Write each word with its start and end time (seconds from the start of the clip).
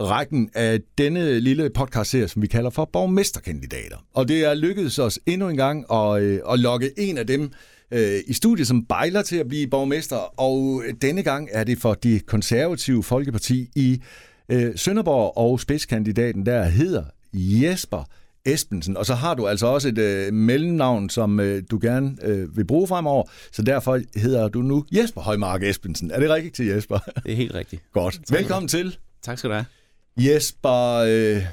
rækken 0.00 0.50
af 0.54 0.80
denne 0.98 1.40
lille 1.40 1.70
podcast-serie, 1.70 2.28
som 2.28 2.42
vi 2.42 2.46
kalder 2.46 2.70
for 2.70 2.84
Borgmesterkandidater. 2.92 3.96
Og 4.14 4.28
det 4.28 4.44
er 4.44 4.54
lykkedes 4.54 4.98
os 4.98 5.18
endnu 5.26 5.48
en 5.48 5.56
gang 5.56 5.92
at, 5.92 6.22
øh, 6.22 6.40
at 6.50 6.58
lokke 6.58 6.90
en 6.98 7.18
af 7.18 7.26
dem 7.26 7.52
øh, 7.90 8.20
i 8.26 8.32
studiet, 8.32 8.66
som 8.66 8.84
bejler 8.84 9.22
til 9.22 9.36
at 9.36 9.48
blive 9.48 9.66
borgmester. 9.66 10.40
Og 10.40 10.82
denne 11.02 11.22
gang 11.22 11.48
er 11.52 11.64
det 11.64 11.78
for 11.78 11.94
de 11.94 12.20
konservative 12.20 13.02
Folkeparti 13.02 13.68
i 13.76 14.02
øh, 14.48 14.72
Sønderborg, 14.76 15.36
og 15.36 15.60
spidskandidaten 15.60 16.46
der 16.46 16.64
hedder 16.64 17.04
Jesper 17.32 18.04
Espensen. 18.44 18.96
Og 18.96 19.06
så 19.06 19.14
har 19.14 19.34
du 19.34 19.46
altså 19.46 19.66
også 19.66 19.88
et 19.88 19.98
øh, 19.98 20.32
mellemnavn, 20.32 21.10
som 21.10 21.40
øh, 21.40 21.62
du 21.70 21.78
gerne 21.82 22.16
øh, 22.22 22.56
vil 22.56 22.64
bruge 22.66 22.88
fremover, 22.88 23.24
så 23.52 23.62
derfor 23.62 24.00
hedder 24.16 24.48
du 24.48 24.62
nu 24.62 24.84
Jesper 24.92 25.20
Højmark 25.20 25.62
Espensen. 25.62 26.10
Er 26.10 26.20
det 26.20 26.30
rigtigt 26.30 26.54
til 26.54 26.66
Jesper? 26.66 26.98
Det 26.98 27.32
er 27.32 27.36
helt 27.36 27.54
rigtigt. 27.54 27.82
Godt. 27.92 28.20
Velkommen 28.30 28.68
til. 28.68 28.96
Tak 29.22 29.38
skal 29.38 29.50
du 29.50 29.54
have. 29.54 29.79
Jesper, 30.24 31.04
øh, 31.08 31.46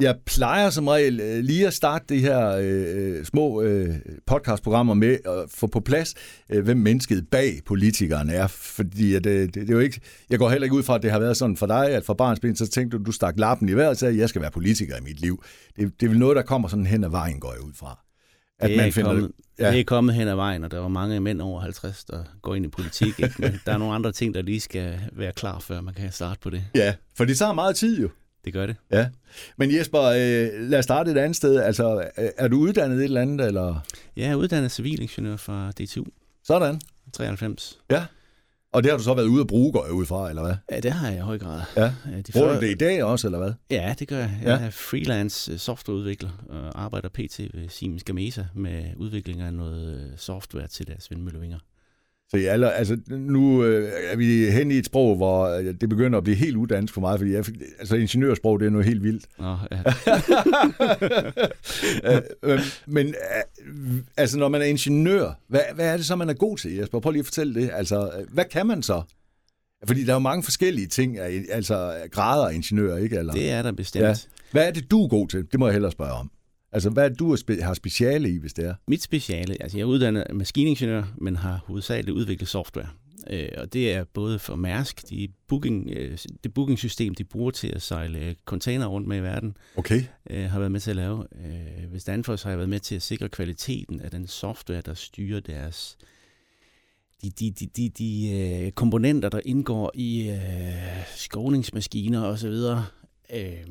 jeg 0.00 0.16
plejer 0.26 0.70
som 0.70 0.88
regel 0.88 1.20
øh, 1.20 1.44
lige 1.44 1.66
at 1.66 1.74
starte 1.74 2.04
de 2.08 2.20
her 2.20 2.48
øh, 2.48 3.18
øh, 3.18 3.24
små 3.24 3.62
øh, 3.62 3.94
podcastprogrammer 4.26 4.94
med 4.94 5.18
at 5.24 5.50
få 5.50 5.66
på 5.66 5.80
plads, 5.80 6.14
øh, 6.50 6.64
hvem 6.64 6.76
mennesket 6.76 7.28
bag 7.30 7.60
politikeren 7.66 8.30
er. 8.30 8.46
Fordi 8.46 9.14
at, 9.14 9.26
øh, 9.26 9.40
det, 9.40 9.54
det 9.54 9.70
er 9.70 9.74
jo 9.74 9.78
ikke, 9.78 10.00
jeg 10.30 10.38
går 10.38 10.50
heller 10.50 10.64
ikke 10.64 10.76
ud 10.76 10.82
fra, 10.82 10.94
at 10.94 11.02
det 11.02 11.10
har 11.10 11.18
været 11.18 11.36
sådan 11.36 11.56
for 11.56 11.66
dig, 11.66 11.90
at 11.90 12.04
fra 12.04 12.14
barnsben, 12.14 12.56
så 12.56 12.68
tænkte 12.68 12.98
du, 12.98 13.04
du 13.04 13.12
stak 13.12 13.34
lappen 13.36 13.68
i 13.68 13.72
vejret 13.72 13.90
og 13.90 13.96
sagde, 13.96 14.14
at 14.14 14.20
jeg 14.20 14.28
skal 14.28 14.42
være 14.42 14.50
politiker 14.50 14.96
i 14.96 15.00
mit 15.00 15.20
liv. 15.20 15.42
Det, 15.76 16.00
det 16.00 16.06
er 16.06 16.10
vel 16.10 16.18
noget, 16.18 16.36
der 16.36 16.42
kommer 16.42 16.68
sådan 16.68 16.86
hen 16.86 17.04
ad 17.04 17.10
vejen, 17.10 17.40
går 17.40 17.52
jeg 17.52 17.62
ud 17.62 17.72
fra. 17.74 18.11
At 18.62 18.68
det, 18.68 18.78
er 18.78 18.82
man 18.82 18.92
finder, 18.92 19.10
kommet, 19.10 19.30
ja. 19.58 19.70
det 19.70 19.80
er 19.80 19.84
kommet 19.84 20.14
hen 20.14 20.28
ad 20.28 20.34
vejen, 20.34 20.64
og 20.64 20.70
der 20.70 20.78
var 20.78 20.88
mange 20.88 21.20
mænd 21.20 21.40
over 21.40 21.60
50, 21.60 22.04
der 22.04 22.24
går 22.42 22.54
ind 22.54 22.64
i 22.64 22.68
politik. 22.68 23.20
Ikke? 23.20 23.34
Men 23.38 23.60
der 23.66 23.72
er 23.72 23.78
nogle 23.78 23.94
andre 23.94 24.12
ting, 24.12 24.34
der 24.34 24.42
lige 24.42 24.60
skal 24.60 25.00
være 25.12 25.32
klar, 25.32 25.58
før 25.58 25.80
man 25.80 25.94
kan 25.94 26.12
starte 26.12 26.40
på 26.40 26.50
det. 26.50 26.64
Ja, 26.74 26.94
for 27.16 27.24
det 27.24 27.38
tager 27.38 27.52
meget 27.52 27.76
tid 27.76 28.00
jo. 28.00 28.08
Det 28.44 28.52
gør 28.52 28.66
det. 28.66 28.76
Ja. 28.90 29.08
Men 29.56 29.76
Jesper, 29.76 30.02
øh, 30.02 30.70
lad 30.70 30.78
os 30.78 30.84
starte 30.84 31.10
et 31.10 31.18
andet 31.18 31.36
sted. 31.36 31.56
Altså, 31.56 32.08
er 32.16 32.48
du 32.48 32.58
uddannet 32.58 32.98
et 32.98 33.04
eller 33.04 33.20
andet? 33.20 33.46
Eller? 33.46 33.80
Ja, 34.16 34.22
jeg 34.22 34.30
er 34.30 34.34
uddannet 34.34 34.72
civilingeniør 34.72 35.36
fra 35.36 35.70
DTU. 35.70 36.04
Sådan. 36.44 36.80
93. 37.12 37.78
Ja. 37.90 38.04
Og 38.72 38.82
det 38.82 38.90
har 38.90 38.98
du 38.98 39.04
så 39.04 39.14
været 39.14 39.26
ude 39.26 39.40
at 39.40 39.46
bruge, 39.46 39.72
går 39.72 39.84
jeg 39.84 39.92
ud 39.92 40.06
fra, 40.06 40.28
eller 40.28 40.42
hvad? 40.42 40.54
Ja, 40.70 40.80
det 40.80 40.92
har 40.92 41.08
jeg 41.08 41.16
i 41.16 41.20
høj 41.20 41.38
grad. 41.38 41.60
Ja. 41.76 41.82
De 42.26 42.32
Bruger 42.32 42.48
før... 42.48 42.54
du 42.54 42.66
det 42.66 42.70
i 42.70 42.74
dag 42.74 43.04
også, 43.04 43.26
eller 43.26 43.38
hvad? 43.38 43.52
Ja, 43.70 43.94
det 43.98 44.08
gør 44.08 44.18
jeg. 44.18 44.38
Jeg 44.42 44.60
ja. 44.60 44.66
er 44.66 44.70
freelance 44.70 45.58
softwareudvikler 45.58 46.30
og 46.48 46.82
arbejder 46.82 47.08
pt. 47.08 47.38
ved 47.38 47.68
Siemens 47.68 48.04
Gamesa 48.04 48.44
med 48.54 48.84
udvikling 48.96 49.40
af 49.40 49.54
noget 49.54 50.14
software 50.16 50.66
til 50.66 50.86
deres 50.86 51.10
vindmøllevinger. 51.10 51.58
Så 52.34 52.38
ja, 52.38 52.68
altså, 52.68 52.98
nu 53.10 53.64
øh, 53.64 53.92
er 54.10 54.16
vi 54.16 54.50
hen 54.50 54.70
i 54.70 54.74
et 54.74 54.86
sprog, 54.86 55.16
hvor 55.16 55.48
øh, 55.48 55.74
det 55.80 55.88
begynder 55.88 56.18
at 56.18 56.24
blive 56.24 56.36
helt 56.36 56.56
uddansk 56.56 56.94
for 56.94 57.00
mig, 57.00 57.18
fordi 57.18 57.32
jeg, 57.32 57.44
altså, 57.78 57.96
ingeniørsprog, 57.96 58.60
det 58.60 58.66
er 58.66 58.70
noget 58.70 58.86
helt 58.86 59.02
vildt. 59.02 59.26
Nå, 59.38 59.56
ja. 59.70 59.82
øh, 62.54 62.60
men 62.86 63.06
øh, 63.06 63.14
altså, 64.16 64.38
når 64.38 64.48
man 64.48 64.60
er 64.60 64.64
ingeniør, 64.64 65.32
hvad, 65.48 65.60
hvad 65.74 65.92
er 65.92 65.96
det 65.96 66.06
så, 66.06 66.16
man 66.16 66.28
er 66.28 66.34
god 66.34 66.56
til, 66.56 66.74
Jesper? 66.74 67.00
Prøv 67.00 67.10
lige 67.10 67.20
at 67.20 67.26
fortælle 67.26 67.54
det. 67.54 67.70
Altså, 67.72 68.10
hvad 68.30 68.44
kan 68.44 68.66
man 68.66 68.82
så? 68.82 69.02
Fordi 69.86 70.04
der 70.04 70.10
er 70.10 70.16
jo 70.16 70.18
mange 70.18 70.42
forskellige 70.42 70.86
ting, 70.86 71.18
altså 71.18 71.94
grader 72.10 72.48
af 72.48 72.54
ingeniør, 72.54 72.96
ikke? 72.96 73.18
Eller? 73.18 73.32
Det 73.32 73.50
er 73.50 73.62
der 73.62 73.72
bestemt. 73.72 74.04
Ja. 74.04 74.14
Hvad 74.52 74.66
er 74.66 74.70
det, 74.70 74.90
du 74.90 75.04
er 75.04 75.08
god 75.08 75.28
til? 75.28 75.46
Det 75.52 75.60
må 75.60 75.66
jeg 75.66 75.72
hellere 75.72 75.92
spørge 75.92 76.12
om. 76.12 76.30
Altså, 76.72 76.90
hvad 76.90 77.04
er 77.04 77.14
du 77.14 77.36
har 77.62 77.74
speciale 77.74 78.30
i, 78.30 78.38
hvis 78.38 78.52
det 78.52 78.64
er? 78.64 78.74
Mit 78.88 79.02
speciale, 79.02 79.62
altså 79.62 79.78
jeg 79.78 79.82
er 79.82 79.88
uddannet 79.88 80.24
maskiningeniør, 80.34 81.04
men 81.18 81.36
har 81.36 81.64
hovedsageligt 81.66 82.16
udviklet 82.16 82.48
software. 82.48 82.88
Øh, 83.30 83.48
og 83.56 83.72
det 83.72 83.92
er 83.92 84.04
både 84.04 84.38
for 84.38 84.56
Mærsk, 84.56 85.10
de 85.10 85.28
booking, 85.48 85.90
øh, 85.90 86.18
det 86.44 86.54
bookingsystem, 86.54 87.14
de 87.14 87.24
bruger 87.24 87.50
til 87.50 87.68
at 87.68 87.82
sejle 87.82 88.36
container 88.44 88.86
rundt 88.86 89.08
med 89.08 89.16
i 89.16 89.22
verden, 89.22 89.56
okay. 89.76 90.04
øh, 90.30 90.50
har 90.50 90.58
været 90.58 90.72
med 90.72 90.80
til 90.80 90.90
at 90.90 90.96
lave. 90.96 91.26
Øh, 91.44 91.90
hvis 91.90 92.04
Danfoss 92.04 92.42
har 92.42 92.50
jeg 92.50 92.58
været 92.58 92.68
med 92.68 92.80
til 92.80 92.94
at 92.94 93.02
sikre 93.02 93.28
kvaliteten 93.28 94.00
af 94.00 94.10
den 94.10 94.26
software, 94.26 94.80
der 94.80 94.94
styrer 94.94 95.40
deres 95.40 95.98
de, 97.22 97.30
de, 97.30 97.50
de, 97.50 97.66
de, 97.66 97.88
de 97.88 98.30
øh, 98.64 98.72
komponenter, 98.72 99.28
der 99.28 99.40
indgår 99.44 99.90
i 99.94 100.30
øh, 100.30 100.36
skovningsmaskiner 101.16 102.24
osv. 102.24 102.46
Øh, 102.46 102.76
det 103.32 103.62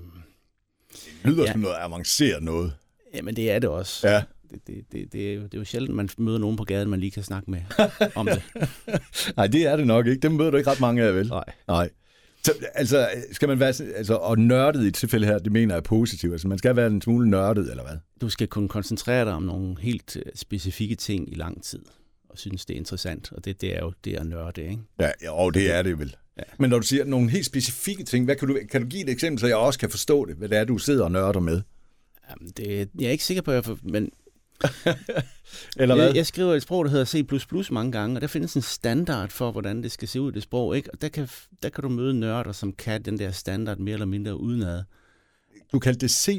lyder 1.23 1.44
ja. 1.44 1.51
som 1.51 1.61
noget 1.61 1.75
avanceret 1.79 2.44
noget. 2.44 2.73
Jamen, 3.13 3.35
det 3.35 3.51
er 3.51 3.59
det 3.59 3.69
også. 3.69 4.07
Ja. 4.09 4.23
Det, 4.51 4.67
det, 4.67 4.85
det, 4.91 5.13
det, 5.13 5.31
er 5.31 5.33
jo, 5.33 5.44
det 5.44 5.53
er 5.53 5.57
jo 5.57 5.63
sjældent, 5.63 5.95
man 5.95 6.09
møder 6.17 6.38
nogen 6.39 6.57
på 6.57 6.63
gaden, 6.63 6.89
man 6.89 6.99
lige 6.99 7.11
kan 7.11 7.23
snakke 7.23 7.51
med 7.51 7.59
om 8.16 8.25
det. 8.25 8.44
Nej, 9.38 9.47
det 9.47 9.66
er 9.66 9.75
det 9.75 9.88
nok 9.88 10.07
ikke. 10.07 10.19
Dem 10.19 10.31
møder 10.31 10.51
du 10.51 10.57
ikke 10.57 10.69
ret 10.69 10.79
mange 10.79 11.03
af, 11.03 11.16
vel? 11.16 11.27
Nej. 11.27 11.44
Nej. 11.67 11.89
Så, 12.44 12.53
altså, 12.73 13.09
skal 13.31 13.47
man 13.47 13.59
være, 13.59 13.73
altså, 13.95 14.13
og 14.13 14.39
nørdet 14.39 14.83
i 14.83 14.88
et 14.88 14.95
tilfælde 14.95 15.27
her, 15.27 15.39
det 15.39 15.51
mener 15.51 15.73
jeg 15.73 15.79
er 15.79 15.83
positivt. 15.83 16.33
Altså, 16.33 16.47
man 16.47 16.57
skal 16.57 16.75
være 16.75 16.88
en 16.88 17.01
smule 17.01 17.29
nørdet, 17.29 17.69
eller 17.69 17.83
hvad? 17.83 17.97
Du 18.22 18.29
skal 18.29 18.47
kunne 18.47 18.69
koncentrere 18.69 19.25
dig 19.25 19.33
om 19.33 19.43
nogle 19.43 19.75
helt 19.79 20.16
øh, 20.16 20.23
specifikke 20.35 20.95
ting 20.95 21.31
i 21.31 21.35
lang 21.35 21.63
tid, 21.63 21.85
og 22.29 22.38
synes, 22.38 22.66
det 22.66 22.73
er 22.73 22.78
interessant. 22.78 23.31
Og 23.31 23.45
det, 23.45 23.61
det 23.61 23.75
er 23.75 23.79
jo 23.79 23.93
det 24.03 24.16
at 24.16 24.25
nørde, 24.25 24.63
ikke? 24.63 24.81
Ja, 24.99 25.31
og 25.31 25.53
det 25.53 25.72
er 25.72 25.81
det 25.81 25.99
vel. 25.99 26.16
Ja. 26.38 26.43
Men 26.59 26.69
når 26.69 26.79
du 26.79 26.85
siger 26.85 27.05
nogle 27.05 27.29
helt 27.29 27.45
specifikke 27.45 28.03
ting, 28.03 28.25
hvad 28.25 28.35
kan, 28.35 28.47
du, 28.47 28.57
kan 28.72 28.81
du 28.81 28.88
give 28.88 29.03
et 29.03 29.09
eksempel, 29.09 29.39
så 29.39 29.47
jeg 29.47 29.55
også 29.55 29.79
kan 29.79 29.89
forstå 29.89 30.25
det, 30.25 30.35
hvad 30.35 30.49
det 30.49 30.57
er, 30.57 30.63
du 30.63 30.78
sidder 30.78 31.03
og 31.03 31.11
nørder 31.11 31.39
med? 31.39 31.61
Jamen, 32.29 32.51
det, 32.57 32.89
jeg 32.99 33.07
er 33.07 33.11
ikke 33.11 33.23
sikker 33.23 33.41
på, 33.41 33.51
at 33.51 33.67
jeg 33.67 33.77
men 33.83 34.11
Eller 35.77 35.95
hvad? 35.95 36.05
Jeg, 36.05 36.15
jeg 36.15 36.25
skriver 36.25 36.53
et 36.53 36.61
sprog, 36.61 36.85
der 36.85 36.91
hedder 36.91 37.05
C++ 37.05 37.71
mange 37.71 37.91
gange, 37.91 38.17
og 38.17 38.21
der 38.21 38.27
findes 38.27 38.55
en 38.55 38.61
standard 38.61 39.29
for, 39.29 39.51
hvordan 39.51 39.83
det 39.83 39.91
skal 39.91 40.07
se 40.07 40.21
ud, 40.21 40.31
det 40.31 40.43
sprog. 40.43 40.75
Ikke? 40.77 40.91
Og 40.93 41.01
der 41.01 41.09
kan, 41.09 41.27
der 41.63 41.69
kan 41.69 41.81
du 41.81 41.89
møde 41.89 42.13
nørder, 42.13 42.51
som 42.51 42.73
kan 42.73 43.01
den 43.01 43.19
der 43.19 43.31
standard 43.31 43.77
mere 43.77 43.93
eller 43.93 44.05
mindre 44.05 44.39
udenad. 44.39 44.83
Du 45.71 45.79
kaldte 45.79 45.99
det 45.99 46.11
C++? 46.11 46.29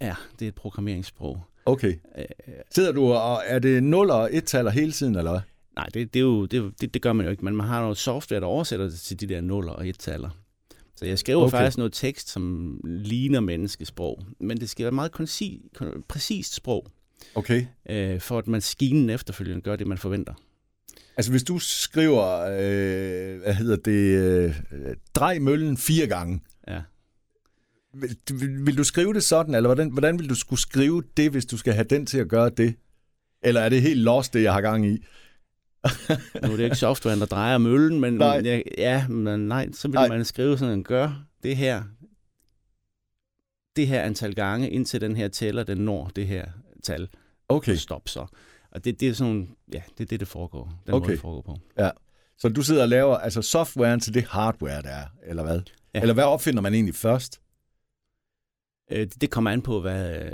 Ja, 0.00 0.14
det 0.38 0.44
er 0.44 0.48
et 0.48 0.54
programmeringssprog. 0.54 1.40
Okay. 1.66 1.94
Sidder 2.70 2.92
du 2.92 3.12
og 3.12 3.42
er 3.46 3.58
det 3.58 3.82
0 3.82 4.10
og 4.10 4.30
1-taller 4.30 4.70
hele 4.70 4.92
tiden, 4.92 5.16
eller 5.16 5.30
hvad? 5.30 5.40
Nej, 5.76 5.86
det, 5.94 6.14
det, 6.14 6.20
er 6.20 6.24
jo, 6.24 6.46
det, 6.46 6.72
det, 6.80 6.94
det 6.94 7.02
gør 7.02 7.12
man 7.12 7.26
jo 7.26 7.30
ikke, 7.30 7.44
men 7.44 7.56
man 7.56 7.66
har 7.66 7.80
noget 7.80 7.98
software, 7.98 8.40
der 8.40 8.46
oversætter 8.46 8.88
det 8.88 9.00
til 9.00 9.20
de 9.20 9.26
der 9.26 9.40
0 9.40 9.68
og 9.68 9.86
1-taller. 9.86 10.30
Så 10.96 11.06
jeg 11.06 11.18
skriver 11.18 11.42
okay. 11.42 11.50
faktisk 11.50 11.78
noget 11.78 11.92
tekst, 11.92 12.28
som 12.28 12.80
ligner 12.84 13.40
menneskesprog, 13.40 14.22
men 14.40 14.60
det 14.60 14.70
skal 14.70 14.84
være 14.84 14.92
meget 14.92 15.12
koncis, 15.12 15.60
præcist 16.08 16.54
sprog. 16.54 16.86
Okay. 17.34 17.66
Øh, 17.90 18.20
for 18.20 18.38
at 18.38 18.48
maskinen 18.48 19.10
efterfølgende 19.10 19.62
gør 19.62 19.76
det, 19.76 19.86
man 19.86 19.98
forventer. 19.98 20.34
Altså 21.16 21.30
hvis 21.30 21.42
du 21.42 21.58
skriver, 21.58 22.40
øh, 22.40 23.40
hvad 23.40 23.54
hedder 23.54 23.76
det, 23.76 24.18
øh, 24.18 24.54
drej 25.14 25.38
møllen 25.38 25.76
fire 25.76 26.06
gange. 26.06 26.40
Ja. 26.68 26.80
Vil, 27.94 28.16
vil, 28.30 28.66
vil 28.66 28.76
du 28.76 28.84
skrive 28.84 29.14
det 29.14 29.22
sådan, 29.22 29.54
eller 29.54 29.68
hvordan, 29.68 29.90
hvordan 29.90 30.18
vil 30.18 30.28
du 30.28 30.34
skulle 30.34 30.60
skrive 30.60 31.02
det, 31.16 31.30
hvis 31.30 31.46
du 31.46 31.56
skal 31.56 31.72
have 31.72 31.86
den 31.90 32.06
til 32.06 32.18
at 32.18 32.28
gøre 32.28 32.50
det? 32.50 32.74
Eller 33.42 33.60
er 33.60 33.68
det 33.68 33.82
helt 33.82 34.00
lost, 34.00 34.34
det 34.34 34.42
jeg 34.42 34.52
har 34.52 34.60
gang 34.60 34.86
i? 34.86 35.04
nu 36.42 36.52
er 36.52 36.56
det 36.56 36.64
ikke 36.64 36.76
software, 36.76 37.18
der 37.18 37.26
drejer 37.26 37.58
møllen, 37.58 38.00
men 38.00 38.14
nej. 38.14 38.42
Ja, 38.44 38.60
ja, 38.78 39.08
men 39.08 39.48
nej, 39.48 39.72
så 39.72 39.88
vil 39.88 39.94
nej. 39.94 40.08
man 40.08 40.24
skrive 40.24 40.58
sådan, 40.58 40.82
gør 40.82 41.26
det 41.42 41.56
her, 41.56 41.82
det 43.76 43.86
her 43.86 44.02
antal 44.02 44.34
gange, 44.34 44.70
indtil 44.70 45.00
den 45.00 45.16
her 45.16 45.28
tæller, 45.28 45.62
den 45.62 45.78
når 45.78 46.10
det 46.16 46.26
her 46.26 46.46
tal. 46.82 47.08
Okay. 47.48 47.72
Og 47.72 47.78
stop 47.78 48.08
så. 48.08 48.26
Og 48.70 48.84
det, 48.84 49.00
det 49.00 49.08
er 49.08 49.12
sådan, 49.12 49.56
ja, 49.72 49.82
det 49.98 50.04
er 50.04 50.08
det, 50.08 50.20
det 50.20 50.28
foregår. 50.28 50.82
Den 50.86 50.94
okay. 50.94 51.04
måde, 51.04 51.12
det 51.12 51.20
foregår 51.20 51.42
på. 51.42 51.58
Ja. 51.78 51.90
Så 52.38 52.48
du 52.48 52.62
sidder 52.62 52.82
og 52.82 52.88
laver 52.88 53.16
altså 53.16 53.42
softwaren 53.42 54.00
til 54.00 54.14
det 54.14 54.24
hardware, 54.24 54.82
der 54.82 54.88
er, 54.88 55.06
eller 55.26 55.42
hvad? 55.42 55.60
Ja. 55.94 56.00
Eller 56.00 56.14
hvad 56.14 56.24
opfinder 56.24 56.60
man 56.62 56.74
egentlig 56.74 56.94
først? 56.94 57.40
Øh, 58.90 58.98
det, 58.98 59.20
det 59.20 59.30
kommer 59.30 59.50
an 59.50 59.62
på, 59.62 59.80
hvad, 59.80 60.30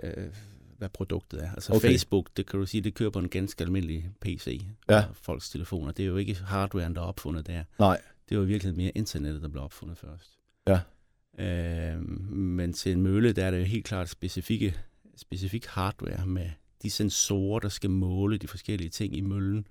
hvad 0.82 0.88
produktet 0.88 1.44
er. 1.44 1.52
Altså 1.52 1.73
okay. 1.73 1.88
Facebook, 1.88 2.31
det 2.37 2.46
kan 2.46 2.61
du 2.61 2.67
sige, 2.67 2.81
det 2.81 2.94
kører 2.94 3.11
på 3.11 3.19
en 3.19 3.29
ganske 3.29 3.64
almindelig 3.64 4.11
PC. 4.20 4.67
Ja. 4.90 5.05
Folks 5.12 5.50
telefoner. 5.50 5.93
Det 5.93 6.02
er 6.02 6.06
jo 6.06 6.17
ikke 6.17 6.34
hardwaren, 6.34 6.94
der 6.94 7.00
er 7.00 7.06
opfundet 7.06 7.46
der. 7.46 7.64
Nej. 7.79 8.00
Det 8.29 8.38
var 8.38 8.44
virkelig 8.44 8.76
mere 8.76 8.90
internettet, 8.90 9.43
der 9.43 9.49
blev 9.49 9.62
opfundet 9.62 9.99
først. 9.99 10.38
Ja. 10.67 10.81
Øh, 11.38 12.02
men 12.32 12.73
til 12.73 12.93
en 12.93 13.02
mølle, 13.02 13.32
der 13.32 13.44
er 13.44 13.50
det 13.50 13.58
jo 13.58 13.64
helt 13.64 13.84
klart 13.84 14.08
specifikke, 14.08 14.76
specifik 15.17 15.67
hardware 15.67 16.26
med 16.26 16.50
de 16.82 16.90
sensorer, 16.90 17.58
der 17.61 17.69
skal 17.69 17.90
måle 17.90 18.38
de 18.38 18.49
forskellige 18.49 18.90
ting 18.90 19.17
i 19.17 19.20
møllen, 19.20 19.67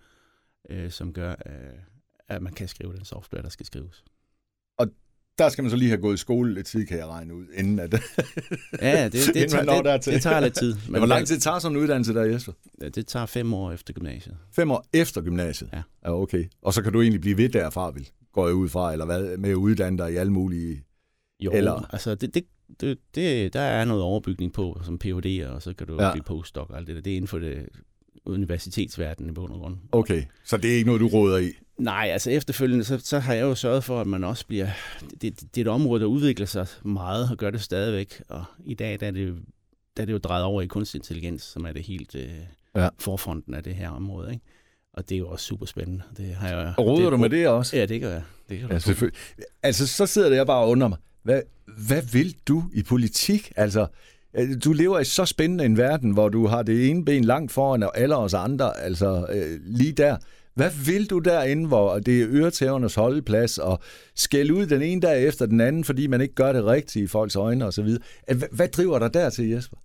øh, 0.69 0.91
som 0.91 1.13
gør, 1.13 1.31
øh, 1.45 1.79
at 2.27 2.41
man 2.41 2.53
kan 2.53 2.67
skrive 2.67 2.93
den 2.93 3.05
software, 3.05 3.41
der 3.43 3.49
skal 3.49 3.65
skrives. 3.65 4.03
Og 4.77 4.87
der 5.43 5.49
skal 5.49 5.61
man 5.63 5.71
så 5.71 5.77
lige 5.77 5.89
have 5.89 6.01
gået 6.01 6.13
i 6.13 6.17
skole 6.17 6.53
lidt 6.53 6.67
tid, 6.67 6.85
kan 6.85 6.97
jeg 6.97 7.07
regne 7.07 7.35
ud, 7.35 7.45
inden 7.57 7.79
at... 7.79 7.93
Ja, 8.81 9.05
det, 9.05 9.13
det, 9.13 9.35
Inden 9.35 9.49
tager, 9.49 9.81
det, 9.97 10.05
det 10.05 10.21
tager 10.21 10.39
lidt 10.39 10.53
tid. 10.53 10.75
Men 10.89 10.99
hvor 10.99 11.07
lang 11.07 11.27
tid 11.27 11.39
tager 11.39 11.59
sådan 11.59 11.77
en 11.77 11.83
uddannelse 11.83 12.13
der, 12.13 12.23
Jesper? 12.23 12.53
Det, 12.81 12.95
det 12.95 13.07
tager 13.07 13.25
fem 13.25 13.53
år 13.53 13.71
efter 13.71 13.93
gymnasiet. 13.93 14.37
Fem 14.55 14.71
år 14.71 14.85
efter 14.93 15.21
gymnasiet? 15.21 15.69
Ja. 15.73 15.81
ja. 16.05 16.13
okay. 16.21 16.45
Og 16.61 16.73
så 16.73 16.81
kan 16.81 16.93
du 16.93 17.01
egentlig 17.01 17.21
blive 17.21 17.37
ved 17.37 17.49
derfra, 17.49 17.91
vel? 17.91 18.09
Går 18.33 18.47
jeg 18.47 18.55
ud 18.55 18.69
fra, 18.69 18.91
eller 18.91 19.05
hvad, 19.05 19.37
med 19.37 19.49
at 19.49 19.53
uddanne 19.55 19.97
dig 19.97 20.13
i 20.13 20.15
alle 20.15 20.31
mulige... 20.33 20.83
Jo, 21.39 21.51
Eller- 21.51 21.89
altså 21.93 22.15
det, 22.15 22.33
det, 22.33 22.43
det, 22.81 22.97
det, 23.15 23.53
der 23.53 23.59
er 23.61 23.85
noget 23.85 24.03
overbygning 24.03 24.53
på 24.53 24.81
som 24.85 24.99
PhD'er, 25.05 25.47
og 25.47 25.61
så 25.61 25.73
kan 25.77 25.87
du 25.87 25.95
Ja. 25.99 26.05
ja. 26.05 26.11
blive 26.11 26.23
postdoc 26.23 26.69
og 26.69 26.77
alt 26.77 26.87
det 26.87 26.95
der. 26.95 27.01
Det 27.01 27.13
er 27.13 27.17
inden 27.17 27.27
for 27.27 27.39
det 27.39 27.65
universitetsverdenen 28.25 29.29
i 29.29 29.33
bund 29.33 29.53
og 29.53 29.59
grund. 29.59 29.77
Okay, 29.91 30.23
så 30.45 30.57
det 30.57 30.71
er 30.71 30.75
ikke 30.75 30.85
noget, 30.87 31.01
du 31.01 31.07
råder 31.07 31.37
i? 31.37 31.51
Nej, 31.83 32.09
altså 32.13 32.31
efterfølgende, 32.31 32.83
så, 32.83 32.99
så 33.03 33.19
har 33.19 33.33
jeg 33.33 33.41
jo 33.41 33.55
sørget 33.55 33.83
for, 33.83 34.01
at 34.01 34.07
man 34.07 34.23
også 34.23 34.47
bliver... 34.47 34.67
Det, 35.21 35.41
det, 35.41 35.57
er 35.57 35.61
et 35.61 35.67
område, 35.67 36.01
der 36.01 36.07
udvikler 36.07 36.45
sig 36.45 36.67
meget 36.85 37.29
og 37.31 37.37
gør 37.37 37.49
det 37.49 37.61
stadigvæk. 37.61 38.21
Og 38.29 38.43
i 38.65 38.73
dag 38.73 38.99
der 38.99 39.07
er 39.07 39.11
det, 39.11 39.27
jo- 39.29 39.35
der 39.97 40.01
er 40.03 40.05
det 40.05 40.13
jo 40.13 40.17
drejet 40.17 40.43
over 40.43 40.61
i 40.61 40.67
kunstig 40.67 40.99
intelligens, 40.99 41.41
som 41.43 41.65
er 41.65 41.71
det 41.71 41.83
helt 41.83 42.15
øh, 42.15 42.29
Ja. 42.75 42.89
forfronten 42.99 43.53
af 43.53 43.63
det 43.63 43.75
her 43.75 43.89
område. 43.89 44.31
Ikke? 44.33 44.45
Og 44.93 45.09
det 45.09 45.15
er 45.15 45.19
jo 45.19 45.27
også 45.27 45.45
super 45.45 45.65
spændende. 45.65 46.01
Det 46.17 46.25
har 46.35 46.47
jeg, 46.49 46.73
Og 46.77 46.85
råder 46.85 47.03
det, 47.03 47.11
du 47.11 47.17
med 47.17 47.29
det 47.29 47.47
også? 47.47 47.77
Ja, 47.77 47.85
det 47.85 48.01
gør 48.01 48.11
jeg. 48.11 48.23
Det 48.49 48.61
du 48.61 48.67
Ja, 48.73 48.79
selvfølgelig. 48.79 49.19
Altså, 49.63 49.87
så 49.87 50.05
sidder 50.05 50.35
jeg 50.35 50.45
bare 50.47 50.63
og 50.63 50.69
undrer 50.69 50.87
mig. 50.87 50.97
Hvad, 51.23 51.41
hvad 51.87 52.01
vil 52.01 52.35
du 52.47 52.63
i 52.73 52.83
politik? 52.83 53.51
Altså, 53.55 53.87
øh, 54.37 54.49
du 54.63 54.73
lever 54.73 54.99
i 54.99 55.03
så 55.05 55.25
spændende 55.25 55.65
en 55.65 55.77
verden, 55.77 56.11
hvor 56.11 56.29
du 56.29 56.47
har 56.47 56.63
det 56.63 56.89
ene 56.89 57.05
ben 57.05 57.23
langt 57.23 57.51
foran 57.51 57.89
alle 57.93 58.15
os 58.15 58.33
andre, 58.33 58.79
altså 58.79 59.25
øh, 59.29 59.59
lige 59.65 59.91
der. 59.91 60.17
Hvad 60.53 60.71
vil 60.85 61.09
du 61.09 61.19
derinde, 61.19 61.67
hvor 61.67 61.99
det 61.99 62.21
er 62.21 62.27
øretævernes 62.29 62.95
holdeplads, 62.95 63.57
og 63.57 63.79
skælde 64.15 64.53
ud 64.53 64.65
den 64.65 64.81
ene 64.81 65.01
dag 65.01 65.27
efter 65.27 65.45
den 65.45 65.61
anden, 65.61 65.83
fordi 65.83 66.07
man 66.07 66.21
ikke 66.21 66.33
gør 66.33 66.53
det 66.53 66.65
rigtigt 66.65 67.03
i 67.03 67.07
folks 67.07 67.35
øjne 67.35 67.65
osv.? 67.65 67.87
Hvad, 68.35 68.47
hvad 68.51 68.67
driver 68.67 68.99
dig 68.99 69.13
dertil, 69.13 69.49
Jesper? 69.49 69.77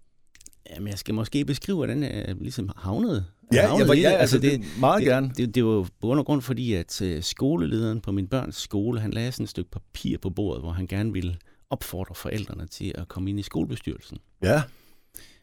Jamen, 0.71 0.89
jeg 0.89 0.99
skal 0.99 1.15
måske 1.15 1.45
beskrive, 1.45 1.77
hvordan 1.77 2.03
jeg 2.03 2.35
ligesom 2.41 2.71
havnede. 2.77 3.25
Ja, 3.53 3.67
havnede 3.67 3.93
ja, 3.93 3.99
i 3.99 4.01
ja, 4.01 4.11
altså, 4.11 4.39
det, 4.39 4.65
meget 4.81 5.01
det, 5.01 5.09
gerne. 5.09 5.31
Det, 5.37 5.55
det 5.55 5.65
var 5.65 5.71
jo 5.71 5.83
på 5.83 6.07
grund 6.07 6.19
af 6.19 6.25
grund, 6.27 6.43
fordi 6.43 6.75
at 6.75 7.03
øh, 7.03 7.23
skolelederen 7.23 8.01
på 8.01 8.13
min 8.13 8.27
børns 8.27 8.57
skole, 8.57 9.01
han 9.01 9.11
lagde 9.11 9.33
sådan 9.33 9.45
et 9.45 9.51
stykke 9.51 9.71
papir 9.71 10.19
på 10.19 10.31
bordet, 10.31 10.63
hvor 10.63 10.71
han 10.71 10.87
gerne 10.87 11.13
ville 11.13 11.37
opfordre 11.71 12.15
forældrene 12.15 12.67
til 12.67 12.93
at 12.95 13.09
komme 13.09 13.31
ind 13.31 13.41
i 13.41 13.43
skolebestyrelsen. 13.43 14.19
Ja, 14.43 14.63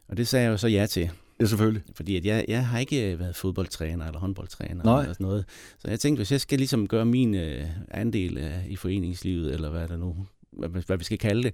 Og 0.08 0.18
det 0.18 0.28
sagde 0.28 0.46
jeg 0.46 0.52
jo 0.52 0.58
så 0.58 0.68
ja 0.68 0.86
til, 0.86 1.10
ja 1.40 1.46
selvfølgelig. 1.46 1.84
fordi 1.96 2.18
at 2.18 2.26
jeg, 2.26 2.46
jeg 2.48 2.68
har 2.68 2.80
ikke 2.80 3.20
været 3.20 3.36
fodboldtræner 3.36 4.06
eller 4.06 4.20
håndboldtræner 4.20 4.84
Nej. 4.84 5.02
eller 5.02 5.14
sådan 5.14 5.26
noget. 5.26 5.46
Så 5.80 5.90
jeg 5.90 6.00
tænkte, 6.00 6.20
hvis 6.20 6.32
jeg 6.32 6.42
skal 6.42 6.58
ligesom 6.58 6.88
gøre 6.88 7.06
min 7.06 7.36
øh, 7.36 7.66
andel 7.92 8.38
øh, 8.38 8.68
i 8.68 8.76
foreningslivet, 8.76 9.54
eller 9.54 9.70
hvad 9.70 9.88
det 9.88 10.00
nu, 10.00 10.28
hvad, 10.52 10.70
hvad 10.70 10.98
vi 10.98 11.04
skal 11.04 11.18
kalde 11.18 11.44
det, 11.44 11.54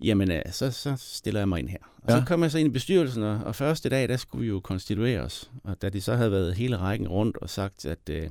jamen 0.00 0.30
øh, 0.30 0.42
så, 0.50 0.70
så 0.70 0.94
stiller 0.98 1.40
jeg 1.40 1.48
mig 1.48 1.58
ind 1.58 1.68
her. 1.68 1.78
Og 2.02 2.10
ja. 2.10 2.20
så 2.20 2.26
kom 2.26 2.42
jeg 2.42 2.50
så 2.50 2.58
ind 2.58 2.68
i 2.68 2.72
bestyrelsen, 2.72 3.22
og, 3.22 3.38
og 3.44 3.54
første 3.54 3.88
dag, 3.88 4.08
der 4.08 4.16
skulle 4.16 4.42
vi 4.42 4.48
jo 4.48 4.60
konstituere 4.60 5.20
os. 5.20 5.50
Og 5.64 5.82
da 5.82 5.88
de 5.88 6.00
så 6.00 6.14
havde 6.14 6.30
været 6.30 6.54
hele 6.54 6.76
rækken 6.76 7.08
rundt 7.08 7.36
og 7.36 7.50
sagt, 7.50 7.84
at 7.86 8.10
øh, 8.10 8.30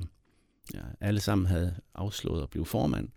ja, 0.74 0.80
alle 1.00 1.20
sammen 1.20 1.46
havde 1.46 1.74
afslået 1.94 2.42
at 2.42 2.50
blive 2.50 2.66
formand, 2.66 3.08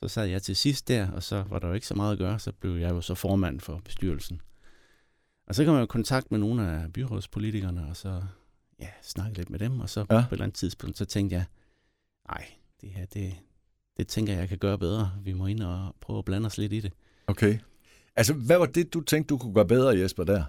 så 0.00 0.08
sad 0.08 0.26
jeg 0.26 0.42
til 0.42 0.56
sidst 0.56 0.88
der, 0.88 1.10
og 1.10 1.22
så 1.22 1.44
var 1.48 1.58
der 1.58 1.68
jo 1.68 1.74
ikke 1.74 1.86
så 1.86 1.94
meget 1.94 2.12
at 2.12 2.18
gøre, 2.18 2.38
så 2.38 2.52
blev 2.52 2.76
jeg 2.76 2.90
jo 2.90 3.00
så 3.00 3.14
formand 3.14 3.60
for 3.60 3.80
bestyrelsen. 3.84 4.40
Og 5.46 5.54
så 5.54 5.64
kom 5.64 5.74
jeg 5.74 5.82
i 5.82 5.86
kontakt 5.86 6.30
med 6.30 6.38
nogle 6.38 6.70
af 6.70 6.92
byrådspolitikerne, 6.92 7.86
og 7.90 7.96
så 7.96 8.22
ja, 8.80 8.88
snakkede 9.02 9.36
lidt 9.36 9.50
med 9.50 9.58
dem, 9.58 9.80
og 9.80 9.90
så 9.90 10.00
Ja. 10.00 10.04
på 10.06 10.14
et 10.16 10.32
eller 10.32 10.44
andet 10.44 10.56
tidspunkt, 10.56 10.98
så 10.98 11.04
tænkte 11.04 11.36
jeg, 11.36 11.44
nej, 12.28 12.44
det 12.80 12.90
her, 12.90 13.06
det, 13.06 13.34
det 13.96 14.08
tænker 14.08 14.32
jeg, 14.32 14.40
jeg 14.40 14.48
kan 14.48 14.58
gøre 14.58 14.78
bedre. 14.78 15.12
Vi 15.24 15.32
må 15.32 15.46
ind 15.46 15.60
og 15.62 15.94
prøve 16.00 16.18
at 16.18 16.24
blande 16.24 16.46
os 16.46 16.58
lidt 16.58 16.72
i 16.72 16.80
det. 16.80 16.92
Okay. 17.26 17.58
Altså, 18.16 18.34
hvad 18.34 18.58
var 18.58 18.66
det, 18.66 18.94
du 18.94 19.00
tænkte, 19.00 19.28
du 19.28 19.38
kunne 19.38 19.54
gøre 19.54 19.66
bedre, 19.66 19.98
Jesper, 19.98 20.24
der? 20.24 20.44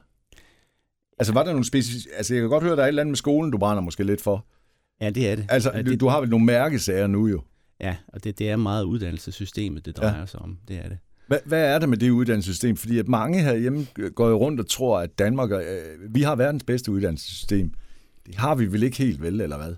Altså, 1.20 1.34
var 1.34 1.44
der 1.44 1.52
nogle 1.52 1.66
specifikke... 1.66 2.16
Altså, 2.18 2.34
jeg 2.34 2.42
kan 2.42 2.50
godt 2.50 2.64
høre, 2.64 2.76
der 2.76 2.82
er 2.82 2.86
et 2.86 2.88
eller 2.88 3.02
andet 3.02 3.12
med 3.12 3.18
skolen, 3.18 3.52
du 3.52 3.58
brænder 3.58 3.82
måske 3.82 4.04
lidt 4.04 4.22
for. 4.22 4.46
Ja, 5.02 5.10
det 5.10 5.30
er 5.30 5.36
det. 5.36 5.46
Altså, 5.50 5.72
ja, 5.74 5.82
du, 5.82 5.92
det, 5.92 6.00
du 6.00 6.08
har 6.08 6.20
vel 6.20 6.30
nogle 6.30 6.46
mærkesager 6.46 7.08
nu 7.08 7.28
jo. 7.28 7.42
ja 7.80 7.98
og 8.08 8.24
det, 8.24 8.40
det 8.40 8.50
er 8.50 8.56
meget 8.56 8.84
uddannelsessystemet, 8.84 9.86
det 9.86 9.98
drejer 9.98 10.20
ja. 10.20 10.26
sig 10.26 10.40
om. 10.40 10.58
Det 10.68 10.78
er 10.78 10.90
det. 10.90 10.98
Hvad, 11.28 11.40
hvad 11.46 11.64
er 11.76 11.80
det 11.80 11.90
med 11.90 11.98
det 11.98 12.10
uddannelsessystem? 12.10 12.78
Fordi 12.78 13.00
at 13.00 13.08
mange 13.08 13.44
herhjemme 13.44 13.88
går 14.16 14.30
jo 14.30 14.38
rundt 14.38 14.60
og 14.60 14.68
tror, 14.70 15.00
at 15.00 15.20
Danmark... 15.20 15.52
Øh, 15.52 16.14
vi 16.16 16.22
har 16.22 16.36
verdens 16.36 16.64
bedste 16.64 16.92
uddannelsessystem. 16.92 17.72
Det 18.26 18.36
har 18.36 18.56
vi 18.56 18.66
vel 18.66 18.84
ikke 18.84 18.98
helt 18.98 19.22
vel, 19.22 19.42
eller 19.42 19.58
hvad? 19.58 19.76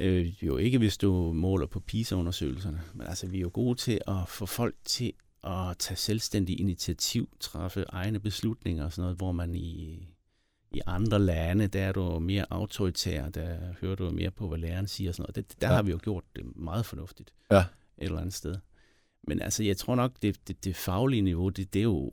Øh, 0.00 0.44
jo 0.44 0.56
ikke, 0.56 0.78
hvis 0.78 0.96
du 0.98 1.32
måler 1.32 1.66
på 1.66 1.80
PISA-undersøgelserne. 1.80 2.80
Men 2.94 3.06
altså, 3.06 3.26
vi 3.26 3.36
er 3.36 3.40
jo 3.40 3.50
gode 3.52 3.78
til 3.78 4.00
at 4.08 4.28
få 4.28 4.46
folk 4.46 4.74
til 4.84 5.12
at 5.44 5.76
tage 5.78 5.96
selvstændig 5.96 6.60
initiativ, 6.60 7.28
træffe 7.40 7.84
egne 7.88 8.20
beslutninger 8.20 8.84
og 8.84 8.92
sådan 8.92 9.02
noget, 9.02 9.16
hvor 9.16 9.32
man 9.32 9.54
i, 9.54 9.98
i 10.72 10.80
andre 10.86 11.18
lande, 11.18 11.66
der 11.66 11.80
er 11.82 11.92
du 11.92 12.18
mere 12.18 12.44
autoritær, 12.50 13.28
der 13.28 13.56
hører 13.80 13.94
du 13.94 14.10
mere 14.10 14.30
på, 14.30 14.48
hvad 14.48 14.58
læreren 14.58 14.86
siger 14.86 15.10
og 15.10 15.14
sådan 15.14 15.22
noget. 15.36 15.50
Det, 15.50 15.60
der 15.62 15.68
Ja. 15.68 15.74
har 15.74 15.82
vi 15.82 15.90
jo 15.90 15.98
gjort 16.02 16.24
det 16.36 16.44
meget 16.56 16.86
fornuftigt. 16.86 17.32
Ja. 17.50 17.58
Et 17.58 17.64
eller 17.98 18.18
andet 18.18 18.34
sted. 18.34 18.54
Men 19.26 19.42
altså, 19.42 19.62
jeg 19.62 19.76
tror 19.76 19.94
nok, 19.94 20.12
det, 20.22 20.48
det, 20.48 20.64
det 20.64 20.76
faglige 20.76 21.22
niveau, 21.22 21.48
det, 21.48 21.74
det 21.74 21.78
er 21.78 21.84
jo... 21.84 22.10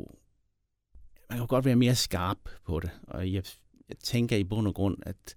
Man 1.30 1.40
kan 1.40 1.48
godt 1.48 1.66
være 1.66 1.76
mere 1.76 1.96
skarp 1.96 2.38
på 2.66 2.80
det. 2.80 2.90
Og 3.04 3.34
jeg, 3.34 3.44
jeg 3.90 3.98
tænker 3.98 4.36
i 4.36 4.44
bund 4.44 4.68
og 4.68 4.74
grund, 4.74 4.98
at 5.02 5.36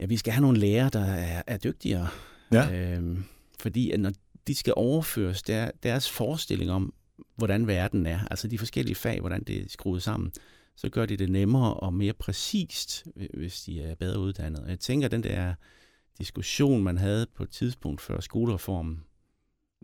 ja, 0.00 0.06
vi 0.06 0.16
skal 0.16 0.32
have 0.32 0.42
nogle 0.42 0.58
lærere, 0.58 0.90
der 0.92 1.04
er, 1.04 1.42
er 1.46 1.56
dygtigere. 1.56 2.08
Ja. 2.52 2.94
Øhm, 2.96 3.24
fordi 3.58 3.90
at 3.90 4.00
når 4.00 4.12
de 4.46 4.54
skal 4.54 4.72
overføres 4.76 5.42
der, 5.42 5.70
deres 5.82 6.10
forestilling 6.10 6.70
om, 6.70 6.94
hvordan 7.36 7.66
verden 7.66 8.06
er, 8.06 8.20
altså 8.30 8.48
de 8.48 8.58
forskellige 8.58 8.94
fag, 8.94 9.20
hvordan 9.20 9.44
det 9.44 9.60
er 9.60 9.68
skruet 9.68 10.02
sammen, 10.02 10.32
så 10.76 10.88
gør 10.88 11.06
de 11.06 11.16
det 11.16 11.30
nemmere 11.30 11.74
og 11.74 11.94
mere 11.94 12.12
præcist, 12.12 13.06
hvis 13.34 13.62
de 13.62 13.82
er 13.82 13.94
bedre 13.94 14.18
uddannet. 14.20 14.64
Jeg 14.68 14.80
tænker, 14.80 15.08
den 15.08 15.22
der 15.22 15.54
diskussion, 16.18 16.82
man 16.82 16.98
havde 16.98 17.26
på 17.34 17.42
et 17.42 17.50
tidspunkt 17.50 18.00
før 18.00 18.20
skolereformen, 18.20 19.04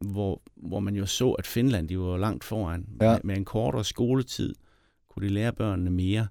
hvor, 0.01 0.43
hvor 0.57 0.81
man 0.81 0.97
jo 0.97 1.07
så, 1.07 1.31
at 1.31 1.47
Finland 1.47 1.89
de 1.89 1.99
var 1.99 2.17
langt 2.17 2.45
foran. 2.45 2.89
Ja. 3.01 3.11
Med, 3.13 3.21
med 3.25 3.37
en 3.37 3.45
kortere 3.45 3.85
skoletid 3.85 4.55
kunne 5.09 5.29
de 5.29 5.35
lære 5.35 5.53
børnene 5.53 5.91
mere, 5.91 6.27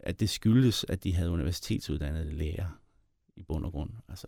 at 0.00 0.20
det 0.20 0.30
skyldes, 0.30 0.84
at 0.88 1.04
de 1.04 1.14
havde 1.14 1.30
universitetsuddannede 1.30 2.32
lærere 2.32 2.70
i 3.36 3.42
bund 3.42 3.64
og 3.64 3.72
grund. 3.72 3.90
Altså, 4.08 4.26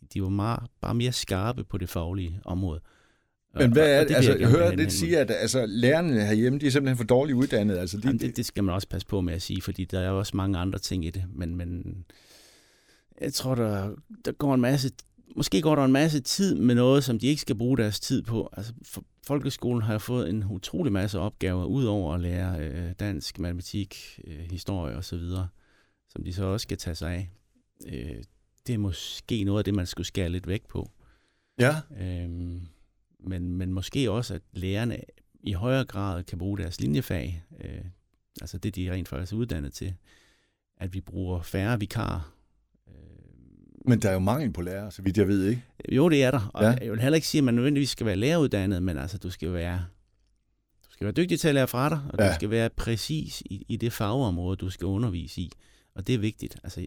de, 0.00 0.06
de 0.14 0.22
var 0.22 0.28
meget, 0.28 0.62
bare 0.80 0.94
mere 0.94 1.12
skarpe 1.12 1.64
på 1.64 1.78
det 1.78 1.88
faglige 1.88 2.40
område. 2.44 2.80
Men 3.54 3.72
hvad 3.72 4.00
er 4.00 4.04
det? 4.04 4.14
Altså, 4.14 4.36
jeg 4.36 4.48
hører 4.48 4.70
hen 4.70 4.90
sige, 4.90 5.18
at 5.18 5.30
altså, 5.30 5.66
lærerne 5.66 6.26
herhjemme, 6.26 6.58
de 6.58 6.66
er 6.66 6.70
simpelthen 6.70 6.96
for 6.96 7.04
dårligt 7.04 7.36
uddannet. 7.36 7.76
Altså, 7.76 7.96
de, 7.96 8.06
Jamen, 8.06 8.20
det, 8.20 8.36
det 8.36 8.46
skal 8.46 8.64
man 8.64 8.74
også 8.74 8.88
passe 8.88 9.06
på 9.06 9.20
med 9.20 9.34
at 9.34 9.42
sige, 9.42 9.62
fordi 9.62 9.84
der 9.84 10.00
er 10.00 10.10
også 10.10 10.36
mange 10.36 10.58
andre 10.58 10.78
ting 10.78 11.04
i 11.04 11.10
det. 11.10 11.24
Men, 11.34 11.56
men 11.56 12.04
jeg 13.20 13.32
tror, 13.32 13.54
der, 13.54 13.94
der 14.24 14.32
går 14.32 14.54
en 14.54 14.60
masse... 14.60 14.90
Måske 15.38 15.62
går 15.62 15.74
der 15.74 15.84
en 15.84 15.92
masse 15.92 16.20
tid 16.20 16.54
med 16.54 16.74
noget, 16.74 17.04
som 17.04 17.18
de 17.18 17.26
ikke 17.26 17.40
skal 17.40 17.56
bruge 17.56 17.76
deres 17.78 18.00
tid 18.00 18.22
på. 18.22 18.48
Altså, 18.56 18.72
for, 18.82 19.04
folkeskolen 19.26 19.82
har 19.82 19.92
jo 19.92 19.98
fået 19.98 20.30
en 20.30 20.44
utrolig 20.50 20.92
masse 20.92 21.18
opgaver, 21.18 21.64
udover 21.64 22.14
at 22.14 22.20
lære 22.20 22.60
øh, 22.60 22.92
dansk, 23.00 23.38
matematik, 23.38 24.20
øh, 24.24 24.38
historie 24.50 24.96
osv., 24.96 25.20
som 26.08 26.24
de 26.24 26.32
så 26.32 26.44
også 26.44 26.62
skal 26.62 26.76
tage 26.76 26.94
sig 26.94 27.12
af. 27.12 27.30
Øh, 27.86 28.22
det 28.66 28.74
er 28.74 28.78
måske 28.78 29.44
noget 29.44 29.58
af 29.58 29.64
det, 29.64 29.74
man 29.74 29.86
skulle 29.86 30.06
skære 30.06 30.28
lidt 30.28 30.46
væk 30.46 30.66
på. 30.68 30.90
ja. 31.58 31.76
Øhm, 32.00 32.60
men, 33.20 33.56
men 33.56 33.72
måske 33.72 34.10
også, 34.10 34.34
at 34.34 34.42
lærerne 34.52 34.98
i 35.42 35.52
højere 35.52 35.84
grad 35.84 36.24
kan 36.24 36.38
bruge 36.38 36.58
deres 36.58 36.80
linjefag, 36.80 37.44
øh, 37.64 37.84
altså 38.40 38.58
det, 38.58 38.76
de 38.76 38.92
rent 38.92 39.08
faktisk 39.08 39.32
er 39.32 39.36
uddannet 39.36 39.72
til, 39.72 39.94
at 40.76 40.94
vi 40.94 41.00
bruger 41.00 41.42
færre 41.42 41.80
vikarer. 41.80 42.37
Men 43.88 44.02
der 44.02 44.08
er 44.08 44.12
jo 44.12 44.18
mangel 44.18 44.52
på 44.52 44.62
lærere, 44.62 44.90
så 44.92 45.02
vidt 45.02 45.16
jeg 45.18 45.28
ved, 45.28 45.44
ikke? 45.48 45.62
jo, 45.92 46.08
det 46.08 46.22
er 46.24 46.30
der, 46.30 46.50
og 46.54 46.62
Ja. 46.64 46.70
jeg 46.82 46.90
vil 46.92 47.00
heller 47.00 47.14
ikke 47.16 47.28
sige, 47.28 47.38
at 47.38 47.44
man 47.44 47.54
nødvendigvis 47.54 47.90
skal 47.90 48.06
være 48.06 48.16
læreruddannet, 48.16 48.82
men 48.82 48.98
altså, 48.98 49.18
du 49.18 49.30
skal 49.30 49.52
være, 49.52 49.84
du 50.86 50.92
skal 50.92 51.04
være 51.04 51.12
dygtig 51.12 51.40
til 51.40 51.48
at 51.48 51.54
lære 51.54 51.68
fra 51.68 51.88
dig, 51.88 52.00
og 52.08 52.18
Ja. 52.18 52.28
du 52.28 52.34
skal 52.34 52.50
være 52.50 52.70
præcis 52.70 53.40
i, 53.40 53.66
i 53.68 53.76
det 53.76 53.92
fagområde, 53.92 54.56
du 54.56 54.70
skal 54.70 54.86
undervise 54.86 55.40
i. 55.40 55.50
Og 55.94 56.06
det 56.06 56.14
er 56.14 56.18
vigtigt. 56.18 56.56
Altså, 56.64 56.86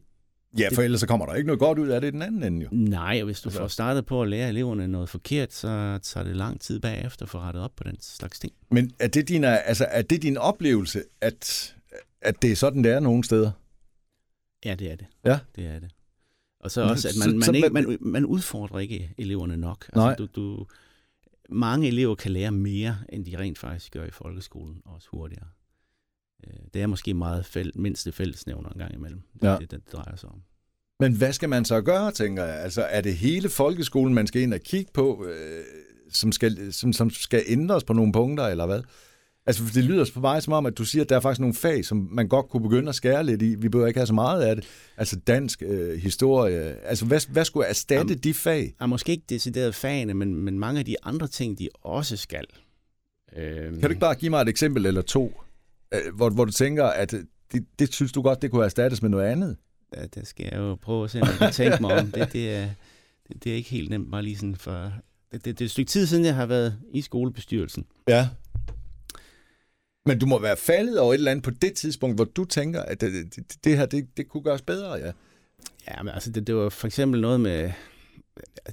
Ja, 0.60 0.70
for 0.74 0.82
ellers 0.82 1.00
så 1.00 1.08
kommer 1.08 1.26
der 1.26 1.34
ikke 1.34 1.48
noget 1.48 1.60
godt 1.60 1.80
ud 1.80 1.88
af 1.88 2.02
det 2.02 2.08
i 2.08 2.12
den 2.12 2.22
anden 2.22 2.44
ende, 2.44 2.62
jo. 2.64 2.70
nej, 2.72 3.18
og 3.22 3.26
hvis 3.26 3.42
du 3.42 3.50
Altså- 3.50 3.60
får 3.60 3.68
startet 3.68 4.06
på 4.06 4.22
at 4.22 4.28
lære 4.30 4.50
eleverne 4.50 4.88
noget 4.88 5.10
forkert, 5.10 5.54
så 5.54 6.00
tager 6.04 6.24
det 6.24 6.36
lang 6.36 6.62
tid 6.62 6.80
bagefter 6.80 7.26
for 7.26 7.40
at 7.40 7.44
rette 7.46 7.58
op 7.58 7.72
på 7.76 7.84
den 7.84 7.98
slags 8.02 8.40
ting. 8.40 8.54
Men 8.72 8.92
er 9.00 9.08
det 9.08 9.28
din, 9.28 9.44
altså, 9.44 9.86
er 9.90 10.02
det 10.02 10.22
din 10.22 10.38
oplevelse, 10.38 11.04
at, 11.22 11.76
at 12.22 12.42
det 12.42 12.52
er 12.52 12.56
sådan, 12.56 12.84
det 12.84 12.92
er 12.92 13.00
nogle 13.00 13.24
steder? 13.24 13.52
Ja, 14.66 14.76
det 14.76 14.92
er 14.92 14.96
det. 14.96 15.06
Ja. 15.26 15.40
Det 15.56 15.66
er 15.66 15.80
det. 15.80 15.90
Og 16.64 16.72
så 16.72 16.82
også, 16.82 17.08
at 17.08 17.14
så- 17.14 17.30
man, 17.30 17.42
så 17.42 17.52
man, 17.52 17.56
ikke, 17.56 17.70
man, 17.70 17.98
man 18.02 18.26
udfordrer 18.26 18.80
ikke 18.80 19.14
eleverne 19.18 19.58
nok. 19.58 19.96
Nej. 19.96 20.10
Altså, 20.10 20.26
du, 20.26 20.42
du, 20.42 20.66
mange 21.50 21.88
elever 21.88 22.16
kan 22.16 22.32
lære 22.32 22.52
mere, 22.52 22.98
end 23.10 23.26
de 23.26 23.38
rent 23.38 23.58
faktisk 23.58 23.92
gør 23.92 24.06
i 24.06 24.12
folkeskolen, 24.12 24.82
også 24.86 25.08
hurtigere. 25.12 25.46
Øh, 26.48 26.54
Det 26.74 26.82
er 26.82 26.88
måske 26.88 27.14
meget 27.14 27.46
fæld, 27.46 27.72
mindste 27.76 28.12
fællesnævner 28.12 28.70
en 28.70 28.80
gang 28.80 28.94
imellem. 28.94 29.22
Det 29.34 29.44
er 29.44 29.52
Ja. 29.52 29.58
det, 29.58 29.72
det 29.72 29.82
drejer 29.94 30.16
sig 30.16 30.30
om. 30.30 30.42
Men 31.00 31.14
hvad 31.18 31.34
skal 31.34 31.50
man 31.50 31.66
så 31.66 31.82
gøre, 31.82 32.12
tænker 32.12 32.44
jeg? 32.44 32.56
Altså, 32.64 32.82
er 32.82 33.02
det 33.02 33.16
hele 33.16 33.50
folkeskolen, 33.50 34.14
man 34.14 34.28
skal 34.28 34.42
ind 34.42 34.54
og 34.54 34.60
kigge 34.60 34.92
på, 34.94 35.26
øh, 35.26 35.64
som 36.10 36.32
skal, 36.32 36.74
som, 36.74 36.94
som 36.94 37.10
skal 37.10 37.44
ændres 37.48 37.84
på 37.84 37.94
nogle 37.94 38.14
punkter, 38.14 38.44
eller 38.48 38.66
hvad? 38.66 38.82
Altså, 39.46 39.64
det 39.74 39.84
lyder 39.84 40.06
for 40.14 40.22
mig 40.22 40.44
som 40.44 40.54
om, 40.54 40.66
at 40.66 40.78
du 40.78 40.86
siger, 40.86 41.04
at 41.04 41.10
der 41.10 41.16
er 41.16 41.20
faktisk 41.20 41.40
nogle 41.40 41.54
fag, 41.54 41.86
som 41.86 42.08
man 42.12 42.28
godt 42.28 42.50
kunne 42.50 42.64
begynde 42.64 42.90
at 42.90 42.96
skære 42.96 43.24
lidt 43.24 43.42
i. 43.42 43.56
Vi 43.56 43.70
behøver 43.70 43.88
ikke 43.88 44.00
have 44.00 44.08
så 44.08 44.14
meget 44.14 44.42
af 44.42 44.56
det. 44.56 44.66
Altså 44.98 45.16
dansk, 45.16 45.64
øh, 45.66 46.00
historie. 46.00 46.60
Altså, 46.86 47.06
hvad, 47.06 47.32
hvad 47.32 47.46
skulle 47.46 47.68
erstatte 47.68 48.12
Jamen, 48.12 48.24
de 48.24 48.34
fag? 48.34 48.74
Ja, 48.82 48.86
måske 48.86 49.12
ikke 49.12 49.26
decideret 49.30 49.76
fagene, 49.76 50.14
men, 50.14 50.36
men 50.36 50.60
mange 50.60 50.80
af 50.80 50.86
de 50.86 50.96
andre 51.04 51.28
ting, 51.28 51.60
de 51.60 51.70
også 51.82 52.18
skal. 52.18 52.46
Øhm. 53.38 53.74
Kan 53.74 53.82
du 53.82 53.88
ikke 53.88 54.00
bare 54.00 54.16
give 54.16 54.30
mig 54.30 54.42
et 54.42 54.50
eksempel 54.50 54.86
eller 54.86 55.02
to, 55.02 55.42
øh, 55.94 56.16
hvor, 56.16 56.30
hvor 56.30 56.46
du 56.46 56.52
tænker, 56.52 56.86
at 56.86 57.12
det, 57.54 57.66
det 57.80 57.94
synes 57.94 58.12
du 58.12 58.22
godt, 58.22 58.42
det 58.42 58.52
kunne 58.52 58.66
erstattes 58.66 59.02
med 59.02 59.10
noget 59.10 59.26
andet? 59.26 59.58
Ja, 59.98 60.06
det 60.06 60.28
skal 60.28 60.48
jeg 60.52 60.58
jo 60.58 60.76
prøve 60.76 61.04
at 61.04 61.12
se, 61.12 61.22
om 61.22 61.28
jeg 61.28 61.38
kan 61.38 61.52
tænke 61.52 61.82
mig 61.82 62.00
om. 62.00 62.12
Det, 62.12 62.34
det, 62.34 62.56
er, 62.56 62.70
det, 63.28 63.44
det 63.44 63.52
er 63.52 63.56
ikke 63.56 63.70
helt 63.70 63.90
nemt, 63.90 64.12
bare 64.12 64.24
lige 64.24 64.36
sådan 64.36 64.56
for... 64.56 64.92
Det, 65.32 65.46
det, 65.46 65.60
det 65.60 65.62
er 65.62 65.66
et 65.66 65.72
stykke 65.72 65.90
tid 65.90 66.06
siden, 66.06 66.26
jeg 66.26 66.36
har 66.36 66.46
været 66.46 66.78
i 66.94 67.02
skolebestyrelsen. 67.02 67.86
Ja. 68.08 68.28
Men 70.06 70.20
du 70.20 70.26
må 70.26 70.40
være 70.40 70.58
faldet 70.58 71.00
over 71.00 71.14
et 71.14 71.18
eller 71.18 71.32
andet 71.32 71.44
på 71.44 71.52
det 71.52 71.74
tidspunkt, 71.74 72.18
hvor 72.18 72.26
du 72.26 72.46
tænker, 72.46 72.82
at 72.82 73.02
det, 73.02 73.36
det, 73.36 73.64
det 73.64 73.78
her, 73.78 73.86
det, 73.86 74.18
det 74.18 74.28
kunne 74.28 74.44
gøres 74.44 74.62
bedre, 74.62 74.94
ja. 74.94 75.12
Ja, 75.88 76.04
men 76.04 76.14
altså, 76.14 76.32
det, 76.32 76.48
det 76.48 76.56
var 76.56 76.70
for 76.70 76.88
eksempel 76.88 77.22
noget 77.22 77.42
med... 77.42 77.72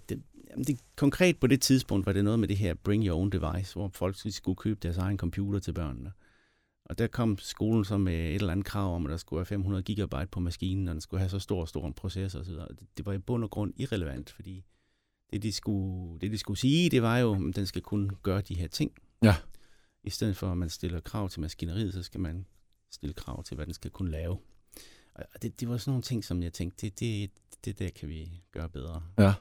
Det, 0.09 0.23
jamen 0.51 0.65
det, 0.65 0.79
konkret 0.97 1.37
på 1.37 1.47
det 1.47 1.61
tidspunkt 1.61 2.07
var 2.07 2.13
det 2.13 2.25
noget 2.25 2.39
med 2.39 2.49
det 2.49 2.57
her 2.57 2.75
bring 2.75 3.07
your 3.07 3.19
own 3.19 3.31
device, 3.31 3.75
hvor 3.75 3.91
folk 3.95 4.17
skulle 4.31 4.57
købe 4.57 4.81
deres 4.83 4.97
egen 4.97 5.19
computer 5.19 5.59
til 5.59 5.73
børnene. 5.73 6.13
Og 6.85 6.99
der 6.99 7.07
kom 7.07 7.39
skolen 7.39 7.85
så 7.85 7.99
med 7.99 8.29
et 8.29 8.35
eller 8.35 8.53
andet 8.53 8.67
krav 8.67 8.95
om, 8.95 9.07
at 9.07 9.11
der 9.11 9.17
skulle 9.17 9.39
være 9.39 9.47
500 9.47 9.83
gigabyte 9.83 10.27
på 10.31 10.41
maskinen, 10.41 10.89
og 10.89 10.95
den 10.95 11.01
skulle 11.01 11.21
have 11.21 11.31
så 11.31 11.39
stor, 11.39 11.65
stor 11.65 11.87
en 11.87 11.93
processor 11.93 12.41
osv. 12.41 12.53
Det, 12.53 12.87
det 12.97 13.07
var 13.07 13.13
i 13.13 13.19
bund 13.19 13.45
og 13.45 13.51
grund 13.51 13.73
irrelevant, 13.77 14.31
fordi 14.31 14.65
det 15.33 15.43
de, 15.43 15.53
skulle, 15.53 16.21
det, 16.21 16.33
de 16.33 16.39
skulle 16.39 16.61
sige, 16.61 16.91
det 16.91 17.03
var 17.03 17.19
jo, 17.19 17.49
at 17.49 17.57
den 17.57 17.67
skal 17.67 17.83
kunne 17.83 18.11
gøre 18.23 18.41
de 18.41 18.55
her 18.55 18.69
ting. 18.69 18.93
Ja. 19.23 19.35
I 20.05 20.11
stedet 20.11 20.37
for, 20.37 20.51
at 20.51 20.57
man 20.57 20.69
stiller 20.69 21.01
krav 21.01 21.29
til 21.29 21.41
maskineriet, 21.41 21.95
så 21.95 22.03
skal 22.03 22.21
man 22.21 22.47
stille 22.93 23.15
krav 23.15 23.45
til, 23.45 23.55
hvad 23.55 23.67
den 23.67 23.75
skal 23.75 23.91
kunne 23.91 24.11
lave. 24.11 24.39
Og 25.15 25.43
det, 25.43 25.61
det 25.61 25.69
var 25.69 25.77
sådan 25.77 25.91
nogle 25.91 26.03
ting, 26.03 26.25
som 26.25 26.43
jeg 26.43 26.53
tænkte, 26.53 26.87
det, 26.87 27.01
det, 27.01 27.31
det 27.65 27.79
der 27.79 27.89
kan 27.91 28.09
vi 28.09 28.43
gøre 28.53 28.69
bedre. 28.69 29.03
Ja. 29.19 29.33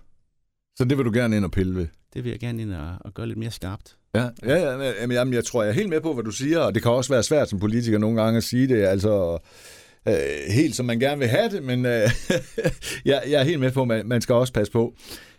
Så 0.76 0.86
det 0.86 0.98
vil 0.98 1.06
du 1.06 1.12
gerne 1.14 1.38
ind 1.38 1.46
og 1.46 1.52
pille 1.52 1.76
ved? 1.76 1.88
Det 2.14 2.24
vil 2.24 2.30
jeg 2.30 2.40
gerne 2.40 2.62
ind 2.62 2.74
og, 2.74 2.98
og 3.00 3.14
gøre 3.14 3.28
lidt 3.28 3.40
mere 3.40 3.52
skarpt. 3.52 3.98
Ja, 4.16 4.30
ja, 4.44 4.56
ja 4.56 5.02
jamen, 5.02 5.12
jamen, 5.12 5.34
jeg 5.34 5.46
tror, 5.46 5.64
jeg 5.64 5.70
er 5.70 5.74
helt 5.74 5.90
med 5.90 6.02
på, 6.02 6.14
hvad 6.14 6.24
du 6.24 6.32
siger, 6.32 6.60
og 6.60 6.76
det 6.76 6.84
kan 6.84 6.92
også 6.92 7.14
være 7.14 7.24
svært 7.24 7.50
som 7.50 7.60
politiker 7.60 7.98
nogle 7.98 8.22
gange 8.22 8.38
at 8.38 8.44
sige 8.44 8.68
det, 8.68 8.84
altså 8.84 9.38
øh, 10.08 10.14
helt 10.50 10.76
som 10.76 10.86
man 10.86 11.00
gerne 11.00 11.20
vil 11.20 11.28
have 11.28 11.50
det, 11.50 11.64
men 11.64 11.86
øh, 11.86 11.92
jeg, 13.06 13.24
jeg 13.28 13.40
er 13.40 13.44
helt 13.44 13.60
med 13.60 13.72
på, 13.72 13.82
at 13.82 13.88
man, 13.88 14.08
man 14.08 14.22
skal 14.22 14.36
også 14.36 14.54
passe 14.54 14.74
på. 14.74 14.96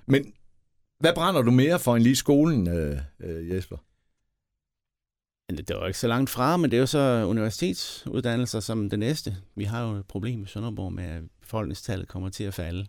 Men 0.06 0.32
hvad 1.00 1.12
brænder 1.14 1.42
du 1.42 1.50
mere 1.50 1.78
for 1.78 1.96
end 1.96 2.04
lige 2.04 2.16
skolen, 2.16 2.68
øh, 2.68 2.98
øh, 3.20 3.50
Jesper? 3.50 3.76
Det 5.57 5.76
var 5.81 5.87
ikke 5.87 5.99
så 5.99 6.09
langt 6.09 6.31
fra, 6.31 6.57
men 6.57 6.71
det 6.71 6.76
er 6.76 6.81
jo 6.81 6.87
så 6.87 7.25
universitetsuddannelser 7.28 8.61
som 8.61 8.90
det 8.90 8.99
næste. 8.99 9.37
Vi 9.57 9.64
har 9.64 9.88
jo 9.88 9.95
et 9.95 10.07
problem 10.07 10.43
i 10.43 10.47
Sønderborg 10.47 10.93
med, 10.93 11.05
at 11.05 11.23
befolkningstallet 11.40 12.09
kommer 12.09 12.28
til 12.28 12.45
at 12.45 12.55
falde. 12.55 12.87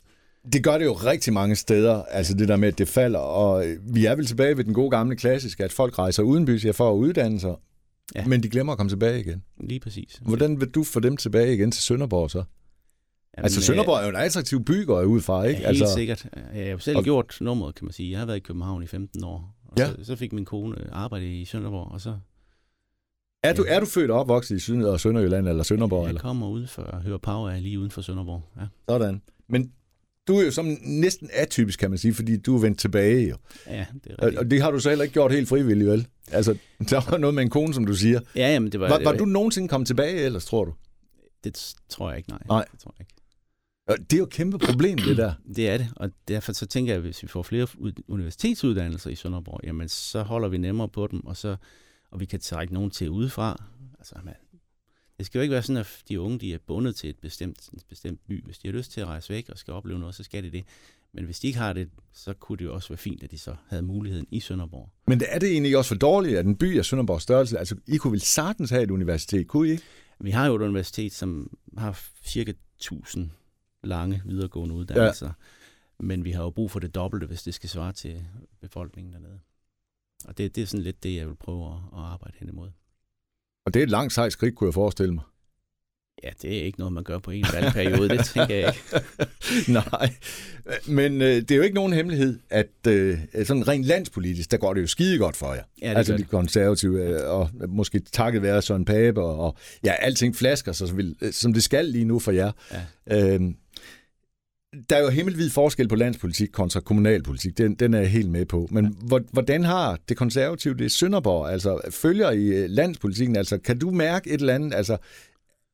Det 0.53 0.63
gør 0.63 0.77
det 0.77 0.85
jo 0.85 0.93
rigtig 0.93 1.33
mange 1.33 1.55
steder, 1.55 2.03
altså 2.03 2.33
det 2.33 2.47
der 2.47 2.55
med, 2.55 2.67
at 2.67 2.77
det 2.77 2.87
falder, 2.87 3.19
og 3.19 3.65
vi 3.93 4.05
er 4.05 4.15
vel 4.15 4.25
tilbage 4.25 4.57
ved 4.57 4.63
den 4.63 4.73
gode 4.73 4.89
gamle 4.89 5.15
klassiske, 5.15 5.63
at 5.63 5.71
folk 5.71 5.99
rejser 5.99 6.23
udenbys 6.23 6.65
for 6.73 6.91
at 6.91 6.95
uddanne 6.95 7.39
sig, 7.39 7.55
ja. 8.15 8.25
men 8.25 8.43
de 8.43 8.49
glemmer 8.49 8.73
at 8.73 8.77
komme 8.77 8.89
tilbage 8.89 9.19
igen. 9.19 9.43
Lige 9.59 9.79
præcis. 9.79 10.19
Hvordan 10.21 10.59
vil 10.59 10.69
du 10.69 10.83
få 10.83 10.99
dem 10.99 11.17
tilbage 11.17 11.53
igen 11.53 11.71
til 11.71 11.83
Sønderborg 11.83 12.31
så? 12.31 12.37
Jamen, 12.37 13.45
altså 13.45 13.61
Sønderborg 13.61 13.99
er 13.99 14.03
jo 14.03 14.09
en 14.09 14.15
attraktiv 14.15 14.65
by, 14.65 14.85
går 14.85 14.99
jeg 14.99 15.07
ud 15.07 15.21
fra, 15.21 15.43
ikke? 15.43 15.61
Ja, 15.61 15.67
helt 15.67 15.81
altså, 15.81 15.95
sikkert. 15.95 16.27
Jeg 16.53 16.65
har 16.65 16.71
jo 16.71 16.79
selv 16.79 16.97
og... 16.97 17.03
gjort 17.03 17.37
nummeret, 17.41 17.75
kan 17.75 17.85
man 17.85 17.93
sige. 17.93 18.11
Jeg 18.11 18.19
har 18.19 18.25
været 18.25 18.37
i 18.37 18.39
København 18.39 18.83
i 18.83 18.87
15 18.87 19.23
år. 19.23 19.55
Og 19.67 19.77
ja. 19.77 19.87
så, 19.87 19.95
så 20.03 20.15
fik 20.15 20.33
min 20.33 20.45
kone 20.45 20.75
arbejde 20.91 21.39
i 21.41 21.45
Sønderborg, 21.45 21.91
og 21.91 22.01
så 22.01 22.15
er 23.43 23.53
du, 23.53 23.65
er 23.67 23.79
du 23.79 23.85
født 23.85 24.11
og 24.11 24.19
opvokset 24.19 24.55
i 24.55 24.59
Syd- 24.59 24.83
og 24.83 24.99
Sønderjylland 24.99 25.47
eller 25.47 25.63
Sønderborg? 25.63 26.03
Jeg 26.03 26.09
eller? 26.09 26.21
kommer 26.21 26.47
ud 26.47 26.67
for 26.67 26.81
at 26.81 27.01
høre 27.03 27.19
Power 27.19 27.49
er 27.49 27.59
lige 27.59 27.79
uden 27.79 27.91
for 27.91 28.01
Sønderborg. 28.01 28.43
Ja. 28.57 28.65
Sådan. 28.89 29.21
Men 29.49 29.71
du 30.27 30.37
er 30.37 30.45
jo 30.45 30.51
som 30.51 30.77
næsten 30.81 31.29
atypisk, 31.33 31.79
kan 31.79 31.89
man 31.89 31.97
sige, 31.99 32.13
fordi 32.13 32.37
du 32.37 32.55
er 32.55 32.61
vendt 32.61 32.79
tilbage. 32.79 33.29
Jo. 33.29 33.35
Ja, 33.67 33.85
det 34.03 34.11
er 34.11 34.23
rigtigt. 34.23 34.39
Og 34.39 34.51
det 34.51 34.61
har 34.61 34.71
du 34.71 34.79
så 34.79 34.89
heller 34.89 35.03
ikke 35.03 35.13
gjort 35.13 35.31
helt 35.31 35.49
frivilligt, 35.49 35.89
vel? 35.89 36.07
Altså, 36.31 36.57
der 36.89 37.11
var 37.11 37.17
noget 37.17 37.33
med 37.33 37.43
en 37.43 37.49
kone, 37.49 37.73
som 37.73 37.85
du 37.85 37.93
siger. 37.93 38.19
Ja, 38.35 38.53
jamen 38.53 38.71
det 38.71 38.79
var... 38.79 38.89
Var, 38.89 38.97
det 38.97 39.05
var 39.05 39.13
du 39.13 39.25
nogensinde 39.25 39.67
kommet 39.67 39.87
tilbage, 39.87 40.21
ellers 40.21 40.45
tror 40.45 40.65
du? 40.65 40.73
Det 41.43 41.75
tror 41.89 42.09
jeg 42.09 42.17
ikke, 42.17 42.29
nej. 42.29 42.39
Nej. 42.47 42.65
Det 42.71 42.79
tror 42.79 42.93
jeg 42.97 43.01
ikke. 43.01 43.13
Og 43.87 43.97
det 43.99 44.13
er 44.13 44.17
jo 44.17 44.23
et 44.23 44.29
kæmpe 44.29 44.57
problem, 44.57 44.97
det 44.97 45.17
der. 45.17 45.33
Det 45.55 45.69
er 45.69 45.77
det, 45.77 45.87
og 45.95 46.09
derfor 46.27 46.53
så 46.53 46.65
tænker 46.65 46.93
jeg, 46.93 46.97
at 46.97 47.01
hvis 47.01 47.23
vi 47.23 47.27
får 47.27 47.43
flere 47.43 47.67
universitetsuddannelser 48.07 49.09
i 49.09 49.15
Sønderborg, 49.15 49.59
jamen 49.63 49.89
så 49.89 50.23
holder 50.23 50.47
vi 50.47 50.57
nemmere 50.57 50.89
på 50.89 51.07
dem, 51.07 51.25
og 51.25 51.37
så 51.37 51.55
og 52.11 52.19
vi 52.19 52.25
kan 52.25 52.39
trække 52.39 52.73
nogen 52.73 52.91
til 52.91 53.09
udefra. 53.09 53.63
Altså, 53.99 54.15
man, 54.23 54.33
det 55.17 55.25
skal 55.25 55.39
jo 55.39 55.41
ikke 55.41 55.53
være 55.53 55.63
sådan, 55.63 55.79
at 55.79 56.03
de 56.09 56.21
unge 56.21 56.39
de 56.39 56.53
er 56.53 56.57
bundet 56.67 56.95
til 56.95 57.09
et 57.09 57.19
bestemt, 57.19 57.69
en 57.73 57.79
bestemt 57.89 58.19
by. 58.27 58.45
Hvis 58.45 58.57
de 58.57 58.67
har 58.67 58.73
lyst 58.73 58.91
til 58.91 59.01
at 59.01 59.07
rejse 59.07 59.33
væk 59.33 59.49
og 59.49 59.57
skal 59.57 59.73
opleve 59.73 59.99
noget, 59.99 60.15
så 60.15 60.23
skal 60.23 60.43
de 60.43 60.51
det. 60.51 60.63
Men 61.13 61.25
hvis 61.25 61.39
de 61.39 61.47
ikke 61.47 61.59
har 61.59 61.73
det, 61.73 61.89
så 62.13 62.33
kunne 62.33 62.57
det 62.57 62.65
jo 62.65 62.73
også 62.73 62.89
være 62.89 62.97
fint, 62.97 63.23
at 63.23 63.31
de 63.31 63.37
så 63.37 63.55
havde 63.67 63.83
muligheden 63.83 64.27
i 64.31 64.39
Sønderborg. 64.39 64.89
Men 65.07 65.21
er 65.27 65.39
det 65.39 65.51
egentlig 65.51 65.77
også 65.77 65.87
for 65.87 65.95
dårligt, 65.95 66.37
at 66.37 66.45
en 66.45 66.55
by 66.55 66.77
af 66.77 66.85
Sønderborgs 66.85 67.23
størrelse, 67.23 67.59
altså 67.59 67.75
I 67.87 67.97
kunne 67.97 68.11
vel 68.11 68.21
sagtens 68.21 68.69
have 68.69 68.83
et 68.83 68.91
universitet, 68.91 69.47
kunne 69.47 69.67
I 69.67 69.71
ikke? 69.71 69.83
Vi 70.19 70.31
har 70.31 70.47
jo 70.47 70.55
et 70.55 70.61
universitet, 70.61 71.13
som 71.13 71.57
har 71.77 72.01
cirka 72.23 72.53
1000 72.77 73.29
lange 73.83 74.21
videregående 74.25 74.75
uddannelser. 74.75 75.27
Ja. 75.27 75.33
Men 75.99 76.25
vi 76.25 76.31
har 76.31 76.43
jo 76.43 76.49
brug 76.49 76.71
for 76.71 76.79
det 76.79 76.95
dobbelte, 76.95 77.27
hvis 77.27 77.43
det 77.43 77.53
skal 77.53 77.69
svare 77.69 77.91
til 77.91 78.25
befolkningen 78.61 79.13
dernede. 79.13 79.39
Og 80.25 80.37
det, 80.37 80.55
det 80.55 80.61
er 80.61 80.65
sådan 80.65 80.83
lidt 80.83 81.03
det, 81.03 81.15
jeg 81.15 81.27
vil 81.27 81.35
prøve 81.35 81.65
at, 81.65 81.77
at 81.93 81.99
arbejde 81.99 82.37
hen 82.39 82.49
imod. 82.49 82.69
Og 83.65 83.73
det 83.73 83.79
er 83.79 83.83
et 83.83 83.89
langt 83.89 84.13
sejt 84.13 84.31
skridt, 84.31 84.55
kunne 84.55 84.67
jeg 84.67 84.73
forestille 84.73 85.13
mig. 85.13 85.23
Ja, 86.23 86.29
det 86.41 86.57
er 86.57 86.63
ikke 86.63 86.79
noget, 86.79 86.93
man 86.93 87.03
gør 87.03 87.19
på 87.19 87.31
en 87.31 87.45
valgperiode, 87.53 88.09
det 88.09 88.25
tænker 88.25 88.55
jeg 88.55 88.67
ikke. 88.67 89.05
Nej, 89.91 90.13
men 90.87 91.21
øh, 91.21 91.27
det 91.27 91.51
er 91.51 91.55
jo 91.55 91.61
ikke 91.61 91.75
nogen 91.75 91.93
hemmelighed, 91.93 92.39
at 92.49 92.87
øh, 92.87 93.19
sådan 93.43 93.67
rent 93.67 93.85
landspolitisk, 93.85 94.51
der 94.51 94.57
går 94.57 94.73
det 94.73 94.81
jo 94.81 94.87
skide 94.87 95.17
godt 95.17 95.35
for 95.35 95.53
jer. 95.53 95.63
Ja, 95.81 95.89
det 95.89 95.97
altså 95.97 96.17
de 96.17 96.23
konservative, 96.23 97.03
øh, 97.03 97.29
og 97.29 97.49
måske 97.67 97.99
takket 97.99 98.41
være 98.41 98.61
sådan 98.61 98.85
Pape, 98.85 99.21
og, 99.21 99.39
og 99.39 99.57
ja, 99.83 99.93
alting 99.93 100.35
flasker 100.35 100.71
sig, 100.71 100.87
som, 100.87 100.99
som 101.31 101.53
det 101.53 101.63
skal 101.63 101.85
lige 101.85 102.05
nu 102.05 102.19
for 102.19 102.31
jer. 102.31 102.51
Ja. 103.07 103.33
Øhm, 103.33 103.55
der 104.89 104.95
er 104.95 105.01
jo 105.01 105.09
himmelvid 105.09 105.49
forskel 105.49 105.87
på 105.87 105.95
landspolitik 105.95 106.49
kontra 106.51 106.79
kommunalpolitik. 106.79 107.57
Den, 107.57 107.75
den 107.75 107.93
er 107.93 107.99
jeg 107.99 108.09
helt 108.09 108.29
med 108.29 108.45
på. 108.45 108.67
Men 108.71 108.97
ja. 109.11 109.19
hvordan 109.31 109.63
har 109.63 109.99
det 110.09 110.17
konservative 110.17 110.73
det 110.73 110.91
Sønderborg? 110.91 111.49
Altså, 111.49 111.81
følger 111.89 112.31
i 112.31 112.47
øh, 112.47 112.69
landspolitikken? 112.69 113.35
Altså, 113.35 113.57
kan 113.57 113.79
du 113.79 113.91
mærke 113.91 114.29
et 114.29 114.39
eller 114.41 114.55
andet? 114.55 114.73
Altså, 114.73 114.97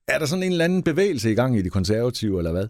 er 0.08 0.20
der 0.20 0.26
sådan 0.26 0.44
en 0.44 0.52
eller 0.52 0.66
anden 0.66 0.84
bevægelse 0.84 1.32
i 1.32 1.36
gang 1.36 1.58
i 1.58 1.62
det 1.62 1.72
konservative, 1.72 2.38
eller 2.38 2.52
hvad? 2.52 2.68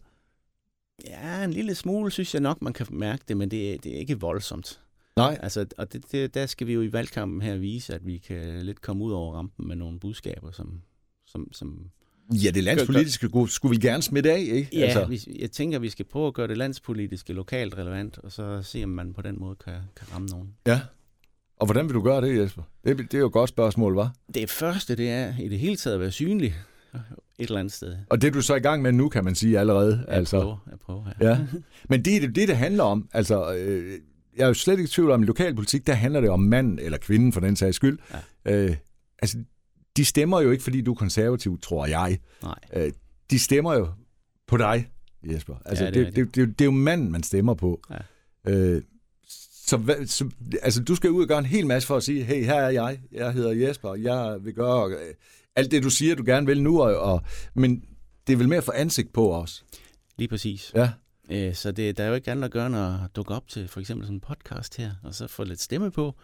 Ja, 1.08 1.44
en 1.44 1.52
lille 1.52 1.76
smule 1.76 2.12
synes 2.12 2.34
jeg 2.34 2.42
nok, 2.42 2.62
man 2.62 2.74
kan 2.74 2.88
mærke 2.90 3.24
det, 3.28 3.38
men 3.38 3.52
det, 3.52 3.84
det 3.84 3.96
er 3.96 4.00
ikke 4.00 4.20
voldsomt. 4.20 4.82
Nej. 5.16 5.40
Altså, 5.44 5.66
og 5.78 5.94
det, 5.94 6.12
det, 6.12 6.34
der 6.34 6.46
skal 6.46 6.68
vi 6.68 6.74
jo 6.74 6.82
i 6.82 6.94
valgkampen 6.94 7.42
her 7.42 7.58
vise, 7.58 7.94
at 7.94 8.06
vi 8.06 8.18
kan 8.18 8.66
lidt 8.66 8.82
komme 8.82 9.04
ud 9.04 9.12
over 9.12 9.36
rampen 9.36 9.68
med 9.68 9.76
nogle 9.76 10.00
budskaber, 10.00 10.52
som, 10.52 10.82
som, 11.26 11.54
som 11.54 11.90
Ja, 12.34 12.52
det 12.52 12.64
landspolitiske 12.64 13.30
skulle 13.48 13.80
vi 13.80 13.88
gerne 13.88 14.04
smitte 14.04 14.32
af, 14.32 14.40
ikke? 14.40 14.70
Ja, 14.74 14.86
altså. 14.86 15.06
vi, 15.06 15.38
jeg 15.40 15.52
tænker, 15.52 15.80
vi 15.80 15.90
skal 15.90 16.06
prøve 16.06 16.28
at 16.28 16.34
gøre 16.34 16.48
det 16.48 16.58
landspolitiske 16.58 17.34
lokalt 17.34 17.78
relevant, 17.78 18.18
og 18.18 18.32
så 18.32 18.62
se, 18.64 18.84
om 18.84 18.90
man 18.90 19.14
på 19.14 19.22
den 19.22 19.40
måde 19.40 19.56
kan, 19.66 19.74
kan 19.74 20.08
ramme 20.14 20.28
nogen. 20.28 20.50
Ja. 20.68 20.82
Og 21.58 21.66
hvordan 21.66 21.86
vil 21.86 21.94
du 21.94 22.02
gøre 22.02 22.22
det, 22.22 22.42
Jesper? 22.42 22.64
Det, 22.86 22.98
det 22.98 23.14
er 23.14 23.20
jo 23.20 23.28
et 23.28 23.34
godt 23.34 23.50
spørgsmål, 23.50 23.96
var? 23.96 24.14
Det 24.34 24.50
første, 24.50 24.96
det 24.96 25.10
er 25.10 25.34
i 25.40 25.50
det 25.50 25.60
hele 25.60 25.76
taget 25.76 25.94
at 25.94 26.00
være 26.00 26.12
synlig 26.12 26.56
et 27.40 27.48
eller 27.48 27.60
andet 27.60 27.74
sted. 27.74 27.98
Og 28.10 28.22
det 28.22 28.28
er 28.28 28.32
du 28.32 28.42
så 28.42 28.56
i 28.56 28.60
gang 28.60 28.82
med 28.82 28.92
nu, 28.92 29.10
kan 29.10 29.24
man 29.24 29.36
sige 29.36 29.60
allerede. 29.60 30.06
Jeg 30.08 30.18
altså. 30.18 30.40
prøver, 30.40 30.58
jeg 30.70 30.80
prøver, 30.80 31.06
ja. 31.22 31.30
ja. 31.30 31.40
Men 31.90 32.06
det 32.06 32.16
er 32.16 32.20
det, 32.20 32.36
det 32.36 32.58
handler 32.58 32.84
om. 32.84 33.10
Altså, 33.14 33.54
øh, 33.56 34.00
jeg 34.38 34.44
er 34.44 34.48
jo 34.48 34.54
slet 34.54 34.74
ikke 34.74 34.84
i 34.84 34.88
tvivl 34.88 35.12
om, 35.12 35.22
at 35.22 35.28
lokalpolitik, 35.28 35.88
der 35.88 35.94
handler 35.94 36.22
det 36.22 36.30
om 36.30 36.40
mand 36.40 36.80
eller 36.80 36.98
kvinden, 36.98 37.34
for 37.34 37.40
den 37.40 37.56
sags 37.56 37.76
skyld. 37.76 38.00
Ja. 38.46 38.52
Øh, 38.52 38.76
altså, 39.20 39.38
de 39.98 40.06
stemmer 40.06 40.42
jo 40.42 40.52
ikke, 40.52 40.64
fordi 40.64 40.82
du 40.82 40.92
er 40.92 40.96
konservativ, 40.96 41.60
tror 41.62 41.86
jeg. 41.86 42.20
Nej. 42.44 42.60
Øh, 42.74 42.92
de 43.30 43.40
stemmer 43.40 43.74
jo 43.74 43.88
på 44.48 44.58
dig, 44.58 44.90
Jesper. 45.24 45.56
Altså, 45.66 45.84
ja, 45.84 45.92
det, 45.92 46.06
det, 46.06 46.16
det, 46.16 46.36
det, 46.36 46.60
det 46.60 46.62
er 46.62 46.66
jo 46.66 46.72
manden, 46.72 47.12
man 47.12 47.24
stemmer 47.24 47.54
på. 47.54 47.82
Ja. 47.90 48.52
Øh, 48.52 48.82
så, 49.68 50.06
så 50.06 50.30
altså, 50.62 50.84
du 50.84 50.96
skal 50.96 51.12
ud 51.12 51.22
og 51.22 51.28
gøre 51.28 51.40
en 51.40 51.46
hel 51.46 51.68
masse 51.68 51.88
for 51.88 51.98
at 51.98 52.04
sige, 52.04 52.24
hey, 52.24 52.46
her 52.46 52.54
er 52.54 52.70
jeg, 52.70 53.00
jeg 53.12 53.34
hedder 53.34 53.52
Jesper, 53.52 53.96
jeg 53.96 54.38
vil 54.42 54.54
gøre 54.54 54.90
øh, 54.90 55.14
alt 55.56 55.72
det, 55.72 55.84
du 55.84 55.90
siger, 55.90 56.16
du 56.16 56.24
gerne 56.26 56.48
vil 56.48 56.62
nu, 56.62 56.82
og, 56.82 57.00
og, 57.00 57.22
men 57.54 57.84
det 58.28 58.34
er 58.34 58.38
vel 58.38 58.50
mere 58.50 58.62
for 58.62 58.72
ansigt 58.72 59.14
på 59.14 59.36
os. 59.36 59.66
Lige 60.18 60.28
præcis. 60.28 60.72
Ja. 60.76 60.92
Øh, 61.32 61.56
så 61.56 61.72
det, 61.72 61.98
der 61.98 62.04
er 62.04 62.08
jo 62.08 62.14
ikke 62.14 62.32
andet 62.32 62.44
at 62.44 62.52
gøre, 62.52 62.68
end 62.68 62.76
at 62.76 63.16
dukke 63.16 63.34
op 63.34 63.48
til 63.48 63.68
for 63.68 63.80
eksempel 63.80 64.06
sådan 64.06 64.16
en 64.16 64.22
podcast 64.22 64.78
her, 64.78 64.92
og 65.04 65.16
så 65.16 65.28
få 65.28 65.44
lidt 65.44 65.62
stemme 65.62 65.92
på, 65.92 66.16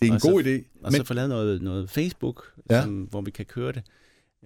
det 0.00 0.08
er 0.08 0.12
en 0.12 0.20
god 0.20 0.42
så, 0.42 0.48
idé. 0.48 0.80
Og 0.82 0.92
men... 0.92 1.00
så 1.00 1.04
få 1.04 1.14
lavet 1.14 1.28
noget, 1.28 1.62
noget 1.62 1.90
Facebook, 1.90 2.52
ja. 2.70 2.82
som, 2.82 3.02
hvor 3.02 3.20
vi 3.20 3.30
kan 3.30 3.44
køre 3.44 3.72
det. 3.72 3.82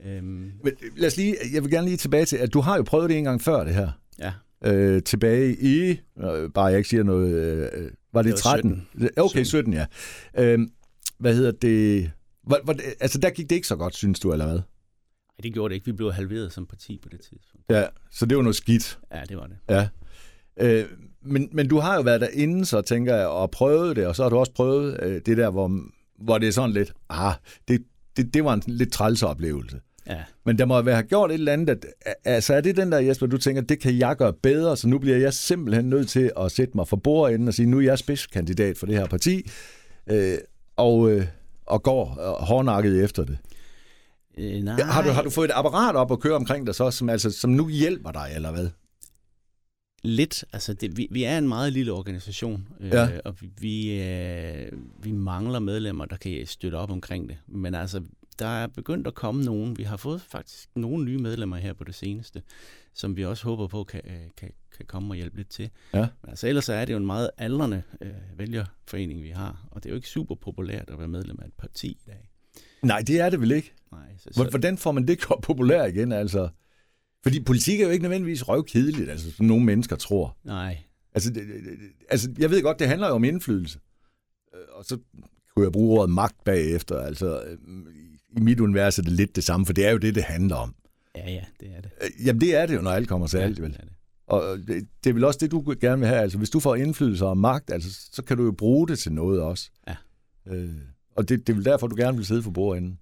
Øhm... 0.05 0.53
Men 0.65 0.73
lad 0.97 1.07
os 1.07 1.17
lige, 1.17 1.37
jeg 1.53 1.63
vil 1.63 1.71
gerne 1.71 1.87
lige 1.87 1.97
tilbage 1.97 2.25
til, 2.25 2.37
at 2.37 2.53
du 2.53 2.61
har 2.61 2.77
jo 2.77 2.83
prøvet 2.83 3.11
det 3.11 3.19
en 3.19 3.25
gang 3.25 3.43
før, 3.43 3.65
det 3.65 3.75
her. 3.75 3.91
Ja. 4.19 4.33
Øh, 4.65 5.03
tilbage 5.03 5.57
i, 5.61 5.91
øh, 5.91 6.51
bare 6.55 6.67
jeg 6.67 6.79
ikke 6.79 6.89
siger 6.89 7.03
noget 7.03 7.35
øh, 7.35 7.91
Var 8.13 8.23
det, 8.23 8.33
Det 8.33 8.45
var 8.45 8.51
13? 8.51 8.89
Okay, 9.17 9.45
17, 9.45 9.73
ja. 9.73 9.87
Øhm, 10.39 10.73
hvad 11.19 11.35
hedder 11.35 11.51
det? 11.51 12.11
Hvor, 12.43 12.61
hvor, 12.65 12.75
altså, 13.01 13.19
der 13.19 13.31
gik 13.31 13.51
det 13.51 13.57
ikke 13.57 13.69
så 13.69 13.77
godt, 13.77 13.95
synes 13.95 14.21
du, 14.21 14.33
eller 14.33 14.47
hvad? 14.47 14.55
Nej, 14.55 15.43
det 15.43 15.53
gjorde 15.53 15.69
det 15.69 15.75
ikke. 15.75 15.87
Vi 15.87 15.93
blev 15.93 16.13
halveret 16.13 16.53
som 16.53 16.67
parti 16.67 16.99
på 17.03 17.09
det 17.09 17.21
tidspunkt. 17.21 17.67
Ja, 17.71 17.87
så 18.11 18.27
det 18.27 18.37
var 18.37 18.43
noget 18.43 18.57
skidt. 18.57 18.99
Ja, 19.13 19.23
det 19.29 19.37
var 19.37 19.47
det. 19.47 19.57
Ja. 19.69 19.89
Øh, 20.57 20.87
men, 21.23 21.49
men 21.53 21.69
du 21.69 21.79
har 21.79 21.97
jo 21.97 22.03
været 22.03 22.21
derinde, 22.21 22.65
så 22.65 22.81
tænker 22.81 23.17
jeg, 23.17 23.27
og 23.27 23.51
prøvet 23.51 23.97
det, 23.97 24.07
og 24.07 24.17
så 24.17 24.23
har 24.23 24.31
du 24.31 24.37
også 24.37 24.53
prøvet 24.53 24.99
øh, 25.03 25.21
det 25.27 25.37
der, 25.37 25.51
hvor, 25.51 25.81
hvor 26.19 26.39
det 26.39 26.49
er 26.49 26.53
sådan 26.53 26.71
lidt, 26.71 26.93
ah, 27.09 27.35
det, 27.69 27.83
det, 28.17 28.35
det 28.35 28.45
var 28.45 28.55
en 28.55 28.63
lidt 28.67 28.93
træls 28.93 29.23
oplevelse. 29.23 29.81
Ja. 30.07 30.23
Men 30.47 30.59
der 30.59 30.65
må 30.65 30.83
være 30.83 30.95
have 30.95 31.07
gjort 31.07 31.31
et 31.31 31.35
eller 31.35 31.53
andet, 31.53 31.71
at, 31.71 31.87
altså 32.25 32.55
er 32.55 32.61
det 32.61 32.77
den 32.77 32.93
der, 32.93 32.99
Jesper, 32.99 33.27
du 33.27 33.39
tænker, 33.39 33.63
det 33.63 33.81
kan 33.81 33.99
jeg 33.99 34.17
gøre 34.17 34.33
bedre, 34.33 34.77
så 34.77 34.89
nu 34.89 34.99
bliver 34.99 35.17
jeg 35.17 35.35
simpelthen 35.35 35.85
nødt 35.85 36.09
til 36.09 36.33
at 36.41 36.53
sætte 36.53 36.73
mig 36.75 36.89
for 36.89 36.97
bordenden 36.97 37.49
og 37.49 37.55
sige, 37.55 37.67
nu 37.67 37.79
er 37.79 37.83
jeg 37.83 37.99
spidskandidat 37.99 38.79
for 38.79 38.87
det 38.87 38.95
her 38.95 39.07
parti, 39.07 39.51
øh, 40.11 40.39
og, 40.77 41.11
øh, 41.11 41.27
og 41.67 41.83
går 41.83 42.05
hårdnakket 42.45 43.05
efter 43.05 43.25
det. 43.25 43.39
Øh, 44.39 44.63
nej. 44.63 44.83
Har, 44.83 45.03
du, 45.03 45.09
har 45.09 45.23
du 45.23 45.31
fået 45.31 45.49
et 45.49 45.55
apparat 45.55 45.97
op 45.97 46.13
at 46.13 46.21
køre 46.21 46.35
omkring 46.35 46.67
dig 46.67 46.75
så, 46.75 46.91
som, 46.91 47.09
altså, 47.09 47.31
som 47.31 47.51
nu 47.51 47.69
hjælper 47.69 48.11
dig, 48.11 48.33
eller 48.35 48.51
hvad? 48.51 48.69
Lidt. 50.03 50.45
Altså, 50.53 50.75
det, 50.75 50.97
vi, 50.97 51.09
vi 51.11 51.25
er 51.25 51.39
en 51.39 51.49
meget 51.49 51.73
lille 51.73 51.93
organisation, 51.93 52.69
øh, 52.81 52.89
Ja. 52.91 53.09
og 53.25 53.37
vi, 53.41 53.51
vi, 53.61 54.03
øh, 54.03 54.73
vi 55.03 55.13
mangler 55.13 55.59
medlemmer, 55.59 56.05
der 56.05 56.17
kan 56.17 56.47
støtte 56.47 56.75
op 56.77 56.91
omkring 56.91 57.29
det. 57.29 57.37
Men 57.47 57.75
altså, 57.75 58.03
der 58.39 58.47
er 58.47 58.67
begyndt 58.67 59.07
at 59.07 59.15
komme 59.15 59.45
nogen. 59.45 59.79
Vi 59.79 59.83
har 59.83 59.97
fået 59.97 60.23
faktisk 60.23 60.69
nogle 60.77 61.05
nye 61.05 61.19
medlemmer 61.19 61.57
her 61.57 61.73
på 61.73 61.85
det 61.85 61.95
seneste, 61.95 62.43
som 62.95 63.17
vi 63.17 63.25
også 63.25 63.45
håber 63.45 63.67
på 63.67 63.85
kan, 63.85 64.01
øh, 64.05 64.13
kan, 64.37 64.51
kan 64.77 64.87
komme 64.87 65.13
og 65.13 65.17
hjælpe 65.17 65.37
lidt 65.37 65.49
til. 65.51 65.71
Ja. 65.95 65.99
Men 66.23 66.29
altså, 66.31 66.49
ellers 66.49 66.69
er 66.69 66.85
det 66.85 66.93
jo 66.93 66.99
en 66.99 67.07
meget 67.07 67.31
aldrende 67.39 67.83
øh, 68.01 68.11
vælgerforening, 68.37 69.23
vi 69.23 69.29
har, 69.31 69.67
og 69.71 69.83
det 69.83 69.89
er 69.89 69.93
jo 69.93 69.97
ikke 69.97 70.09
super 70.09 70.35
populært 70.35 70.91
at 70.91 70.99
være 70.99 71.09
medlem 71.09 71.39
af 71.43 71.47
et 71.47 71.53
parti 71.59 71.89
i 71.89 72.03
dag. 72.07 72.29
Nej, 72.83 73.03
det 73.07 73.21
er 73.21 73.31
det 73.31 73.41
vel 73.41 73.51
ikke. 73.51 73.73
Nej, 73.93 74.01
så, 74.19 74.29
så, 74.33 74.45
Hvordan 74.51 74.79
får 74.79 74.93
man 74.93 75.09
det 75.09 75.19
gjort 75.27 75.41
populær 75.43 75.85
igen, 75.85 76.13
altså? 76.13 76.49
Fordi 77.23 77.41
politik 77.41 77.81
er 77.81 77.85
jo 77.85 77.91
ikke 77.91 78.03
nødvendigvis 78.03 78.49
røvkedeligt, 78.49 79.11
altså, 79.11 79.31
som 79.33 79.47
nogle 79.47 79.65
mennesker 79.65 79.97
tror. 79.97 80.37
nej, 80.45 80.79
Altså, 81.15 81.31
det, 81.31 81.43
det, 81.49 81.79
altså, 82.11 82.31
jeg 82.39 82.51
ved 82.51 82.63
godt, 82.63 82.79
det 82.79 82.89
handler 82.89 83.09
jo 83.09 83.15
om 83.15 83.25
indflydelse. 83.25 83.79
Øh, 84.55 84.61
Og 84.73 84.85
så 84.85 84.99
kunne 85.57 85.65
jeg 85.65 85.73
bruge 85.73 85.99
ordet 85.99 86.11
magt 86.15 86.45
bagefter. 86.45 86.99
Altså, 87.01 87.43
øh, 87.43 87.59
i 88.37 88.41
mit 88.41 88.61
univers 88.61 88.99
er 88.99 89.03
det 89.03 89.13
lidt 89.13 89.37
det 89.37 89.45
samme, 89.45 89.67
for 89.67 89.73
det 89.73 89.87
er 89.87 89.91
jo 89.91 89.99
det, 89.99 90.15
det 90.15 90.23
handler 90.23 90.57
om. 90.57 90.75
ja, 91.17 91.31
ja, 91.31 91.45
det 91.61 91.69
er 91.77 91.81
det. 91.81 91.91
Øh, 92.03 92.27
Jamen, 92.27 92.41
det 92.41 92.55
er 92.55 92.67
det 92.67 92.75
jo, 92.75 92.81
når 92.81 92.91
alt 92.91 93.09
kommer 93.09 93.27
til 93.27 93.39
alt, 93.39 93.59
ja, 93.59 93.63
vel? 93.63 93.73
det 93.73 93.81
er 93.81 93.85
det. 93.85 93.93
Og 94.27 94.59
det, 94.59 94.89
det 95.05 95.11
er 95.11 95.15
vel 95.15 95.25
også 95.25 95.39
det, 95.43 95.51
du 95.51 95.75
gerne 95.81 95.99
vil 95.99 96.09
have. 96.09 96.21
Altså, 96.21 96.39
hvis 96.39 96.51
du 96.51 96.61
får 96.61 96.75
indflydelse 96.77 97.27
og 97.27 97.39
magt, 97.39 97.71
altså, 97.73 98.09
så 98.13 98.23
kan 98.23 98.37
du 98.37 98.45
jo 98.45 98.53
bruge 98.53 98.89
det 98.89 98.99
til 98.99 99.13
noget 99.13 99.43
også. 99.43 99.71
Ja. 99.89 99.97
Øh, 100.47 100.71
og 101.17 101.29
det, 101.29 101.47
det 101.47 101.53
er 101.53 101.57
vel 101.57 101.65
derfor, 101.65 101.87
du 101.87 101.97
gerne 101.97 102.17
vil 102.17 102.27
sidde 102.27 102.43
for 102.43 102.51
bordenden. 102.51 102.99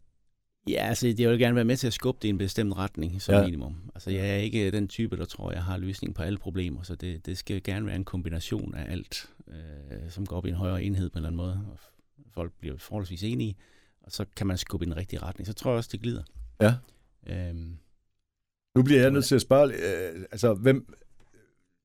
Ja, 0.68 0.87
altså, 0.88 1.14
jeg 1.18 1.30
vil 1.30 1.38
gerne 1.38 1.54
være 1.56 1.64
med 1.64 1.76
til 1.76 1.87
at 1.87 1.92
skubbe 1.92 2.18
det 2.22 2.28
i 2.28 2.30
en 2.30 2.38
bestemt 2.38 2.76
retning 2.76 3.22
som 3.22 3.34
Ja. 3.34 3.44
minimum. 3.44 3.76
Altså, 3.94 4.10
jeg 4.10 4.30
er 4.30 4.37
ikke 4.37 4.70
den 4.70 4.88
type, 4.88 5.16
der 5.16 5.25
tror, 5.25 5.52
jeg 5.52 5.62
har 5.64 5.76
løsning 5.76 6.14
på 6.14 6.22
alle 6.22 6.38
problemer, 6.38 6.82
så 6.82 6.94
det, 6.94 7.26
det 7.26 7.38
skal 7.38 7.62
gerne 7.62 7.87
være 7.87 7.96
en 7.96 8.04
kombination 8.04 8.75
af 8.75 8.92
alt, 8.92 9.30
øh, 9.48 10.10
som 10.10 10.26
går 10.26 10.37
op 10.37 10.46
i 10.46 10.48
en 10.48 10.54
højere 10.54 10.82
enhed 10.82 11.10
på 11.10 11.18
en 11.18 11.18
eller 11.18 11.28
anden 11.28 11.37
måde. 11.37 11.66
Og 11.72 11.78
folk 12.34 12.52
bliver 12.60 12.76
forholdsvis 12.78 13.22
enige, 13.22 13.56
og 14.02 14.12
så 14.12 14.25
kan 14.37 14.46
man 14.46 14.58
skubbe 14.58 14.84
i 14.84 14.88
den 14.88 14.96
rigtige 14.96 15.22
retning. 15.22 15.46
Så 15.46 15.52
tror 15.52 15.70
jeg 15.70 15.76
også, 15.76 15.88
det 15.92 16.00
glider. 16.00 16.22
Ja. 16.60 16.75
Øhm, 17.26 17.76
Nu 18.75 18.82
bliver 18.82 19.00
jeg 19.00 19.10
nødt 19.10 19.25
til 19.25 19.34
at 19.34 19.40
spørge, 19.40 19.72
øh, 19.75 20.25
altså, 20.32 20.54
hvem... 20.54 20.94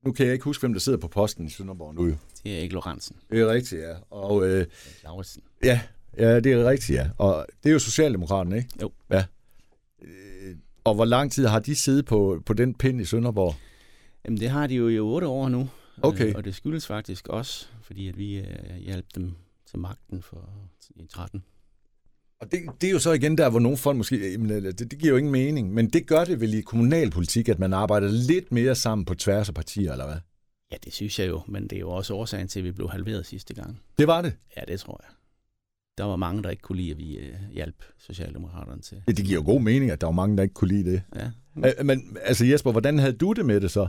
Nu 0.06 0.12
kan 0.12 0.26
jeg 0.26 0.34
ikke 0.34 0.44
huske, 0.46 0.62
hvem 0.62 0.74
der 0.74 0.80
sidder 0.80 0.98
på 0.98 1.08
posten 1.08 1.46
i 1.46 1.50
Sønderborg 1.50 1.96
nu 1.96 2.08
det 2.44 2.56
er 2.56 2.60
ikke 2.60 2.74
Lorentzen. 2.74 3.16
Det 3.32 3.40
er 3.40 3.48
rigtigt, 3.52 3.82
ja. 3.82 3.96
Og 4.10 4.48
øh, 4.50 4.68
Lauritsen. 5.04 5.44
ja, 5.64 5.82
ja, 6.18 6.40
det 6.40 6.52
er 6.52 6.70
rigtigt, 6.70 6.98
ja. 6.98 7.10
Og 7.18 7.46
det 7.64 7.70
er 7.70 7.74
jo 7.74 7.80
Socialdemokraterne, 7.80 8.58
ikke? 8.58 8.70
Jo. 8.82 8.92
Ja. 9.12 9.24
Øh, 10.02 10.56
Og 10.84 10.96
hvor 10.96 11.06
lang 11.06 11.32
tid 11.32 11.46
har 11.46 11.60
de 11.60 11.76
siddet 11.76 12.06
på, 12.06 12.42
på 12.46 12.54
den 12.54 12.74
pind 12.74 13.02
i 13.02 13.06
Sønderborg? 13.06 13.56
Jamen, 14.26 14.40
det 14.40 14.50
har 14.50 14.68
de 14.68 14.76
jo 14.76 14.88
i 14.88 15.00
otte 15.00 15.28
år 15.28 15.50
nu. 15.50 15.70
Okay. 16.02 16.28
Øh, 16.30 16.34
og 16.36 16.46
det 16.46 16.56
skyldes 16.56 16.88
faktisk 16.88 17.28
også, 17.28 17.68
fordi 17.82 18.08
at 18.08 18.18
vi 18.18 18.38
øh, 18.38 18.76
hjalp 18.86 19.06
dem 19.16 19.32
til 19.70 19.80
magten 19.80 20.22
for 20.22 20.50
i 20.96 21.06
13. 21.08 21.44
Og 22.40 22.52
det, 22.52 22.60
det 22.82 22.88
er 22.88 22.92
jo 22.92 23.00
så 23.00 23.12
igen 23.12 23.38
der, 23.38 23.50
hvor 23.50 23.60
nogle 23.60 23.78
folk 23.78 23.98
måske, 23.98 24.32
jamen, 24.32 24.52
øh, 24.52 24.64
det, 24.64 24.80
det 24.92 25.00
giver 25.00 25.12
jo 25.12 25.18
ingen 25.18 25.32
mening, 25.32 25.74
men 25.74 25.90
det 25.90 26.08
gør 26.08 26.26
det 26.26 26.42
vel 26.42 26.54
i 26.54 26.62
kommunalpolitik, 26.62 27.50
at 27.50 27.60
man 27.60 27.74
arbejder 27.74 28.08
lidt 28.08 28.52
mere 28.52 28.76
sammen 28.76 29.06
på 29.06 29.14
tværs 29.16 29.50
af 29.50 29.56
partier, 29.56 29.92
eller 29.92 30.06
hvad? 30.06 30.18
Ja, 30.72 30.78
det 30.84 30.94
synes 30.94 31.20
jeg 31.20 31.28
jo, 31.28 31.42
men 31.48 31.64
det 31.64 31.74
er 31.76 31.80
jo 31.80 31.90
også 31.90 32.14
årsagen 32.14 32.48
til, 32.48 32.60
at 32.60 32.66
vi 32.66 32.72
blev 32.72 32.90
halveret 32.90 33.26
sidste 33.26 33.54
gang. 33.54 33.80
Det 33.98 34.08
var 34.08 34.22
det. 34.22 34.34
Ja, 34.58 34.62
det 34.68 34.80
tror 34.80 35.02
jeg. 35.04 35.10
Der 35.98 36.04
var 36.04 36.16
mange, 36.16 36.44
der 36.44 36.50
ikke 36.50 36.62
kunne 36.62 36.76
lide, 36.78 36.92
at 36.92 36.98
vi 36.98 37.18
øh, 37.18 37.36
hjalp 37.54 37.76
Socialdemokraterne 37.98 38.82
til. 38.82 39.02
Det, 39.08 39.18
det 39.18 39.26
giver 39.26 39.40
jo 39.42 39.46
god 39.46 39.62
mening, 39.62 39.92
at 39.92 40.02
der 40.02 40.08
var 40.08 40.12
mange, 40.12 40.38
der 40.38 40.44
ikke 40.44 40.54
kunne 40.54 40.68
lide 40.68 40.92
det. 40.92 41.02
Ja. 41.16 41.30
Øh, 41.80 41.86
Men 41.86 42.18
altså 42.22 42.46
Jesper, 42.46 42.72
hvordan 42.72 43.00
havde 43.00 43.14
du 43.14 43.34
det 43.34 43.46
med 43.46 43.62
det 43.62 43.72
så? 43.72 43.88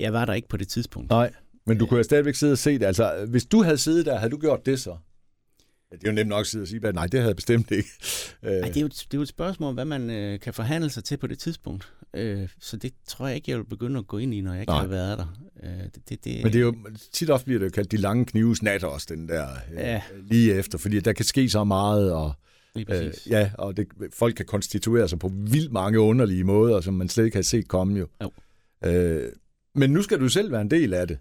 Jeg 0.00 0.12
var 0.12 0.24
der 0.24 0.32
ikke 0.32 0.48
på 0.48 0.56
det 0.56 0.68
tidspunkt. 0.68 1.10
Nej, 1.10 1.32
men 1.66 1.78
du 1.78 1.86
kunne 1.86 1.96
jo 1.98 2.02
stadigvæk 2.04 2.34
sidde 2.34 2.52
og 2.52 2.58
se 2.58 2.78
det. 2.78 2.86
Altså, 2.86 3.26
hvis 3.28 3.44
du 3.44 3.62
havde 3.62 3.78
siddet 3.78 4.06
der, 4.06 4.18
havde 4.18 4.30
du 4.30 4.38
gjort 4.38 4.66
det 4.66 4.80
så? 4.80 4.90
Ja, 5.92 5.96
det 5.96 6.04
er 6.06 6.10
jo 6.10 6.14
nemt 6.14 6.28
nok 6.28 6.40
at 6.40 6.46
sidde 6.46 6.62
og 6.62 6.68
sige, 6.68 6.86
at 6.88 6.94
nej, 6.94 7.06
det 7.06 7.20
havde 7.20 7.28
jeg 7.28 7.36
bestemt 7.36 7.70
ikke. 7.70 7.88
Øh, 8.42 8.52
Ej, 8.52 8.60
det, 8.68 8.76
er 8.76 8.80
jo, 8.80 8.86
et- 8.86 8.92
det 8.92 9.14
er 9.14 9.18
jo 9.18 9.22
et 9.22 9.28
spørgsmål 9.28 9.68
om, 9.68 9.74
hvad 9.74 9.84
man 9.84 10.10
øh, 10.10 10.40
kan 10.40 10.54
forhandle 10.54 10.90
sig 10.90 11.04
til 11.04 11.16
på 11.16 11.26
det 11.26 11.38
tidspunkt. 11.38 11.92
Øh, 12.14 12.48
så 12.60 12.76
det 12.76 12.92
tror 13.06 13.26
jeg 13.26 13.36
ikke, 13.36 13.50
jeg 13.50 13.58
vil 13.58 13.64
begynde 13.64 13.98
at 13.98 14.06
gå 14.06 14.18
ind 14.18 14.34
i, 14.34 14.40
når 14.40 14.52
jeg 14.52 14.60
ikke 14.60 14.70
Nej. 14.70 14.80
har 14.80 14.86
været 14.88 15.18
der. 15.18 15.26
Øh, 15.62 15.84
det, 15.94 16.08
det, 16.08 16.24
det, 16.24 16.42
Men 16.42 16.52
det 16.52 16.58
er 16.58 16.62
jo 16.62 16.74
tit 17.12 17.30
ofte 17.30 17.44
bliver 17.44 17.58
det 17.58 17.66
jo 17.66 17.70
kaldt 17.70 17.92
de 17.92 17.96
lange 17.96 18.24
knives 18.24 18.62
nat 18.62 18.84
også, 18.84 19.06
den 19.10 19.28
der 19.28 19.48
øh, 19.72 19.76
Ja. 19.78 20.02
lige 20.22 20.54
efter, 20.54 20.78
fordi 20.78 21.00
der 21.00 21.12
kan 21.12 21.24
ske 21.24 21.48
så 21.50 21.64
meget, 21.64 22.12
og, 22.12 22.32
øh, 22.76 23.12
ja, 23.30 23.50
og 23.58 23.76
det, 23.76 23.86
folk 24.12 24.34
kan 24.34 24.46
konstituere 24.46 25.08
sig 25.08 25.18
på 25.18 25.28
vildt 25.34 25.72
mange 25.72 26.00
underlige 26.00 26.44
måder, 26.44 26.80
som 26.80 26.94
man 26.94 27.08
slet 27.08 27.24
ikke 27.24 27.36
har 27.36 27.42
set 27.42 27.68
komme 27.68 27.98
jo. 27.98 28.06
Jo. 28.22 28.30
Øh, 28.90 29.32
men 29.74 29.90
nu 29.90 30.02
skal 30.02 30.20
du 30.20 30.28
selv 30.28 30.52
være 30.52 30.60
en 30.60 30.70
del 30.70 30.94
af 30.94 31.08
det, 31.08 31.18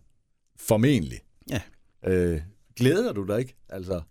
formentlig. 0.58 1.20
Ja. 1.50 1.62
Øh, 2.08 2.42
glæder 2.76 3.14
du 3.14 3.24
dig 3.28 3.40
ikke? 3.40 3.56
Altså, 3.70 4.02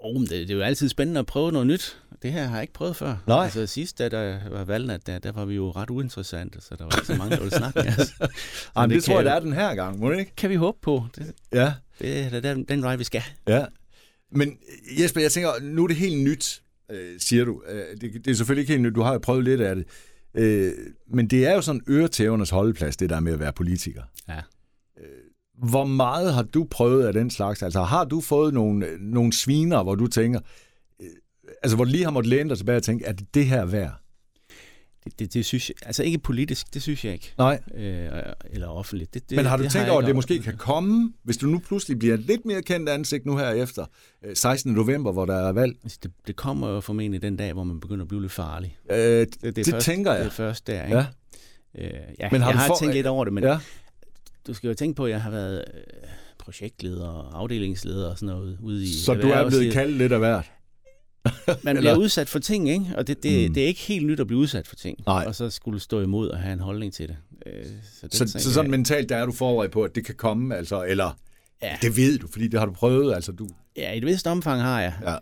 Oh, 0.00 0.20
det, 0.20 0.30
det 0.30 0.50
er 0.50 0.54
jo 0.54 0.60
altid 0.62 0.88
spændende 0.88 1.18
at 1.20 1.26
prøve 1.26 1.52
noget 1.52 1.66
nyt. 1.66 2.00
Det 2.22 2.32
her 2.32 2.44
har 2.44 2.54
jeg 2.56 2.62
ikke 2.62 2.72
prøvet 2.72 2.96
før. 2.96 3.16
Nej. 3.26 3.44
Altså 3.44 3.66
sidst, 3.66 3.98
da 3.98 4.08
der 4.08 4.48
var 4.50 4.64
valgnat, 4.64 5.06
der, 5.06 5.18
der 5.18 5.32
var 5.32 5.44
vi 5.44 5.54
jo 5.54 5.70
ret 5.70 5.90
uinteressante, 5.90 6.60
så 6.60 6.76
der 6.76 6.84
var 6.84 6.96
ikke 6.96 7.06
så 7.06 7.14
mange, 7.16 7.36
der 7.36 7.42
ville 7.42 7.56
snakke 7.56 7.78
med 7.84 7.88
os. 7.98 8.12
Ej, 8.76 8.82
Men 8.86 8.90
det, 8.90 8.96
det 8.96 9.04
tror 9.04 9.14
jeg, 9.14 9.24
der 9.24 9.32
er 9.32 9.40
den 9.40 9.52
her 9.52 9.74
gang, 9.74 9.98
må 9.98 10.12
det 10.12 10.18
ikke? 10.18 10.34
Kan 10.36 10.50
vi 10.50 10.54
håbe 10.54 10.78
på. 10.82 11.04
Det, 11.16 11.32
Ja. 11.52 11.72
det 11.98 12.18
er 12.20 12.30
da 12.30 12.40
den, 12.40 12.64
den 12.64 12.82
vej, 12.82 12.96
vi 12.96 13.04
skal. 13.04 13.22
Ja. 13.48 13.64
Men 14.32 14.58
Jesper, 15.00 15.20
jeg 15.20 15.32
tænker, 15.32 15.50
nu 15.62 15.82
er 15.84 15.88
det 15.88 15.96
helt 15.96 16.18
nyt, 16.24 16.62
øh, 16.90 17.20
siger 17.20 17.44
du. 17.44 17.62
Øh, 17.68 17.84
det, 18.00 18.24
det 18.24 18.30
er 18.30 18.34
selvfølgelig 18.34 18.62
ikke 18.62 18.72
helt 18.72 18.82
nyt, 18.82 18.94
du 18.94 19.00
har 19.02 19.12
jo 19.12 19.18
prøvet 19.18 19.44
lidt 19.44 19.60
af 19.60 19.76
det. 19.76 19.84
Øh, 20.34 20.72
men 21.08 21.26
det 21.26 21.46
er 21.46 21.54
jo 21.54 21.60
sådan 21.60 21.80
øretævernes 21.88 22.50
holdeplads, 22.50 22.96
det 22.96 23.10
der 23.10 23.20
med 23.20 23.32
at 23.32 23.40
være 23.40 23.52
politiker. 23.52 24.02
Ja. 24.28 24.40
Hvor 25.58 25.84
meget 25.84 26.34
har 26.34 26.42
du 26.42 26.66
prøvet 26.70 27.06
af 27.06 27.12
den 27.12 27.30
slags? 27.30 27.62
Altså 27.62 27.82
har 27.82 28.04
du 28.04 28.20
fået 28.20 28.54
nogle, 28.54 28.86
nogle 29.00 29.32
sviner, 29.32 29.82
hvor 29.82 29.94
du 29.94 30.06
tænker, 30.06 30.40
øh, 31.02 31.06
altså 31.62 31.76
hvor 31.76 31.84
du 31.84 31.90
lige 31.90 32.04
har 32.04 32.10
måttet 32.10 32.30
læne 32.30 32.48
dig 32.48 32.58
tilbage 32.58 32.76
og 32.76 32.82
tænke, 32.82 33.04
er 33.04 33.12
det 33.12 33.34
det 33.34 33.46
her 33.46 33.64
værd? 33.64 33.92
Det, 35.04 35.18
det, 35.18 35.34
det 35.34 35.44
synes 35.44 35.68
jeg, 35.68 35.76
altså 35.86 36.02
ikke 36.02 36.18
politisk, 36.18 36.74
det 36.74 36.82
synes 36.82 37.04
jeg 37.04 37.12
ikke. 37.12 37.32
Nej, 37.38 37.60
Øh, 37.74 38.08
eller 38.50 38.68
offentligt. 38.68 39.14
Det, 39.14 39.30
det, 39.30 39.36
men 39.36 39.46
har 39.46 39.56
du 39.56 39.62
det 39.62 39.72
tænkt 39.72 39.84
jeg 39.84 39.92
over, 39.92 40.02
at 40.02 40.06
det 40.06 40.14
måske 40.14 40.38
kan 40.42 40.56
komme, 40.56 41.12
hvis 41.22 41.36
du 41.36 41.46
nu 41.46 41.58
pludselig 41.58 41.98
bliver 41.98 42.16
lidt 42.16 42.44
mere 42.46 42.62
kendt 42.62 42.88
ansigt 42.88 43.26
nu 43.26 43.36
her 43.36 43.50
efter 43.50 43.84
øh, 44.24 44.36
16. 44.36 44.72
november, 44.72 45.12
hvor 45.12 45.24
der 45.26 45.34
er 45.48 45.52
valg? 45.52 45.76
Altså, 45.82 45.98
det, 46.02 46.10
det 46.26 46.36
kommer 46.36 46.68
jo 46.68 46.80
formentlig 46.80 47.22
den 47.22 47.36
dag, 47.36 47.52
hvor 47.52 47.64
man 47.64 47.80
begynder 47.80 48.02
at 48.04 48.08
blive 48.08 48.20
lidt 48.22 48.32
farlig. 48.32 48.76
Øh, 48.90 48.96
det, 48.98 49.42
Det, 49.42 49.56
det 49.56 49.66
først, 49.70 49.86
tænker 49.86 50.12
jeg. 50.12 50.20
Det 50.20 50.26
er 50.26 50.30
først 50.34 50.66
der, 50.66 50.84
ikke? 50.84 50.96
Ja. 50.96 51.06
Øh, 51.78 51.90
ja, 52.20 52.28
Men 52.32 52.40
har 52.40 52.48
jeg 52.48 52.54
du 52.54 52.58
har 52.58 52.66
for- 52.66 52.76
tænkt 52.80 52.94
lidt 52.94 53.06
over 53.06 53.24
det, 53.24 53.32
men 53.32 53.44
Ja. 53.44 53.58
Du 54.46 54.54
skal 54.54 54.68
jo 54.68 54.74
tænke 54.74 54.96
på, 54.96 55.04
at 55.04 55.10
jeg 55.10 55.22
har 55.22 55.30
været 55.30 55.64
øh, 55.74 55.80
projektleder 56.38 57.06
og 57.08 57.38
afdelingsleder 57.40 58.10
og 58.10 58.18
sådan 58.18 58.34
noget 58.34 58.58
ude 58.62 58.82
i 58.84 58.92
Så 58.92 59.14
du 59.14 59.28
er 59.28 59.48
blevet 59.48 59.72
kaldt 59.72 59.96
lidt 59.96 60.12
af 60.12 60.18
hvert? 60.18 60.50
Man 61.64 61.76
bliver 61.76 61.96
udsat 61.96 62.28
for 62.28 62.38
ting, 62.38 62.68
ikke? 62.70 62.84
Og 62.96 63.06
det, 63.06 63.22
det, 63.22 63.48
Mm. 63.48 63.54
det 63.54 63.62
er 63.62 63.66
ikke 63.66 63.80
helt 63.80 64.06
nyt 64.06 64.20
at 64.20 64.26
blive 64.26 64.38
udsat 64.38 64.66
for 64.68 64.76
ting. 64.76 64.98
Nej. 65.06 65.24
Og 65.26 65.34
så 65.34 65.50
skulle 65.50 65.80
stå 65.80 66.00
imod 66.00 66.28
og 66.28 66.38
have 66.38 66.52
en 66.52 66.60
holdning 66.60 66.92
til 66.92 67.08
det. 67.08 67.16
Øh, 67.46 67.64
så, 67.64 68.08
Så, 68.12 68.24
den 68.24 68.28
så 68.28 68.38
sag- 68.42 68.52
sådan 68.52 68.70
mentalt, 68.70 69.08
der 69.08 69.16
er 69.16 69.26
du 69.26 69.32
forberedt 69.32 69.72
på, 69.72 69.82
at 69.84 69.94
det 69.94 70.04
kan 70.04 70.14
komme, 70.14 70.56
altså, 70.56 70.84
eller 70.84 71.18
ja, 71.62 71.76
det 71.82 71.96
ved 71.96 72.18
du, 72.18 72.26
fordi 72.28 72.48
det 72.48 72.58
har 72.60 72.66
du 72.66 72.72
prøvet, 72.72 73.14
altså 73.14 73.32
du... 73.32 73.48
ja, 73.76 73.92
i 73.92 73.98
et 73.98 74.06
vist 74.06 74.26
omfang 74.26 74.62
har 74.62 74.80
jeg. 74.80 74.94
Ja. 75.02 75.16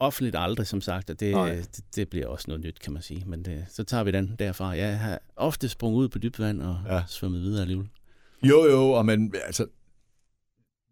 Offentligt 0.00 0.36
aldrig, 0.38 0.66
som 0.66 0.80
sagt, 0.80 1.10
og 1.10 1.20
det, 1.20 1.32
Nej. 1.32 1.54
det, 1.54 1.80
det 1.96 2.08
bliver 2.08 2.26
også 2.26 2.44
noget 2.48 2.64
nyt, 2.64 2.78
kan 2.80 2.92
man 2.92 3.02
sige. 3.02 3.22
Men 3.26 3.44
det, 3.44 3.64
så 3.72 3.84
tager 3.84 4.04
vi 4.04 4.10
den 4.10 4.36
derfra. 4.38 4.68
Jeg 4.68 4.98
har 4.98 5.18
ofte 5.36 5.68
sprunget 5.68 5.98
ud 5.98 6.08
på 6.08 6.18
dybt 6.18 6.38
vand 6.38 6.62
og 6.62 6.78
ja. 6.88 7.02
svømmet 7.08 7.40
videre 7.42 7.60
alligevel. 7.62 7.86
Jo, 8.48 8.64
jo, 8.64 8.90
og 8.90 9.06
man, 9.06 9.32
altså, 9.46 9.66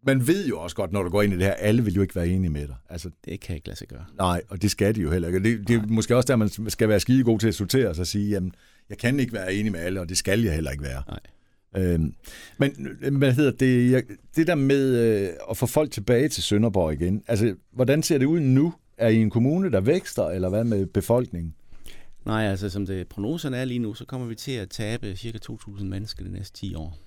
man 0.05 0.27
ved 0.27 0.47
jo 0.47 0.59
også 0.59 0.75
godt, 0.75 0.91
når 0.91 1.03
du 1.03 1.09
går 1.09 1.21
ind 1.21 1.33
i 1.33 1.35
det 1.35 1.45
her, 1.45 1.53
alle 1.53 1.83
vil 1.83 1.93
jo 1.93 2.01
ikke 2.01 2.15
være 2.15 2.27
enige 2.27 2.49
med 2.51 2.67
dig. 2.67 2.75
Altså, 2.89 3.09
Det 3.25 3.39
kan 3.39 3.49
jeg 3.49 3.55
ikke 3.55 3.67
lade 3.67 3.77
sig 3.77 3.87
gøre. 3.87 4.05
nej, 4.17 4.41
og 4.49 4.61
det 4.61 4.71
skal 4.71 4.95
de 4.95 5.01
jo 5.01 5.11
heller 5.11 5.27
ikke. 5.27 5.39
Og 5.39 5.43
Det, 5.43 5.67
det 5.67 5.75
er 5.75 5.87
måske 5.87 6.15
også 6.15 6.27
der, 6.27 6.35
man 6.35 6.69
skal 6.69 6.89
være 6.89 6.99
skide 6.99 7.23
god 7.23 7.39
til 7.39 7.47
at 7.47 7.55
sortere 7.55 7.95
sig 7.95 8.01
og 8.01 8.07
sige, 8.07 8.29
jamen, 8.29 8.55
jeg 8.89 8.97
kan 8.97 9.19
ikke 9.19 9.33
være 9.33 9.53
enig 9.53 9.71
med 9.71 9.79
alle, 9.79 10.01
og 10.01 10.09
det 10.09 10.17
skal 10.17 10.41
jeg 10.41 10.53
heller 10.53 10.71
ikke 10.71 10.83
være. 10.83 11.03
Nej. 11.07 11.19
Øhm, 11.77 12.13
men 12.57 13.15
hvad 13.17 13.33
hedder 13.33 13.51
det, 13.51 13.91
jeg, 13.91 14.03
det 14.35 14.47
der 14.47 14.55
med 14.55 14.97
øh, 14.97 15.29
at 15.49 15.57
få 15.57 15.65
folk 15.65 15.91
tilbage 15.91 16.29
til 16.29 16.43
Sønderborg 16.43 16.93
igen, 16.93 17.23
altså 17.27 17.55
hvordan 17.71 18.03
ser 18.03 18.17
det 18.17 18.25
ud 18.25 18.39
nu? 18.39 18.73
Er 18.97 19.07
I 19.07 19.15
en 19.15 19.29
kommune, 19.29 19.71
der 19.71 19.81
vækster, 19.81 20.23
eller 20.29 20.49
hvad 20.49 20.63
med 20.63 20.85
befolkningen? 20.85 21.53
Nej, 22.25 22.43
altså 22.43 22.69
som 22.69 22.85
det 22.85 23.07
prognoserne 23.07 23.57
er 23.57 23.65
lige 23.65 23.79
nu, 23.79 23.93
så 23.93 24.05
kommer 24.05 24.27
vi 24.27 24.35
til 24.35 24.51
at 24.51 24.69
tabe 24.69 25.15
cirka 25.15 25.37
2.000 25.51 25.83
mennesker 25.83 26.23
de 26.23 26.31
næste 26.31 26.59
10 26.59 26.75
år. 26.75 26.97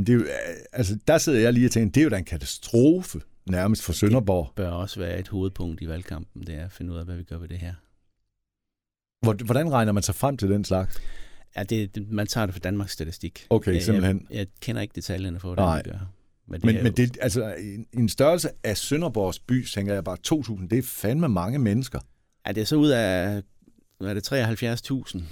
Det 0.00 0.08
er 0.08 0.14
jo, 0.14 0.24
altså, 0.72 0.98
der 1.08 1.18
sidder 1.18 1.40
jeg 1.40 1.52
lige 1.52 1.66
og 1.66 1.70
tænker, 1.70 1.92
det 1.92 2.00
er 2.00 2.04
jo 2.04 2.10
da 2.10 2.16
en 2.16 2.24
katastrofe 2.24 3.20
nærmest 3.46 3.82
for 3.82 3.92
Sønderborg. 3.92 4.46
Det 4.46 4.54
bør 4.54 4.70
også 4.70 5.00
være 5.00 5.18
et 5.18 5.28
hovedpunkt 5.28 5.82
i 5.82 5.88
valgkampen, 5.88 6.46
det 6.46 6.54
er 6.54 6.64
at 6.64 6.72
finde 6.72 6.92
ud 6.92 6.98
af, 6.98 7.04
hvad 7.04 7.16
vi 7.16 7.22
gør 7.22 7.38
ved 7.38 7.48
det 7.48 7.58
her. 7.58 7.74
Hvordan 9.44 9.72
regner 9.72 9.92
man 9.92 10.02
sig 10.02 10.14
frem 10.14 10.36
til 10.36 10.50
den 10.50 10.64
slags? 10.64 11.00
Ja, 11.56 11.62
det, 11.62 12.10
man 12.10 12.26
tager 12.26 12.46
det 12.46 12.54
fra 12.54 12.60
Danmarks 12.60 12.92
Statistik. 12.92 13.46
Okay, 13.50 13.80
simpelthen. 13.80 14.26
Jeg, 14.30 14.36
jeg 14.36 14.46
kender 14.60 14.82
ikke 14.82 14.92
detaljerne 14.94 15.40
for, 15.40 15.48
hvordan 15.48 15.64
Nej. 15.64 15.82
vi 15.84 15.90
gør. 15.90 16.12
Men, 16.46 16.60
det 16.60 16.74
men, 16.74 16.82
men 16.82 16.92
det, 16.92 17.18
altså, 17.20 17.54
en 17.92 18.08
størrelse 18.08 18.48
af 18.64 18.76
Sønderborgs 18.76 19.38
by, 19.38 19.66
tænker 19.66 19.94
jeg 19.94 20.04
bare 20.04 20.16
2.000, 20.28 20.68
det 20.68 20.78
er 20.78 20.82
fandme 20.82 21.28
mange 21.28 21.58
mennesker. 21.58 22.00
Ja, 22.46 22.52
det 22.52 22.60
er 22.60 22.64
så 22.64 22.76
ud 22.76 22.88
af, 22.88 23.42
hvad 23.98 24.10
er 24.10 24.14
det, 24.14 24.90
73.000. 24.90 25.22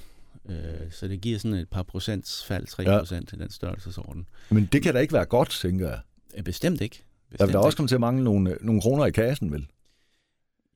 Øh, 0.49 0.91
så 0.91 1.09
det 1.09 1.21
giver 1.21 1.39
sådan 1.39 1.57
et 1.59 1.69
par 1.69 1.83
procents 1.83 2.45
fald, 2.45 2.67
3 2.67 2.83
ja. 2.83 2.99
procent 2.99 3.33
i 3.33 3.37
den 3.37 3.51
størrelsesorden. 3.51 4.27
Men 4.51 4.69
det 4.73 4.83
kan 4.83 4.95
da 4.95 5.01
ikke 5.01 5.13
være 5.13 5.25
godt, 5.25 5.51
tænker 5.51 5.89
jeg. 5.89 6.45
Bestemt 6.45 6.81
ikke. 6.81 7.05
Bestemt 7.31 7.39
der 7.39 7.47
vil 7.47 7.53
da 7.53 7.59
også 7.59 7.77
komme 7.77 7.89
til 7.89 7.95
at 7.95 8.01
mangle 8.01 8.25
nogle, 8.25 8.59
nogle 8.61 8.81
kroner 8.81 9.07
i 9.07 9.11
kassen, 9.11 9.53
vel? 9.53 9.67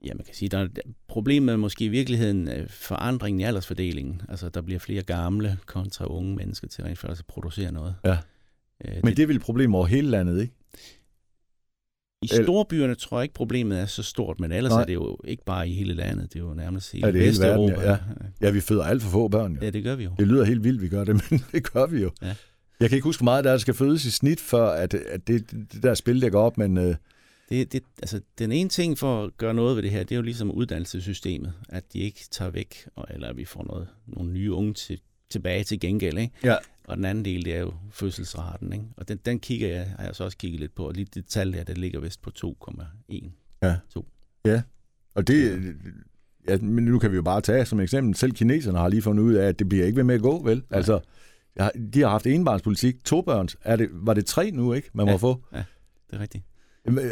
Ja, 0.05 0.15
man 0.15 0.25
kan 0.25 0.35
sige, 0.35 0.49
der 0.49 0.59
er 0.59 0.69
problemet 1.09 1.53
er 1.53 1.57
måske 1.57 1.85
i 1.85 1.89
virkeligheden 1.89 2.49
øh, 2.49 2.69
forandringen 2.69 3.41
i 3.41 3.45
aldersfordelingen. 3.45 4.23
Altså, 4.29 4.49
der 4.49 4.61
bliver 4.61 4.81
flere 4.81 5.03
gamle 5.03 5.59
kontra 5.67 6.07
unge 6.07 6.37
mennesker 6.37 6.69
til 6.69 6.85
rent 6.85 6.99
faktisk 6.99 7.21
at 7.23 7.27
producere 7.27 7.73
noget. 7.73 7.95
Ja. 8.05 8.19
Øh, 8.85 8.95
Men 9.05 9.17
det 9.17 9.23
er 9.23 9.27
vel 9.27 9.37
et 9.37 9.43
problem 9.43 9.75
over 9.75 9.87
hele 9.87 10.11
landet, 10.11 10.41
ikke? 10.41 10.55
I 12.23 12.27
storbyerne 12.27 12.95
tror 12.95 13.19
jeg 13.19 13.23
ikke, 13.23 13.35
problemet 13.35 13.81
er 13.81 13.87
så 13.87 14.03
stort, 14.03 14.41
men 14.41 14.53
ellers 14.53 14.71
Nej. 14.71 14.81
er 14.81 14.85
det 14.85 14.95
jo 14.95 15.19
ikke 15.25 15.45
bare 15.45 15.69
i 15.69 15.73
hele 15.73 15.95
landet, 15.95 16.33
det 16.33 16.39
er 16.39 16.45
jo 16.45 16.55
nærmest 16.55 16.93
hele, 16.93 17.07
ja, 17.07 17.13
det 17.13 17.21
hele 17.21 17.37
verden, 17.41 17.69
ja, 17.69 17.91
ja. 17.91 17.97
ja, 18.41 18.51
vi 18.51 18.61
føder 18.61 18.85
alt 18.85 19.03
for 19.03 19.11
få 19.11 19.29
børn. 19.29 19.53
Jo. 19.53 19.59
Ja, 19.63 19.71
det 19.71 19.85
gør 19.85 19.95
vi 19.95 20.05
jo. 20.05 20.11
Det 20.19 20.29
lyder 20.29 20.45
helt 20.45 20.65
vildt, 20.65 20.83
vi 20.83 20.89
gør 20.89 21.05
det, 21.05 21.15
men 21.31 21.45
det 21.53 21.73
gør 21.73 21.87
vi 21.87 22.03
jo. 22.03 22.11
Ja. 22.23 22.35
Jeg 22.81 22.89
kan 22.89 22.97
ikke 22.97 23.05
huske, 23.05 23.21
hvor 23.21 23.33
meget 23.33 23.45
der 23.45 23.59
skal 23.59 23.75
fødes 23.75 24.05
i 24.05 24.11
snit, 24.11 24.41
før 24.41 24.69
at, 24.69 24.95
at 24.95 25.27
det, 25.27 25.51
det 25.51 25.83
der 25.83 25.95
spil, 25.95 26.23
der 26.23 26.31
går 26.31 26.43
op, 26.43 26.59
men... 26.59 26.79
Øh... 26.79 26.95
Det, 27.49 27.73
det, 27.73 27.83
altså, 28.03 28.21
den 28.39 28.53
ene 28.53 28.69
ting 28.69 28.99
for 28.99 29.25
at 29.25 29.37
gøre 29.37 29.55
noget 29.55 29.77
ved 29.77 29.83
det 29.83 29.91
her, 29.91 30.01
det 30.01 30.13
er 30.13 30.17
jo 30.17 30.23
ligesom 30.23 30.51
uddannelsessystemet, 30.51 31.53
at 31.69 31.93
de 31.93 31.99
ikke 31.99 32.21
tager 32.31 32.51
væk, 32.51 32.87
eller 33.11 33.29
at 33.29 33.37
vi 33.37 33.45
får 33.45 33.65
noget, 33.65 33.89
nogle 34.07 34.33
nye 34.33 34.53
unge 34.53 34.75
til, 34.75 35.01
tilbage 35.33 35.65
til 35.65 35.81
gengæld. 35.81 36.19
Ikke? 36.19 36.35
Ja. 36.45 36.57
Og 36.85 36.97
den 36.97 37.05
anden 37.05 37.25
del, 37.25 37.45
det 37.45 37.55
er 37.55 37.61
jo 37.61 37.73
fødselsraten. 37.91 38.73
Ikke? 38.73 38.85
Og 38.97 39.09
den, 39.09 39.19
den 39.27 39.39
kigger 39.41 39.69
jeg, 39.69 39.95
har 39.99 40.05
jeg 40.05 40.15
så 40.15 40.25
også 40.25 40.39
kigget 40.39 40.61
lidt 40.61 40.75
på, 40.75 40.87
og 40.89 40.95
lige 40.95 41.07
det 41.15 41.27
tal 41.27 41.53
der, 41.53 41.65
det 41.65 41.79
ligger 41.79 42.01
vist 42.01 42.23
på 42.23 42.31
2,1. 42.45 42.85
Ja. 43.63 43.77
2. 43.91 44.09
Ja, 44.45 44.63
og 45.15 45.29
det, 45.29 45.75
ja, 46.49 46.59
men 46.59 46.85
nu 46.85 46.99
kan 46.99 47.11
vi 47.11 47.17
jo 47.17 47.23
bare 47.23 47.41
tage 47.41 47.65
som 47.65 47.81
eksempel, 47.81 48.15
selv 48.15 48.33
kineserne 48.33 48.79
har 48.79 48.89
lige 48.89 49.03
fundet 49.03 49.23
ud 49.23 49.35
af, 49.35 49.49
at 49.49 49.59
det 49.59 49.69
bliver 49.69 49.87
ikke 49.87 49.97
ved 49.97 50.05
med 50.05 50.15
at 50.15 50.23
gå, 50.23 50.43
vel? 50.45 50.57
Nej. 50.57 50.77
Altså, 50.77 51.01
de 51.95 52.01
har 52.01 52.09
haft 52.09 52.27
enbarnspolitik, 52.27 53.05
to 53.05 53.21
børns. 53.23 53.57
Er 53.65 53.77
det, 53.77 53.89
var 53.93 54.15
det 54.15 54.27
tre 54.27 54.51
nu, 54.51 54.73
ikke, 54.73 54.91
man 54.95 55.07
ja, 55.07 55.13
må 55.13 55.19
få? 55.19 55.45
Ja, 55.53 55.63
det 56.11 56.17
er 56.17 56.21
rigtigt. 56.21 56.45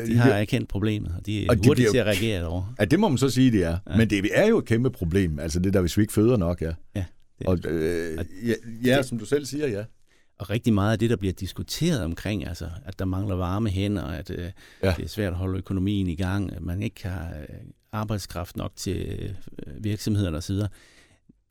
De 0.07 0.17
har 0.17 0.31
erkendt 0.31 0.69
problemet, 0.69 1.15
og 1.19 1.27
de 1.27 1.47
er 1.47 1.51
og 1.51 1.57
hurtigt 1.67 1.87
de 1.87 1.93
til 1.93 1.99
at 1.99 2.07
reagere 2.07 2.47
over. 2.47 2.75
Ja, 2.81 2.85
det 2.85 3.01
må 3.01 3.09
man 3.09 3.19
så 3.19 3.31
sige, 3.31 3.53
det 3.53 3.65
er. 3.65 3.79
Ja. 3.91 3.97
Men 3.97 4.11
det 4.11 4.31
er 4.35 4.47
jo 4.47 4.59
et 4.59 4.65
kæmpe 4.65 4.91
problem, 4.91 5.39
altså 5.39 5.61
det 5.61 5.75
der, 5.75 5.81
hvis 5.81 5.97
vi 5.97 6.03
ikke 6.03 6.13
føder 6.13 6.37
nok, 6.37 6.63
ja. 6.63 6.73
Ja. 6.97 7.05
Det, 7.41 7.67
og, 7.67 7.71
øh, 7.71 8.19
ja, 8.45 8.55
ja 8.85 8.97
det, 8.97 9.07
som 9.07 9.19
du 9.19 9.25
selv 9.25 9.45
siger, 9.45 9.67
ja. 9.69 9.85
Og 10.39 10.51
rigtig 10.51 10.73
meget 10.73 10.93
af 10.93 10.99
det, 10.99 11.11
der 11.11 11.17
bliver 11.17 11.33
diskuteret 11.33 12.05
omkring, 12.05 12.47
altså 12.47 12.69
at 12.85 12.99
der 12.99 13.05
mangler 13.05 13.35
varme 13.35 13.71
hænder, 13.71 14.05
at 14.05 14.31
øh, 14.31 14.51
ja. 14.83 14.95
det 14.97 15.05
er 15.05 15.09
svært 15.09 15.33
at 15.33 15.39
holde 15.39 15.59
økonomien 15.59 16.07
i 16.07 16.15
gang, 16.15 16.53
at 16.53 16.63
man 16.63 16.83
ikke 16.83 17.09
har 17.09 17.29
øh, 17.41 17.57
arbejdskraft 17.93 18.57
nok 18.57 18.73
til 18.77 19.35
øh, 19.67 19.85
virksomhederne 19.85 20.37
osv., 20.37 20.57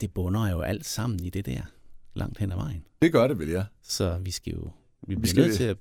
det 0.02 0.14
bunder 0.14 0.50
jo 0.50 0.62
alt 0.62 0.86
sammen 0.86 1.24
i 1.24 1.30
det 1.30 1.46
der 1.46 1.62
langt 2.14 2.38
hen 2.38 2.52
ad 2.52 2.58
vejen. 2.58 2.84
Det 3.02 3.12
gør 3.12 3.28
det 3.28 3.40
vel, 3.40 3.50
ja. 3.50 3.64
Så 3.84 4.18
vi 4.24 4.32
skal 4.32 4.54
jo 4.54 4.72
vi 5.08 5.16
bliver 5.16 5.22
vi 5.22 5.28
skal 5.28 5.44
nødt 5.44 5.56
til 5.56 5.64
at 5.64 5.78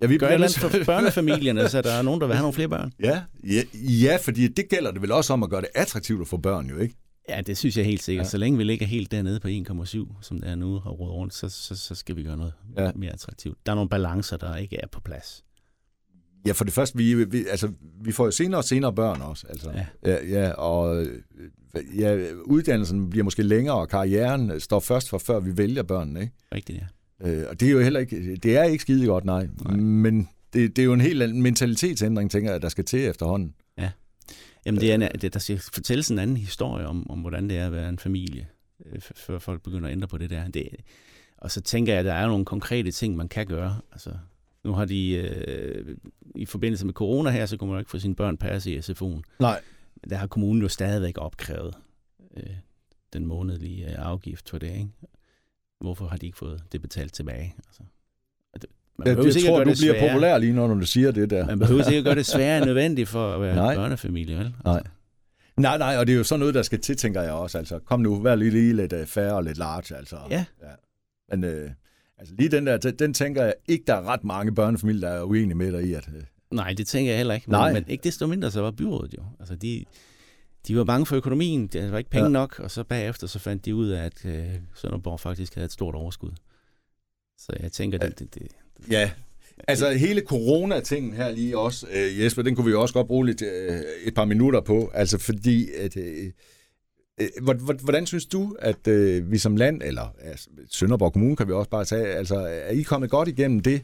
Ja, 0.00 0.06
vi 0.06 0.18
gør 0.18 0.28
et 0.28 0.54
for 0.54 0.84
børnefamilierne, 0.86 1.68
så 1.68 1.82
der 1.82 1.92
er 1.92 2.02
nogen, 2.02 2.20
der 2.20 2.26
vil 2.26 2.36
have 2.36 2.42
nogle 2.42 2.54
flere 2.54 2.68
børn. 2.68 2.92
Ja, 3.00 3.22
ja, 3.44 3.62
ja, 3.74 4.18
fordi 4.22 4.48
det 4.48 4.68
gælder 4.68 4.90
det 4.90 5.02
vel 5.02 5.12
også 5.12 5.32
om 5.32 5.42
at 5.42 5.50
gøre 5.50 5.60
det 5.60 5.68
attraktivt 5.74 6.20
at 6.20 6.28
få 6.28 6.36
børn, 6.36 6.66
jo 6.66 6.78
ikke? 6.78 6.94
Ja, 7.28 7.40
det 7.40 7.58
synes 7.58 7.76
jeg 7.76 7.84
helt 7.84 8.02
sikkert. 8.02 8.24
Ja. 8.24 8.30
Så 8.30 8.38
længe 8.38 8.58
vi 8.58 8.64
ligger 8.64 8.86
helt 8.86 9.10
dernede 9.10 9.40
på 9.40 9.48
1,7, 9.48 10.22
som 10.22 10.40
det 10.40 10.50
er 10.50 10.54
nu, 10.54 10.74
og 10.84 11.00
råder 11.00 11.12
rundt, 11.12 11.34
så, 11.34 11.48
så, 11.48 11.76
så 11.76 11.94
skal 11.94 12.16
vi 12.16 12.22
gøre 12.22 12.36
noget 12.36 12.52
ja. 12.76 12.90
mere 12.94 13.12
attraktivt. 13.12 13.58
Der 13.66 13.72
er 13.72 13.76
nogle 13.76 13.88
balancer, 13.88 14.36
der 14.36 14.56
ikke 14.56 14.76
er 14.76 14.86
på 14.86 15.00
plads. 15.00 15.44
Ja, 16.46 16.52
for 16.52 16.64
det 16.64 16.72
første, 16.72 16.96
vi, 16.98 17.24
vi, 17.24 17.44
altså, 17.50 17.72
vi 18.04 18.12
får 18.12 18.24
jo 18.24 18.30
senere 18.30 18.60
og 18.60 18.64
senere 18.64 18.92
børn 18.92 19.22
også. 19.22 19.46
Altså. 19.48 19.70
Ja. 19.70 19.86
Ja, 20.06 20.26
ja, 20.26 20.50
og 20.50 21.06
ja, 21.98 22.32
uddannelsen 22.44 23.10
bliver 23.10 23.24
måske 23.24 23.42
længere, 23.42 23.76
og 23.76 23.88
karrieren 23.88 24.60
står 24.60 24.80
først 24.80 25.08
for, 25.08 25.18
før 25.18 25.40
vi 25.40 25.56
vælger 25.56 25.82
børnene, 25.82 26.20
ikke? 26.20 26.32
Rigtigt, 26.54 26.78
ja. 26.78 26.86
Øh, 27.28 27.46
og 27.50 27.60
det 27.60 27.68
er 27.68 27.72
jo 27.72 27.80
heller 27.80 28.00
ikke, 28.00 28.36
det 28.36 28.56
er 28.56 28.64
ikke 28.64 28.82
skide 28.82 29.06
godt, 29.06 29.24
nej. 29.24 29.48
nej. 29.64 29.76
Men 29.76 30.28
det, 30.52 30.76
det 30.76 30.82
er 30.82 30.86
jo 30.86 30.92
en 30.92 31.00
helt 31.00 31.22
anden 31.22 31.42
mentalitetsændring, 31.42 32.30
tænker 32.30 32.50
jeg, 32.50 32.62
der 32.62 32.68
skal 32.68 32.84
til 32.84 33.04
efterhånden. 33.04 33.54
Ja. 34.64 34.70
Jamen, 34.70 34.80
det 34.80 34.92
er, 34.92 35.08
det, 35.08 35.34
der 35.34 35.38
skal 35.40 35.58
fortælles 35.58 36.10
en 36.10 36.18
anden 36.18 36.36
historie 36.36 36.86
om, 36.86 37.10
om, 37.10 37.20
hvordan 37.20 37.48
det 37.50 37.58
er 37.58 37.66
at 37.66 37.72
være 37.72 37.88
en 37.88 37.98
familie, 37.98 38.48
øh, 38.86 39.00
før 39.00 39.38
folk 39.38 39.62
begynder 39.62 39.88
at 39.88 39.92
ændre 39.92 40.08
på 40.08 40.18
det 40.18 40.30
der. 40.30 40.48
Det, 40.48 40.68
og 41.36 41.50
så 41.50 41.60
tænker 41.60 41.92
jeg, 41.92 41.98
at 41.98 42.04
der 42.04 42.14
er 42.14 42.26
nogle 42.26 42.44
konkrete 42.44 42.90
ting, 42.90 43.16
man 43.16 43.28
kan 43.28 43.46
gøre. 43.46 43.80
Altså, 43.92 44.10
nu 44.64 44.72
har 44.72 44.84
de, 44.84 45.10
øh, 45.10 45.96
i 46.34 46.46
forbindelse 46.46 46.86
med 46.86 46.94
corona 46.94 47.30
her, 47.30 47.46
så 47.46 47.56
kunne 47.56 47.68
man 47.68 47.74
jo 47.74 47.78
ikke 47.78 47.90
få 47.90 47.98
sine 47.98 48.14
børn 48.14 48.36
passe 48.36 48.74
i 48.74 48.78
SFO'en. 48.78 49.22
Nej. 49.38 49.60
Der 50.10 50.16
har 50.16 50.26
kommunen 50.26 50.62
jo 50.62 50.68
stadigvæk 50.68 51.18
opkrævet 51.18 51.74
øh, 52.36 52.56
den 53.12 53.26
månedlige 53.26 53.90
øh, 53.90 53.94
afgift 53.98 54.50
for 54.50 54.58
det, 54.58 54.72
ikke? 54.72 54.88
Hvorfor 55.80 56.06
har 56.06 56.16
de 56.16 56.26
ikke 56.26 56.38
fået 56.38 56.62
det 56.72 56.82
betalt 56.82 57.12
tilbage? 57.12 57.54
Altså, 57.66 57.82
man 58.98 59.06
jeg 59.08 59.16
tror, 59.16 59.64
du 59.64 59.64
bliver 59.64 59.74
svære. 59.74 60.08
populær 60.08 60.38
lige 60.38 60.52
når 60.52 60.74
du 60.74 60.86
siger 60.86 61.10
det 61.10 61.30
der. 61.30 61.46
Man 61.46 61.58
behøver 61.58 61.90
ikke 61.90 62.02
gøre 62.02 62.14
det 62.14 62.26
sværere 62.36 62.66
nødvendigt 62.66 63.08
for 63.08 63.32
at 63.32 63.40
være 63.40 63.54
nej. 63.54 63.74
børnefamilie, 63.74 64.36
vel? 64.36 64.44
Altså. 64.44 64.60
Nej. 64.64 64.82
Nej, 65.56 65.78
nej, 65.78 65.96
og 65.96 66.06
det 66.06 66.12
er 66.12 66.16
jo 66.16 66.24
sådan 66.24 66.40
noget, 66.40 66.54
der 66.54 66.62
skal 66.62 66.80
til, 66.80 66.96
tænker 66.96 67.22
jeg 67.22 67.32
også. 67.32 67.58
Altså, 67.58 67.78
kom 67.78 68.00
nu, 68.00 68.22
vær 68.22 68.34
lige, 68.34 68.50
lige 68.50 68.72
lidt 68.72 68.92
uh, 68.92 69.06
færre 69.06 69.34
og 69.34 69.44
lidt 69.44 69.58
large, 69.58 69.96
altså. 69.96 70.16
Ja. 70.30 70.44
ja. 70.62 70.70
Men 71.30 71.44
uh, 71.44 71.70
altså, 72.18 72.34
lige 72.38 72.48
den 72.48 72.66
der, 72.66 72.76
den 72.76 73.14
tænker 73.14 73.44
jeg 73.44 73.54
ikke, 73.68 73.84
der 73.86 73.94
er 73.94 74.02
ret 74.02 74.24
mange 74.24 74.54
børnefamilier, 74.54 75.08
der 75.08 75.16
er 75.16 75.22
uenige 75.22 75.54
med 75.54 75.72
dig 75.72 75.84
i. 75.84 75.92
At, 75.92 76.08
uh... 76.08 76.56
Nej, 76.56 76.72
det 76.72 76.86
tænker 76.86 77.10
jeg 77.10 77.18
heller 77.18 77.34
ikke. 77.34 77.50
Nej. 77.50 77.72
Men, 77.72 77.82
men 77.82 77.90
ikke 77.90 78.04
desto 78.04 78.26
mindre, 78.26 78.50
så 78.50 78.60
var 78.60 78.70
byrådet 78.70 79.14
jo. 79.18 79.22
Altså, 79.40 79.54
de, 79.54 79.84
de 80.68 80.76
var 80.76 80.84
bange 80.84 81.06
for 81.06 81.16
økonomien, 81.16 81.66
der 81.66 81.90
var 81.90 81.98
ikke 81.98 82.10
penge 82.10 82.26
ja. 82.26 82.32
nok, 82.32 82.58
og 82.58 82.70
så 82.70 82.84
bagefter 82.84 83.26
så 83.26 83.38
fandt 83.38 83.64
de 83.64 83.74
ud 83.74 83.88
af, 83.88 84.04
at 84.04 84.24
uh, 84.24 84.54
Sønderborg 84.74 85.20
faktisk 85.20 85.54
havde 85.54 85.64
et 85.64 85.72
stort 85.72 85.94
overskud. 85.94 86.30
Så 87.38 87.52
jeg 87.60 87.72
tænker, 87.72 87.98
ja. 88.02 88.06
det, 88.06 88.18
det, 88.18 88.34
det, 88.34 88.48
Ja, 88.90 89.10
Altså 89.68 89.92
hele 89.92 90.20
corona-tingen 90.20 91.12
her 91.12 91.30
lige 91.30 91.58
også, 91.58 91.86
øh, 91.92 92.20
Jesper, 92.20 92.42
den 92.42 92.54
kunne 92.54 92.66
vi 92.66 92.74
også 92.74 92.94
godt 92.94 93.06
bruge 93.06 93.26
lidt, 93.26 93.42
øh, 93.42 93.80
et 94.04 94.14
par 94.14 94.24
minutter 94.24 94.60
på. 94.60 94.90
Altså 94.94 95.18
fordi, 95.18 95.68
at, 95.78 95.96
øh, 95.96 96.32
øh, 97.20 97.28
hvordan 97.82 98.06
synes 98.06 98.26
du, 98.26 98.56
at 98.58 98.88
øh, 98.88 99.32
vi 99.32 99.38
som 99.38 99.56
land, 99.56 99.82
eller 99.82 100.14
altså, 100.22 100.48
Sønderborg 100.70 101.12
Kommune 101.12 101.36
kan 101.36 101.48
vi 101.48 101.52
også 101.52 101.70
bare 101.70 101.84
tage, 101.84 102.06
altså 102.06 102.36
er 102.36 102.70
I 102.70 102.82
kommet 102.82 103.10
godt 103.10 103.28
igennem 103.28 103.60
det? 103.60 103.82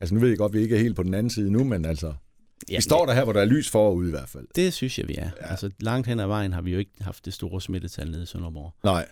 Altså 0.00 0.14
nu 0.14 0.20
ved 0.20 0.28
jeg 0.28 0.38
godt, 0.38 0.50
at 0.50 0.58
vi 0.58 0.62
ikke 0.62 0.76
er 0.76 0.80
helt 0.80 0.96
på 0.96 1.02
den 1.02 1.14
anden 1.14 1.30
side 1.30 1.50
nu, 1.50 1.64
men 1.64 1.84
altså, 1.84 2.14
ja, 2.70 2.76
vi 2.76 2.82
står 2.82 3.06
der 3.06 3.12
her, 3.12 3.24
hvor 3.24 3.32
der 3.32 3.40
er 3.40 3.44
lys 3.44 3.70
forude 3.70 4.08
i 4.08 4.10
hvert 4.10 4.28
fald. 4.28 4.46
Det 4.54 4.72
synes 4.72 4.98
jeg, 4.98 5.08
vi 5.08 5.14
er. 5.14 5.30
Ja. 5.40 5.50
Altså 5.50 5.70
langt 5.80 6.06
hen 6.06 6.20
ad 6.20 6.26
vejen 6.26 6.52
har 6.52 6.62
vi 6.62 6.72
jo 6.72 6.78
ikke 6.78 6.92
haft 7.00 7.24
det 7.24 7.32
store 7.32 7.60
smittetal 7.60 8.10
nede 8.10 8.22
i 8.22 8.26
Sønderborg. 8.26 8.74
Nej. 8.84 9.06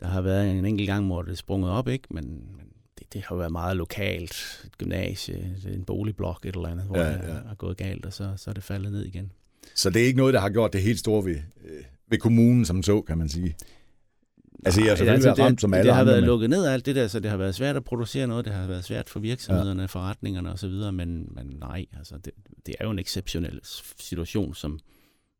Der 0.00 0.06
har 0.06 0.20
været 0.20 0.50
en 0.50 0.64
enkelt 0.64 0.86
gang, 0.86 1.06
hvor 1.06 1.22
det 1.22 1.38
sprunget 1.38 1.70
op, 1.70 1.88
ikke? 1.88 2.04
Men, 2.10 2.24
men 2.56 2.66
det, 3.12 3.14
det 3.14 3.22
har 3.22 3.36
været 3.36 3.52
meget 3.52 3.76
lokalt. 3.76 4.60
Et 4.64 4.78
gymnasie, 4.78 5.56
en 5.74 5.84
boligblok, 5.84 6.44
et 6.44 6.54
eller 6.54 6.68
andet, 6.68 6.86
hvor 6.86 6.98
ja, 6.98 7.10
ja. 7.10 7.12
det 7.12 7.42
har 7.46 7.54
gået 7.54 7.76
galt, 7.76 8.06
og 8.06 8.12
så, 8.12 8.32
så 8.36 8.50
er 8.50 8.54
det 8.54 8.62
faldet 8.62 8.92
ned 8.92 9.04
igen. 9.04 9.32
Så 9.74 9.90
det 9.90 10.02
er 10.02 10.06
ikke 10.06 10.18
noget, 10.18 10.34
der 10.34 10.40
har 10.40 10.50
gjort 10.50 10.72
det 10.72 10.82
helt 10.82 10.98
store 10.98 11.24
ved, 11.24 11.36
øh, 11.64 11.82
ved 12.08 12.18
kommunen 12.18 12.64
som 12.64 12.82
så, 12.82 13.00
kan 13.00 13.18
man 13.18 13.28
sige? 13.28 13.56
Altså, 14.64 14.80
jeg 14.80 14.90
har 14.90 14.96
selvfølgelig 14.96 15.14
altså, 15.14 15.28
været 15.28 15.46
ramt 15.46 15.60
som 15.60 15.74
alle 15.74 15.86
Det 15.86 15.94
har 15.94 16.00
andre, 16.00 16.12
været 16.12 16.22
men... 16.22 16.26
lukket 16.26 16.50
ned 16.50 16.66
alt 16.66 16.86
det 16.86 16.96
der, 16.96 17.08
så 17.08 17.20
det 17.20 17.30
har 17.30 17.36
været 17.38 17.54
svært 17.54 17.76
at 17.76 17.84
producere 17.84 18.26
noget, 18.26 18.44
det 18.44 18.52
har 18.52 18.66
været 18.66 18.84
svært 18.84 19.08
for 19.08 19.20
virksomhederne, 19.20 19.80
ja. 19.80 19.86
forretningerne 19.86 20.52
osv., 20.52 20.70
men, 20.70 21.28
men 21.34 21.56
nej, 21.60 21.86
altså, 21.98 22.14
det, 22.24 22.32
det 22.66 22.74
er 22.80 22.84
jo 22.84 22.90
en 22.90 22.98
exceptionel 22.98 23.60
situation, 23.98 24.54
som 24.54 24.78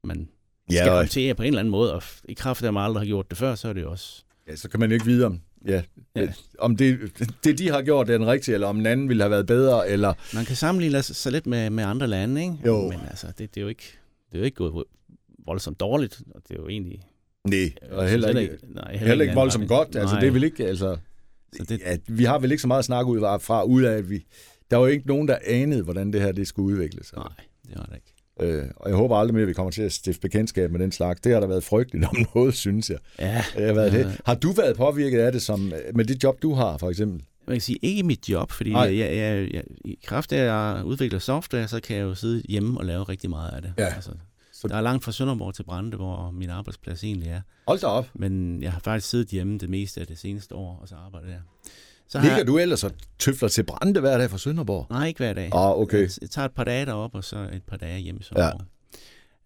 man 0.05 0.29
ja, 0.71 0.77
skal 0.77 0.93
håndtere 0.93 1.35
på 1.35 1.43
en 1.43 1.47
eller 1.47 1.61
anden 1.61 1.71
måde, 1.71 1.95
og 1.95 2.03
i 2.25 2.35
kraft 2.35 2.63
af, 2.63 2.69
at 2.69 2.75
man 2.75 2.83
aldrig 2.83 3.01
har 3.01 3.07
gjort 3.07 3.31
det 3.31 3.39
før, 3.39 3.55
så 3.55 3.69
er 3.69 3.73
det 3.73 3.83
jo 3.83 3.91
også... 3.91 4.23
Ja, 4.49 4.57
så 4.57 4.69
kan 4.69 4.81
man 4.81 4.93
ikke 4.93 5.05
vide, 5.05 5.27
om, 5.27 5.41
ja, 5.67 5.83
ja. 6.17 6.29
om 6.59 6.77
det, 6.77 6.99
det, 7.45 7.59
de 7.59 7.71
har 7.71 7.83
gjort, 7.83 8.11
er 8.11 8.19
den 8.19 8.27
rigtige, 8.27 8.55
eller 8.55 8.67
om 8.67 8.79
en 8.79 8.87
anden 8.87 9.09
ville 9.09 9.23
have 9.23 9.31
været 9.31 9.47
bedre, 9.47 9.89
eller... 9.89 10.13
Man 10.35 10.45
kan 10.45 10.57
sammenligne 10.57 11.03
sig 11.03 11.33
lidt 11.33 11.47
med, 11.47 11.71
med 11.71 11.85
andre 11.85 12.07
lande, 12.07 12.43
ikke? 12.43 12.57
Jo. 12.67 12.89
Men 12.89 13.01
altså, 13.11 13.27
det, 13.27 13.39
det, 13.39 13.57
er 13.57 13.63
jo 13.63 13.69
ikke, 13.69 13.99
det 14.31 14.35
er 14.35 14.39
jo 14.39 14.45
ikke 14.45 14.57
gået 14.57 14.85
voldsomt 15.47 15.81
dårligt, 15.81 16.23
og 16.35 16.43
det 16.49 16.57
er 16.57 16.61
jo 16.63 16.69
egentlig... 16.69 17.03
Nej, 17.49 17.73
og 17.91 18.09
heller 18.09 18.29
ikke, 18.29 18.41
ikke, 18.41 18.57
nej, 18.75 18.93
heller, 18.93 19.09
heller 19.09 19.23
ikke 19.23 19.35
voldsomt 19.35 19.69
godt. 19.69 19.97
Altså, 19.97 20.17
det 20.17 20.29
er 20.29 20.33
vel 20.33 20.45
ikke, 20.45 20.67
altså... 20.67 20.97
Så 21.57 21.65
det, 21.69 21.81
Ja, 21.81 21.97
vi 22.07 22.25
har 22.25 22.39
vel 22.39 22.51
ikke 22.51 22.61
så 22.61 22.69
meget 22.69 22.79
at 22.79 22.85
snakke 22.85 23.11
ud 23.11 23.21
fra, 23.41 23.63
ud 23.63 23.83
af, 23.83 23.97
at 23.97 24.11
vi... 24.11 24.27
Der 24.71 24.77
var 24.77 24.87
jo 24.87 24.93
ikke 24.93 25.07
nogen, 25.07 25.29
der 25.29 25.39
anede, 25.47 25.83
hvordan 25.83 26.13
det 26.13 26.21
her 26.21 26.33
det 26.33 26.49
skulle 26.49 26.75
udvikle 26.75 27.05
sig. 27.05 27.19
nej, 27.19 27.29
det 27.69 27.79
var 27.79 27.85
det 27.85 27.95
ikke. 27.95 28.15
Øh, 28.41 28.65
og 28.77 28.89
jeg 28.91 28.97
håber 28.97 29.17
aldrig 29.17 29.35
mere, 29.35 29.43
at 29.43 29.49
vi 29.49 29.53
kommer 29.53 29.71
til 29.71 29.83
at 29.83 29.93
stifte 29.93 30.21
bekendtskab 30.21 30.71
med 30.71 30.81
den 30.81 30.93
slags. 30.93 31.21
Det 31.21 31.33
har 31.33 31.41
der 31.41 31.47
været 31.47 31.65
frygteligt 31.65 32.05
om 32.05 32.17
noget, 32.35 32.55
synes 32.55 32.91
jeg. 32.91 32.99
Ja, 33.19 33.45
Det 33.57 33.67
har, 33.67 33.73
været 33.75 33.93
Ja. 33.93 33.99
det. 33.99 34.21
har 34.27 34.35
du 34.35 34.53
været 34.53 34.77
påvirket 34.77 35.19
af 35.21 35.33
det 35.33 35.43
som, 35.43 35.73
med 35.95 36.05
det 36.05 36.25
job, 36.25 36.43
du 36.43 36.55
har, 36.55 36.79
for 36.79 36.91
eksempel? 36.91 37.23
man 37.47 37.55
kan 37.55 37.61
sige, 37.61 37.79
ikke 37.83 38.03
mit 38.03 38.29
job, 38.29 38.51
fordi 38.53 38.73
Nej. 38.73 38.83
jeg, 38.83 38.99
jeg, 38.99 39.17
jeg, 39.17 39.49
jeg, 39.55 39.63
i 39.85 39.99
kraft 40.07 40.33
af, 40.33 40.39
at 40.39 40.45
jeg 40.77 40.85
udvikler 40.85 41.19
software, 41.19 41.69
så 41.69 41.81
kan 41.81 41.97
jeg 41.97 42.03
jo 42.03 42.15
sidde 42.15 42.43
hjemme 42.49 42.79
og 42.81 42.85
lave 42.87 43.03
rigtig 43.05 43.31
meget 43.31 43.51
af 43.53 43.63
det. 43.63 43.73
Ja. 43.79 43.85
Altså, 43.95 44.11
Så- 44.53 44.69
der 44.69 44.77
er 44.77 44.81
langt 44.81 45.05
fra 45.05 45.13
Sønderborg 45.13 45.55
til 45.55 45.63
Brande, 45.63 45.97
hvor 45.97 46.31
min 46.31 46.51
arbejdsplads 46.51 47.05
egentlig 47.05 47.29
er. 47.29 47.41
Hold 47.69 47.79
da 47.79 47.87
op. 47.87 48.09
Men 48.15 48.63
jeg 48.63 48.73
har 48.73 48.81
faktisk 48.81 49.09
siddet 49.11 49.29
hjemme 49.29 49.59
det 49.59 49.71
meste 49.71 50.01
af 50.01 50.07
det 50.07 50.19
seneste 50.19 50.55
år, 50.55 50.79
og 50.83 50.89
så 50.89 50.95
arbejder 51.07 51.27
der. 51.27 51.39
Så 52.11 52.19
har 52.19 52.25
Ligger 52.25 52.37
jeg, 52.37 52.47
du 52.47 52.59
ellers 52.59 52.85
og 52.85 52.93
tøfler 53.19 53.49
til 53.49 53.63
Brande 53.63 54.01
hver 54.01 54.19
dag 54.19 54.31
fra 54.31 54.39
Sønderborg? 54.39 54.87
Nej, 54.91 55.07
ikke 55.07 55.19
hver 55.19 55.33
dag. 55.33 55.51
Ah, 55.55 55.79
okay. 55.79 56.03
Jeg, 56.03 56.11
jeg 56.21 56.31
tager 56.31 56.47
et 56.47 56.53
par 56.53 56.65
dage 56.65 56.87
derop, 56.87 57.15
og 57.15 57.25
så 57.25 57.49
et 57.53 57.63
par 57.63 57.77
dage 57.77 57.99
hjemme 57.99 58.21
i 58.21 58.25
Sønderborg. 58.25 58.67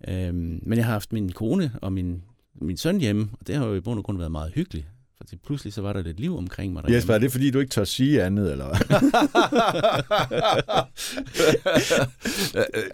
Ja. 0.07 0.29
Øhm, 0.29 0.61
men 0.63 0.79
jeg 0.79 0.85
har 0.85 0.93
haft 0.93 1.13
min 1.13 1.33
kone 1.33 1.73
og 1.83 1.93
min, 1.93 2.23
min 2.61 2.77
søn 2.77 3.01
hjemme, 3.01 3.29
og 3.41 3.47
det 3.47 3.55
har 3.55 3.67
jo 3.67 3.75
i 3.75 3.81
bund 3.81 3.99
og 3.99 4.05
grund 4.05 4.19
været 4.19 4.33
meget 4.33 4.53
hyggeligt. 4.55 4.87
For 5.19 5.25
til 5.25 5.39
pludselig 5.47 5.73
så 5.73 5.83
var 5.83 5.93
der 5.93 6.03
lidt 6.03 6.21
liv 6.21 6.37
omkring 6.37 6.73
mig 6.73 6.83
derhjemme. 6.83 6.97
Jesper, 6.97 7.15
er 7.15 7.19
det 7.19 7.33
fordi, 7.33 7.51
du 7.51 7.59
ikke 7.59 7.71
tør 7.71 7.85
sige 7.85 8.23
andet, 8.23 8.53
eller 8.53 8.67
hvad? 8.67 8.79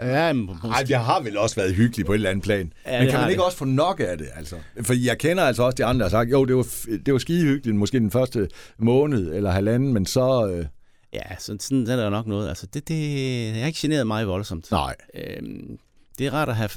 Ja, 0.09 0.33
Nej, 0.33 0.83
det 0.89 0.97
har 0.97 1.21
vel 1.23 1.39
også 1.39 1.57
været 1.57 1.75
hyggeligt 1.75 2.07
på 2.07 2.13
et 2.13 2.17
eller 2.17 2.31
andet 2.31 2.45
plan. 2.45 2.73
Ja, 2.87 2.93
Ja, 2.95 3.01
Men 3.03 3.11
kan 3.11 3.21
man 3.21 3.29
ikke 3.31 3.39
det. 3.39 3.47
også 3.47 3.59
få 3.59 3.65
nok 3.65 4.01
af 4.01 4.19
det? 4.19 4.29
Altså? 4.35 4.57
For 4.83 4.95
jeg 4.95 5.19
kender 5.19 5.45
altså 5.45 5.63
også 5.63 5.77
de 5.77 5.85
andre, 5.85 5.99
der 5.99 6.05
har 6.05 6.11
sagt, 6.11 6.31
jo, 6.31 6.45
det 6.45 6.57
var, 6.57 6.67
det 7.07 7.13
var 7.13 7.19
skide 7.19 7.45
hyggeligt, 7.45 7.77
måske 7.79 7.99
den 7.99 8.11
første 8.11 8.49
måned 8.79 9.35
eller 9.35 9.51
halvanden, 9.51 9.93
men 9.93 10.07
så... 10.07 10.47
Øh, 10.49 10.67
Ja, 11.13 11.37
så 11.39 11.57
sådan 11.61 11.87
er 11.89 11.97
der 11.97 12.11
nok 12.11 12.27
noget. 12.27 12.49
Altså, 12.49 12.67
det, 12.67 12.89
det, 12.89 12.95
jeg 13.53 13.61
har 13.61 13.67
ikke 13.67 13.79
generet 13.83 14.07
mig 14.07 14.27
voldsomt. 14.29 14.71
nej. 14.71 14.95
Øhm, 15.15 15.79
det 16.19 16.27
er 16.27 16.31
rart 16.35 16.49
at 16.49 16.57
have... 16.57 16.71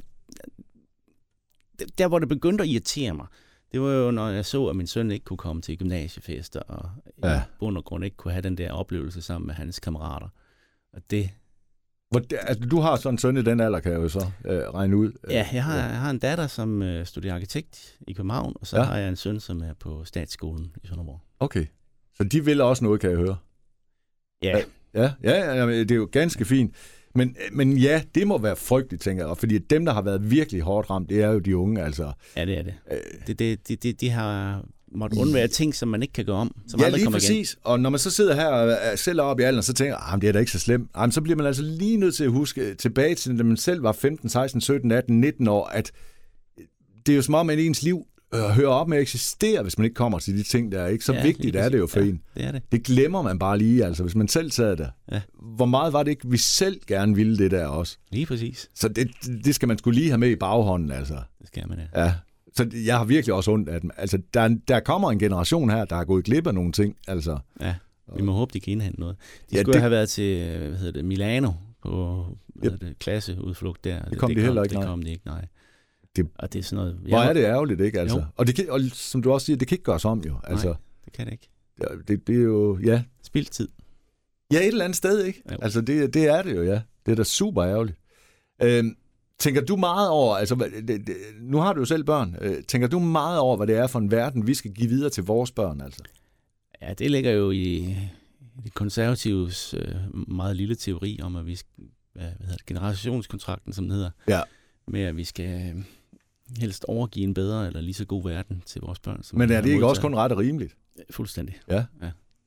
Der, 1.97 2.07
hvor 2.07 2.19
det 2.19 2.29
begyndte 2.29 2.61
at 2.63 2.67
irritere 2.69 3.13
mig, 3.13 3.25
det 3.73 3.81
var 3.81 3.91
jo, 3.91 4.11
når 4.11 4.29
jeg 4.29 4.45
så, 4.45 4.67
at 4.67 4.75
min 4.75 4.87
søn 4.87 5.11
ikke 5.11 5.25
kunne 5.25 5.37
komme 5.37 5.61
til 5.61 5.77
gymnasiefester, 5.77 6.59
og 6.59 6.89
ja. 7.23 7.37
I 7.39 7.41
bund 7.59 7.77
og 7.77 7.85
grund 7.85 8.03
ikke 8.05 8.17
kunne 8.17 8.31
have 8.31 8.41
den 8.41 8.57
der 8.57 8.71
oplevelse 8.71 9.21
sammen 9.21 9.47
med 9.47 9.55
hans 9.55 9.79
kammerater. 9.79 10.27
Og 10.93 11.01
det, 11.11 11.29
Hvor, 12.09 12.21
altså, 12.47 12.65
du 12.69 12.79
har 12.79 12.95
sådan 12.95 13.13
en 13.13 13.17
søn 13.17 13.37
i 13.37 13.41
den 13.41 13.59
alder, 13.59 13.79
kan 13.79 13.91
jeg 13.91 14.01
jo 14.01 14.09
så 14.09 14.31
øh, 14.45 14.59
regne 14.59 14.97
ud. 14.97 15.11
ja, 15.29 15.47
jeg 15.53 15.63
har, 15.63 15.75
jeg 15.75 15.99
har 15.99 16.09
en 16.09 16.19
datter, 16.19 16.47
som 16.47 16.81
øh, 16.81 17.05
studerer 17.05 17.35
arkitekt 17.35 17.97
i 18.07 18.13
København, 18.13 18.53
og 18.61 18.67
så 18.67 18.77
Ja. 18.77 18.83
har 18.83 18.97
jeg 18.97 19.09
en 19.09 19.15
søn, 19.15 19.39
som 19.39 19.61
er 19.61 19.73
på 19.79 20.05
statsskolen 20.05 20.75
i 20.83 20.87
Sønderborg. 20.87 21.19
Okay. 21.39 21.65
Så 22.17 22.23
de 22.23 22.45
vil 22.45 22.61
også 22.61 22.83
noget, 22.83 23.01
kan 23.01 23.09
jeg 23.09 23.17
høre. 23.19 23.37
Ja, 24.43 24.61
Ja, 24.95 25.11
ja, 25.23 25.53
ja 25.55 25.67
det 25.79 25.91
er 25.91 25.95
jo 25.95 26.09
ganske 26.11 26.45
fint. 26.45 26.75
Men, 27.15 27.35
men 27.51 27.77
ja, 27.77 28.01
det 28.15 28.27
må 28.27 28.37
være 28.37 28.55
frygteligt, 28.55 29.03
tænker 29.03 29.27
jeg. 29.27 29.37
Fordi 29.37 29.57
dem, 29.57 29.85
der 29.85 29.93
har 29.93 30.01
været 30.01 30.31
virkelig 30.31 30.61
hårdt 30.61 30.89
ramt, 30.89 31.09
det 31.09 31.21
er 31.21 31.31
jo 31.31 31.39
de 31.39 31.57
unge, 31.57 31.83
altså. 31.83 32.11
ja 32.37 32.45
det 32.45 32.57
er 32.57 32.63
det. 32.63 32.73
Øh, 32.91 32.97
det, 33.27 33.39
det, 33.39 33.67
det, 33.67 33.83
det 33.83 34.01
de 34.01 34.09
har 34.09 34.63
måttet 34.95 35.19
undvære 35.19 35.47
ting, 35.47 35.75
som 35.75 35.87
man 35.87 36.01
ikke 36.01 36.13
kan 36.13 36.25
gøre 36.25 36.35
om. 36.35 36.55
Som 36.67 36.79
ja, 36.79 36.89
lige 36.89 37.03
kommer 37.03 37.19
igen. 37.19 37.27
præcis. 37.27 37.57
Og 37.63 37.79
når 37.79 37.89
man 37.89 37.99
så 37.99 38.11
sidder 38.11 38.35
her 38.35 38.47
og 38.47 38.77
er 38.81 38.95
selv 38.95 39.21
op 39.21 39.39
i 39.39 39.43
alderen, 39.43 39.63
så 39.63 39.73
tænker 39.73 39.93
jeg, 39.93 40.13
ah, 40.13 40.21
det 40.21 40.27
er 40.29 40.33
da 40.33 40.39
ikke 40.39 40.51
så 40.51 40.59
slemt. 40.59 40.89
Ah, 40.93 41.01
men 41.01 41.11
så 41.11 41.21
bliver 41.21 41.37
man 41.37 41.45
altså 41.45 41.63
lige 41.63 41.97
nødt 41.97 42.15
til 42.15 42.23
at 42.23 42.31
huske 42.31 42.75
tilbage 42.75 43.15
til, 43.15 43.37
da 43.37 43.43
man 43.43 43.57
selv 43.57 43.83
var 43.83 43.91
15, 43.91 44.29
16, 44.29 44.61
17, 44.61 44.91
18, 44.91 45.21
19 45.21 45.47
år, 45.47 45.65
at 45.65 45.91
det 47.05 47.11
er 47.11 47.15
jo 47.15 47.21
som 47.21 47.33
om, 47.33 47.49
at 47.49 47.59
ens 47.59 47.83
liv 47.83 47.97
øh, 47.97 48.12
hører 48.33 48.69
op 48.69 48.87
med 48.87 48.97
at 48.97 49.01
eksistere, 49.01 49.61
hvis 49.63 49.77
man 49.77 49.85
ikke 49.85 49.95
kommer 49.95 50.19
til 50.19 50.37
de 50.37 50.43
ting, 50.43 50.71
der 50.71 50.81
er 50.81 50.87
ikke. 50.87 51.05
Så 51.05 51.13
Ja, 51.13 51.23
vigtigt 51.23 51.55
er 51.55 51.69
det 51.69 51.77
jo 51.77 51.87
for 51.87 51.99
ja, 51.99 52.05
en. 52.05 52.21
det 52.35 52.43
er 52.45 52.51
det. 52.51 52.61
Det 52.71 52.83
glemmer 52.83 53.21
man 53.21 53.39
bare 53.39 53.57
lige, 53.57 53.85
altså, 53.85 54.03
hvis 54.03 54.15
man 54.15 54.27
selv 54.27 54.51
sad 54.51 54.77
der. 54.77 54.87
Ja. 55.11 55.21
Hvor 55.55 55.65
meget 55.65 55.93
var 55.93 56.03
det 56.03 56.11
ikke, 56.11 56.29
vi 56.29 56.37
selv 56.37 56.81
gerne 56.87 57.15
ville 57.15 57.37
det 57.37 57.51
der 57.51 57.67
også? 57.67 57.97
Lige 58.11 58.25
præcis. 58.25 58.69
Så 58.75 58.87
det, 58.87 59.07
det 59.45 59.55
skal 59.55 59.67
man 59.67 59.77
skulle 59.77 59.99
lige 59.99 60.09
have 60.09 60.17
med 60.17 60.29
i 60.29 60.35
baghånden, 60.35 60.91
altså. 60.91 61.13
Det 61.39 61.47
skal 61.47 61.63
man, 61.69 61.79
ja. 61.95 62.03
Ja. 62.03 62.13
Så 62.55 62.69
jeg 62.85 62.97
har 62.97 63.05
virkelig 63.05 63.33
også 63.33 63.51
ondt 63.51 63.69
af 63.69 63.81
dem. 63.81 63.89
Altså, 63.97 64.17
der, 64.33 64.55
der 64.67 64.79
kommer 64.79 65.11
en 65.11 65.19
generation 65.19 65.69
her, 65.69 65.85
der 65.85 65.95
har 65.95 66.03
gået 66.05 66.25
glip 66.25 66.47
af 66.47 66.53
nogle 66.53 66.71
ting, 66.71 66.95
altså. 67.07 67.37
Ja, 67.61 67.75
vi 68.15 68.21
må 68.21 68.31
håbe, 68.31 68.51
de 68.53 68.59
kan 68.59 68.71
indhente 68.73 68.99
noget. 68.99 69.15
De 69.51 69.55
Ja, 69.55 69.61
skulle 69.61 69.73
det- 69.73 69.81
have 69.81 69.91
været 69.91 70.09
til 70.09 70.57
hvad 70.59 70.77
hedder 70.77 70.91
det, 70.91 71.05
Milano 71.05 71.51
på 71.83 72.25
hedder 72.63 72.77
det, 72.77 72.99
klasseudflugt 72.99 73.83
der. 73.83 74.01
Det, 74.05 74.17
kom 74.17 74.35
de 74.35 74.41
heller 74.41 74.63
ikke, 74.63 74.73
Det 74.73 74.79
nej. 74.79 74.87
kom 74.87 75.01
de 75.01 75.09
ikke, 75.11 75.25
nej. 75.25 75.45
Det- 76.15 76.27
og 76.35 76.53
det 76.53 76.59
er 76.59 76.63
sådan 76.63 76.75
noget... 76.85 76.93
Hvor 76.95 77.17
jeg- 77.21 77.29
er 77.29 77.33
det 77.33 77.43
ærgerligt, 77.43 77.81
ikke? 77.81 77.99
Altså. 77.99 78.17
Jo. 78.17 78.23
Og, 78.35 78.47
det 78.47 78.55
kan, 78.55 78.69
og 78.69 78.79
som 78.93 79.21
du 79.21 79.31
også 79.31 79.45
siger, 79.45 79.57
det 79.57 79.67
kan 79.67 79.75
ikke 79.75 79.83
gøres 79.83 80.05
om 80.05 80.19
jo. 80.27 80.35
Altså, 80.43 80.67
Nej, 80.67 80.75
det 81.05 81.13
kan 81.13 81.25
det 81.25 81.31
ikke. 81.31 81.49
det, 82.07 82.27
det 82.27 82.35
er 82.35 82.41
jo, 82.43 82.79
ja. 82.85 83.03
Spild 83.23 83.45
tid. 83.45 83.67
Ja, 84.51 84.57
et 84.59 84.67
eller 84.67 84.83
andet 84.85 84.95
sted, 84.97 85.23
ikke? 85.23 85.41
Jo. 85.51 85.57
Altså, 85.61 85.81
det, 85.81 86.13
det 86.13 86.27
er 86.27 86.41
det 86.41 86.55
jo, 86.55 86.63
ja. 86.63 86.81
Det 87.05 87.11
er 87.11 87.15
da 87.15 87.23
super 87.23 87.63
ærgerligt. 87.63 87.97
Øhm, 88.63 88.95
tænker 89.39 89.61
du 89.61 89.75
meget 89.75 90.09
over, 90.09 90.35
altså, 90.35 90.55
det, 90.55 90.87
det, 91.07 91.15
nu 91.41 91.57
har 91.57 91.73
du 91.73 91.79
jo 91.79 91.85
selv 91.85 92.03
børn, 92.03 92.35
øh, 92.41 92.63
tænker 92.63 92.87
du 92.87 92.99
meget 92.99 93.39
over, 93.39 93.57
hvad 93.57 93.67
det 93.67 93.75
er 93.77 93.87
for 93.87 93.99
en 93.99 94.11
verden, 94.11 94.47
vi 94.47 94.53
skal 94.53 94.71
give 94.71 94.89
videre 94.89 95.09
til 95.09 95.23
vores 95.23 95.51
børn, 95.51 95.81
altså? 95.81 96.03
Ja, 96.81 96.93
det 96.93 97.11
ligger 97.11 97.31
jo 97.31 97.51
i, 97.51 97.75
i 97.77 97.95
de 98.63 98.69
konservatives 98.69 99.73
øh, 99.73 99.95
meget 100.27 100.55
lille 100.55 100.75
teori 100.75 101.19
om, 101.23 101.35
at 101.35 101.45
vi 101.45 101.55
skal, 101.55 101.71
hvad, 102.13 102.23
hvad 102.23 102.31
hedder 102.47 102.57
det, 102.57 102.65
generationskontrakten, 102.65 103.73
som 103.73 103.83
den 103.85 103.91
hedder, 103.93 104.09
Ja. 104.27 104.41
med 104.87 105.01
at 105.01 105.17
vi 105.17 105.23
skal 105.23 105.75
øh, 105.75 105.83
helst 106.59 106.85
overgive 106.87 107.23
en 107.23 107.33
bedre 107.33 107.67
eller 107.67 107.81
lige 107.81 107.93
så 107.93 108.05
god 108.05 108.23
verden 108.29 108.63
til 108.65 108.81
vores 108.81 108.99
børn. 108.99 109.23
Som 109.23 109.39
Men 109.39 109.51
er 109.51 109.61
det 109.61 109.69
ikke 109.69 109.85
også 109.85 110.01
modtaget. 110.01 110.13
kun 110.13 110.15
ret 110.15 110.31
og 110.31 110.37
rimeligt? 110.37 110.75
Fuldstændig. 111.11 111.55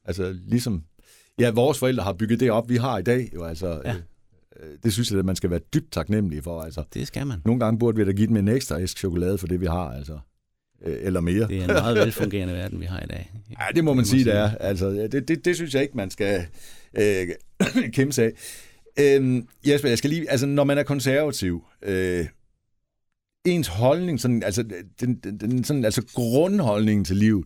Altså, 0.04 0.36
ligesom, 0.46 0.82
ja, 1.38 1.50
vores 1.50 1.78
forældre 1.78 2.02
har 2.04 2.12
bygget 2.12 2.40
det 2.40 2.50
op, 2.50 2.68
vi 2.68 2.76
har 2.76 2.98
i 2.98 3.02
dag, 3.02 3.30
jo, 3.34 3.44
altså, 3.44 3.82
Ja. 3.84 3.94
øh, 4.60 4.70
det 4.84 4.92
synes 4.92 5.10
jeg, 5.10 5.18
at 5.18 5.24
man 5.24 5.36
skal 5.36 5.50
være 5.50 5.60
dybt 5.74 5.92
taknemmelig 5.92 6.44
for, 6.44 6.60
altså. 6.62 6.84
Det 6.94 7.06
skal 7.06 7.26
man. 7.26 7.38
Nogle 7.44 7.60
gange 7.60 7.78
burde 7.78 7.96
vi 7.98 8.04
da 8.04 8.12
give 8.12 8.26
dem 8.26 8.36
en 8.36 8.48
ekstra 8.48 8.80
æsk 8.80 8.98
chokolade 8.98 9.38
for 9.38 9.46
det, 9.46 9.60
vi 9.60 9.66
har, 9.66 9.90
altså. 9.90 10.18
Øh, 10.86 10.96
Eller 11.00 11.20
mere. 11.20 11.48
Det 11.48 11.56
er 11.58 11.60
en 11.62 11.66
meget 11.66 11.96
velfungerende 11.96 12.54
verden, 12.62 12.80
vi 12.80 12.84
har 12.84 13.00
i 13.00 13.06
dag. 13.06 13.32
Ja, 13.50 13.64
det 13.74 13.84
må 13.84 13.94
man 13.94 14.04
sige, 14.04 14.24
det 14.24 14.34
er. 14.34 14.50
Altså, 14.50 14.90
det, 14.90 15.28
det, 15.28 15.44
det 15.44 15.56
synes 15.56 15.74
jeg 15.74 15.82
ikke, 15.82 15.96
man 15.96 16.10
skal 16.10 16.46
øh, 16.98 17.26
kæmpe 17.96 18.12
sig 18.12 18.24
af. 18.24 18.32
Øhm, 19.16 19.48
Jesper, 19.66 19.88
jeg 19.88 19.98
skal 19.98 20.10
lige... 20.10 20.30
Altså, 20.30 20.46
når 20.46 20.64
man 20.64 20.78
er 20.78 20.82
konservativ, 20.82 21.64
øh, 21.82 22.26
ens 23.46 23.68
holdning, 23.68 24.20
sådan, 24.20 24.42
altså, 24.42 24.62
den, 25.00 25.14
den, 25.14 25.38
den, 25.40 25.64
sådan, 25.64 25.84
altså 25.84 26.02
grundholdningen 26.14 27.04
til 27.04 27.16
livet, 27.16 27.44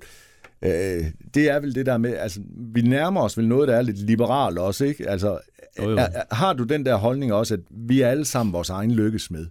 øh, 0.62 1.04
det 1.34 1.50
er 1.50 1.60
vel 1.60 1.74
det 1.74 1.86
der 1.86 1.98
med, 1.98 2.16
altså, 2.16 2.40
vi 2.74 2.82
nærmer 2.82 3.20
os 3.20 3.38
vel 3.38 3.48
noget, 3.48 3.68
der 3.68 3.76
er 3.76 3.82
lidt 3.82 3.98
liberalt 3.98 4.58
også, 4.58 4.84
ikke? 4.84 5.08
Altså, 5.08 5.38
Jo, 5.78 5.90
jo. 5.90 5.96
er, 5.96 6.34
har 6.34 6.52
du 6.52 6.64
den 6.64 6.86
der 6.86 6.96
holdning 6.96 7.32
også, 7.32 7.54
at 7.54 7.60
vi 7.70 8.00
er 8.00 8.08
alle 8.08 8.24
sammen 8.24 8.52
vores 8.52 8.70
egen 8.70 8.90
lykkes 8.92 9.30
med? 9.30 9.46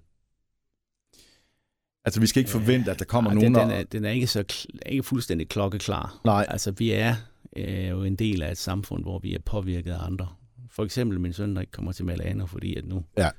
Altså, 2.06 2.20
vi 2.20 2.28
skal 2.28 2.40
ikke 2.40 2.52
forvente, 2.52 2.92
at 2.92 3.00
der 3.00 3.06
kommer 3.06 3.32
Ej, 3.32 3.36
nogen... 3.36 3.56
den, 3.56 3.62
den, 3.62 3.72
er, 3.72 3.84
den 3.84 4.06
er 4.06 4.10
ikke 4.10 4.28
så 4.28 4.44
ikke 4.86 5.04
fuldstændig 5.04 5.50
klokkeklar. 5.50 6.22
Nej. 6.26 6.46
Altså, 6.50 6.72
vi 6.72 6.92
er 6.92 7.16
øh, 7.58 7.90
jo 7.90 8.04
en 8.04 8.16
del 8.16 8.44
af 8.44 8.52
et 8.52 8.58
samfund, 8.58 9.04
hvor 9.04 9.20
vi 9.20 9.36
er 9.36 9.40
påvirket 9.46 9.92
af 9.92 10.06
andre. 10.06 10.28
For 10.72 10.86
eksempel 10.86 11.20
min 11.20 11.34
søn, 11.34 11.56
der 11.56 11.62
ikke 11.62 11.72
kommer 11.72 11.92
til 11.92 12.06
Milano, 12.06 12.46
fordi 12.46 12.76
at 12.76 12.86
nu 12.86 13.04
Ja. 13.18 13.30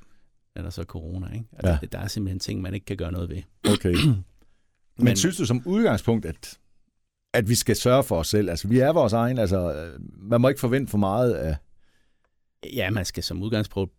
Er 0.55 0.61
der 0.61 0.69
så 0.69 0.83
corona. 0.83 1.33
Ikke? 1.33 1.45
Ja. 1.63 1.69
Altså, 1.69 1.85
Der 1.85 1.99
er 1.99 2.07
simpelthen 2.07 2.39
ting, 2.39 2.61
man 2.61 2.73
ikke 2.73 2.85
kan 2.85 2.97
gøre 2.97 3.11
noget 3.11 3.29
ved. 3.29 3.41
Okay. 3.69 3.95
Men, 4.97 5.05
Men 5.05 5.15
synes 5.17 5.37
du 5.37 5.45
som 5.45 5.61
udgangspunkt, 5.65 6.25
at, 6.25 6.59
at 7.33 7.49
vi 7.49 7.55
skal 7.55 7.75
sørge 7.75 8.03
for 8.03 8.19
os 8.19 8.27
selv? 8.27 8.49
Altså, 8.49 8.67
vi 8.67 8.79
er 8.79 8.91
vores 8.93 9.13
egen, 9.13 9.37
altså, 9.37 9.73
øh, 9.73 9.99
man 10.17 10.41
må 10.41 10.49
ikke 10.49 10.59
forvente 10.61 10.89
for 10.91 10.97
meget 10.97 11.33
af... 11.33 11.57
Ja, 12.73 12.89
man 12.89 13.05
skal 13.05 13.23
som 13.23 13.43
udgangspunkt 13.43 13.93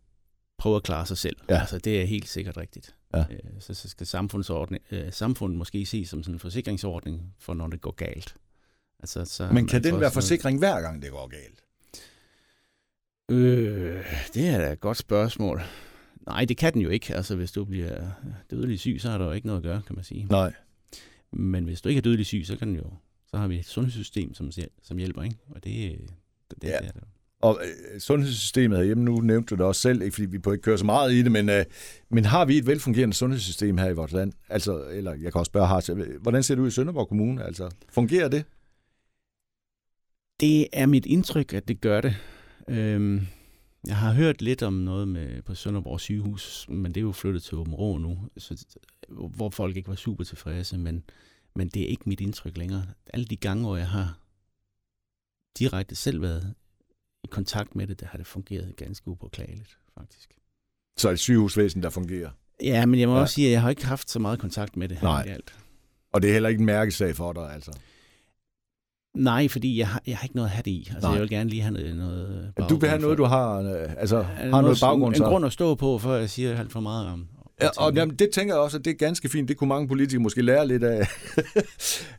prøve 0.58 0.76
at 0.76 0.82
klare 0.82 1.06
sig 1.06 1.18
selv. 1.18 1.36
Ja. 1.48 1.60
Altså, 1.60 1.78
det 1.78 2.00
er 2.00 2.04
helt 2.04 2.28
sikkert 2.28 2.56
rigtigt. 2.56 2.94
Ja. 3.14 3.24
Øh, 3.30 3.38
så, 3.60 3.74
så 3.74 3.88
skal 3.88 4.06
samfundsordning, 4.06 4.84
øh, 4.90 5.12
samfundet 5.12 5.58
måske 5.58 5.86
ses 5.86 6.08
som 6.08 6.22
sådan 6.22 6.34
en 6.34 6.38
forsikringsordning 6.38 7.34
for, 7.38 7.54
når 7.54 7.66
det 7.66 7.80
går 7.80 7.90
galt. 7.94 8.34
Altså, 9.00 9.24
så 9.24 9.48
Men 9.52 9.66
kan 9.66 9.84
den 9.84 10.00
være 10.00 10.10
forsikring 10.10 10.58
hver 10.58 10.80
gang, 10.80 11.02
det 11.02 11.10
går 11.10 11.26
galt? 11.26 11.64
Øh, 13.30 14.04
det 14.34 14.48
er 14.48 14.58
da 14.58 14.72
et 14.72 14.80
godt 14.80 14.96
spørgsmål. 14.96 15.62
Nej, 16.26 16.44
det 16.44 16.56
kan 16.56 16.72
den 16.74 16.82
jo 16.82 16.88
ikke. 16.88 17.14
Altså, 17.14 17.36
hvis 17.36 17.52
du 17.52 17.64
bliver 17.64 18.06
dødelig 18.50 18.80
syg, 18.80 18.96
så 19.00 19.10
har 19.10 19.18
der 19.18 19.24
jo 19.24 19.32
ikke 19.32 19.46
noget 19.46 19.58
at 19.60 19.64
gøre, 19.64 19.82
kan 19.86 19.94
man 19.96 20.04
sige. 20.04 20.26
Nej. 20.30 20.52
Men 21.32 21.64
hvis 21.64 21.80
du 21.80 21.88
ikke 21.88 21.98
er 21.98 22.02
dødelig 22.02 22.26
syg, 22.26 22.42
så 22.46 22.56
kan 22.56 22.68
den 22.68 22.76
jo... 22.76 22.84
Så 23.30 23.36
har 23.36 23.48
vi 23.48 23.58
et 23.58 23.66
sundhedssystem, 23.66 24.34
som, 24.34 24.50
som 24.82 24.96
hjælper, 24.98 25.22
ikke? 25.22 25.36
Og 25.48 25.64
det, 25.64 25.98
det, 26.50 26.62
det, 26.62 26.68
Ja. 26.68 26.72
er 26.76 26.90
det. 26.92 27.02
Og 27.40 27.60
øh, 27.94 28.00
sundhedssystemet 28.00 28.78
herhjemme, 28.78 29.04
nu 29.04 29.20
nævnte 29.20 29.50
du 29.50 29.54
det 29.58 29.66
også 29.66 29.80
selv, 29.80 30.02
ikke 30.02 30.14
fordi 30.14 30.26
vi 30.26 30.38
på 30.38 30.52
ikke 30.52 30.62
kører 30.62 30.76
så 30.76 30.84
meget 30.84 31.12
i 31.12 31.22
det, 31.22 31.32
men, 31.32 31.48
øh, 31.48 31.64
men 32.10 32.24
har 32.24 32.44
vi 32.44 32.58
et 32.58 32.66
velfungerende 32.66 33.14
sundhedssystem 33.14 33.78
her 33.78 33.88
i 33.88 33.94
vores 33.94 34.12
land? 34.12 34.32
Altså, 34.48 34.84
eller 34.84 35.12
jeg 35.14 35.32
kan 35.32 35.38
også 35.38 35.50
spørge, 35.50 35.66
har, 35.66 36.18
hvordan 36.18 36.42
ser 36.42 36.54
det 36.54 36.62
ud 36.62 36.68
i 36.68 36.70
Sønderborg 36.70 37.08
Kommune? 37.08 37.44
Altså, 37.44 37.70
fungerer 37.90 38.28
det? 38.28 38.44
Det 40.40 40.66
er 40.72 40.86
mit 40.86 41.06
indtryk, 41.06 41.52
at 41.52 41.68
det 41.68 41.80
gør 41.80 42.00
det. 42.00 42.14
Øhm, 42.68 43.20
jeg 43.86 43.96
har 43.96 44.12
hørt 44.12 44.42
lidt 44.42 44.62
om 44.62 44.72
noget 44.72 45.08
med 45.08 45.42
på 45.42 45.54
Sønderborg 45.54 46.00
sygehus, 46.00 46.66
men 46.68 46.84
det 46.94 46.96
er 46.96 47.02
jo 47.02 47.12
flyttet 47.12 47.42
til 47.42 47.54
Åben 47.54 47.74
Rå 47.74 47.98
nu, 47.98 48.18
så, 48.38 48.66
hvor 49.08 49.50
folk 49.50 49.76
ikke 49.76 49.88
var 49.88 49.94
super 49.94 50.24
tilfredse, 50.24 50.78
men, 50.78 51.02
men 51.54 51.68
det 51.68 51.82
er 51.82 51.86
ikke 51.86 52.08
mit 52.08 52.20
indtryk 52.20 52.56
længere. 52.56 52.86
Alle 53.06 53.26
de 53.26 53.36
gange, 53.36 53.64
hvor 53.64 53.76
jeg 53.76 53.88
har 53.88 54.18
direkte 55.58 55.94
selv 55.94 56.22
været 56.22 56.54
i 57.24 57.26
kontakt 57.30 57.76
med 57.76 57.86
det, 57.86 58.00
der 58.00 58.06
har 58.06 58.18
det 58.18 58.26
fungeret 58.26 58.76
ganske 58.76 59.08
upåklageligt, 59.08 59.78
faktisk. 59.98 60.30
Så 60.96 61.10
et 61.10 61.18
sygehusvæsen, 61.18 61.82
der 61.82 61.90
fungerer. 61.90 62.30
Ja, 62.62 62.86
men 62.86 63.00
jeg 63.00 63.08
må 63.08 63.14
Ja. 63.14 63.20
også 63.20 63.34
sige, 63.34 63.46
at 63.46 63.52
jeg 63.52 63.62
har 63.62 63.70
ikke 63.70 63.86
haft 63.86 64.10
så 64.10 64.18
meget 64.18 64.38
kontakt 64.38 64.76
med 64.76 64.88
det. 64.88 65.02
Nej. 65.02 65.24
i 65.24 65.28
Alt. 65.28 65.54
Og 66.12 66.22
det 66.22 66.28
er 66.28 66.32
heller 66.32 66.48
ikke 66.48 66.60
en 66.60 66.66
mærkesag 66.66 67.16
for 67.16 67.32
dig, 67.32 67.52
altså. 67.54 67.72
Nej, 69.14 69.48
fordi 69.48 69.78
jeg 69.78 69.88
har, 69.88 70.02
jeg 70.06 70.16
har 70.16 70.24
ikke 70.24 70.36
noget 70.36 70.48
at 70.48 70.52
have 70.54 70.62
det 70.62 70.70
i. 70.70 70.88
Altså, 70.94 71.08
Nej. 71.08 71.12
jeg 71.12 71.20
vil 71.20 71.30
gerne 71.30 71.50
lige 71.50 71.62
have 71.62 71.72
noget, 71.72 71.96
noget 71.96 72.54
Du 72.68 72.76
vil 72.76 72.88
have 72.88 73.02
noget, 73.02 73.18
du 73.18 73.24
har, 73.24 73.58
øh, 73.60 73.90
altså, 73.98 74.22
har 74.22 74.62
noget 74.62 74.78
baggrund. 74.80 75.16
En, 75.16 75.22
en 75.22 75.28
grund 75.28 75.46
at 75.46 75.52
stå 75.52 75.74
på, 75.74 75.98
før 75.98 76.16
jeg 76.16 76.30
siger 76.30 76.58
alt 76.58 76.72
for 76.72 76.80
meget 76.80 77.06
om. 77.06 77.26
Ja, 77.62 77.68
og 77.76 77.94
jamen, 77.94 78.16
det 78.16 78.30
tænker 78.30 78.54
jeg 78.54 78.60
også, 78.62 78.78
at 78.78 78.84
det 78.84 78.90
er 78.90 78.94
ganske 78.94 79.28
fint. 79.28 79.48
Det 79.48 79.56
kunne 79.56 79.68
mange 79.68 79.88
politikere 79.88 80.22
måske 80.22 80.42
lære 80.42 80.68
lidt 80.68 80.84
af. 80.84 81.06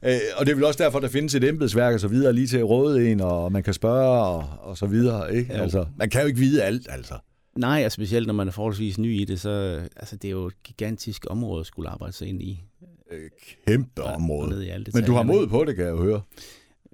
Øh, 0.06 0.20
og 0.38 0.46
det 0.46 0.52
er 0.52 0.56
vel 0.56 0.64
også 0.64 0.84
derfor, 0.84 1.00
der 1.00 1.08
findes 1.08 1.36
et 1.36 1.44
embedsværk 1.44 1.94
og 1.94 2.00
så 2.00 2.08
videre 2.08 2.34
lige 2.34 2.48
til 2.48 2.58
at 2.58 2.70
råde 2.70 3.12
en, 3.12 3.22
og 3.22 3.52
man 3.52 3.64
kan 3.64 3.74
spørge 3.74 4.10
og, 4.10 4.46
og 4.60 4.78
så 4.78 4.86
videre. 4.86 5.36
Ikke? 5.36 5.56
Jo. 5.56 5.62
Altså, 5.62 5.86
man 5.98 6.10
kan 6.10 6.22
jo 6.22 6.28
ikke 6.28 6.40
vide 6.40 6.64
alt, 6.64 6.88
altså. 6.90 7.14
Nej, 7.58 7.84
og 7.86 7.92
specielt 7.92 8.28
når 8.28 8.34
man 8.34 8.48
er 8.48 8.52
forholdsvis 8.52 8.98
ny 8.98 9.22
i 9.22 9.26
det, 9.26 9.40
så 9.40 9.82
altså, 9.96 10.16
det 10.16 10.28
er 10.28 10.32
jo 10.32 10.46
et 10.46 10.64
gigantisk 10.64 11.26
område 11.30 11.60
at 11.60 11.66
skulle 11.66 11.90
arbejde 11.90 12.14
sig 12.14 12.28
ind 12.28 12.42
i. 12.42 12.64
Øh, 13.12 13.30
Kæmpe 13.68 14.04
område. 14.04 14.84
Men 14.94 15.04
du 15.04 15.14
har 15.14 15.24
mod 15.24 15.48
på 15.48 15.66
det, 15.66 15.76
kan 15.76 15.86
jeg 15.86 15.92
jo 15.92 16.04
høre. 16.04 16.22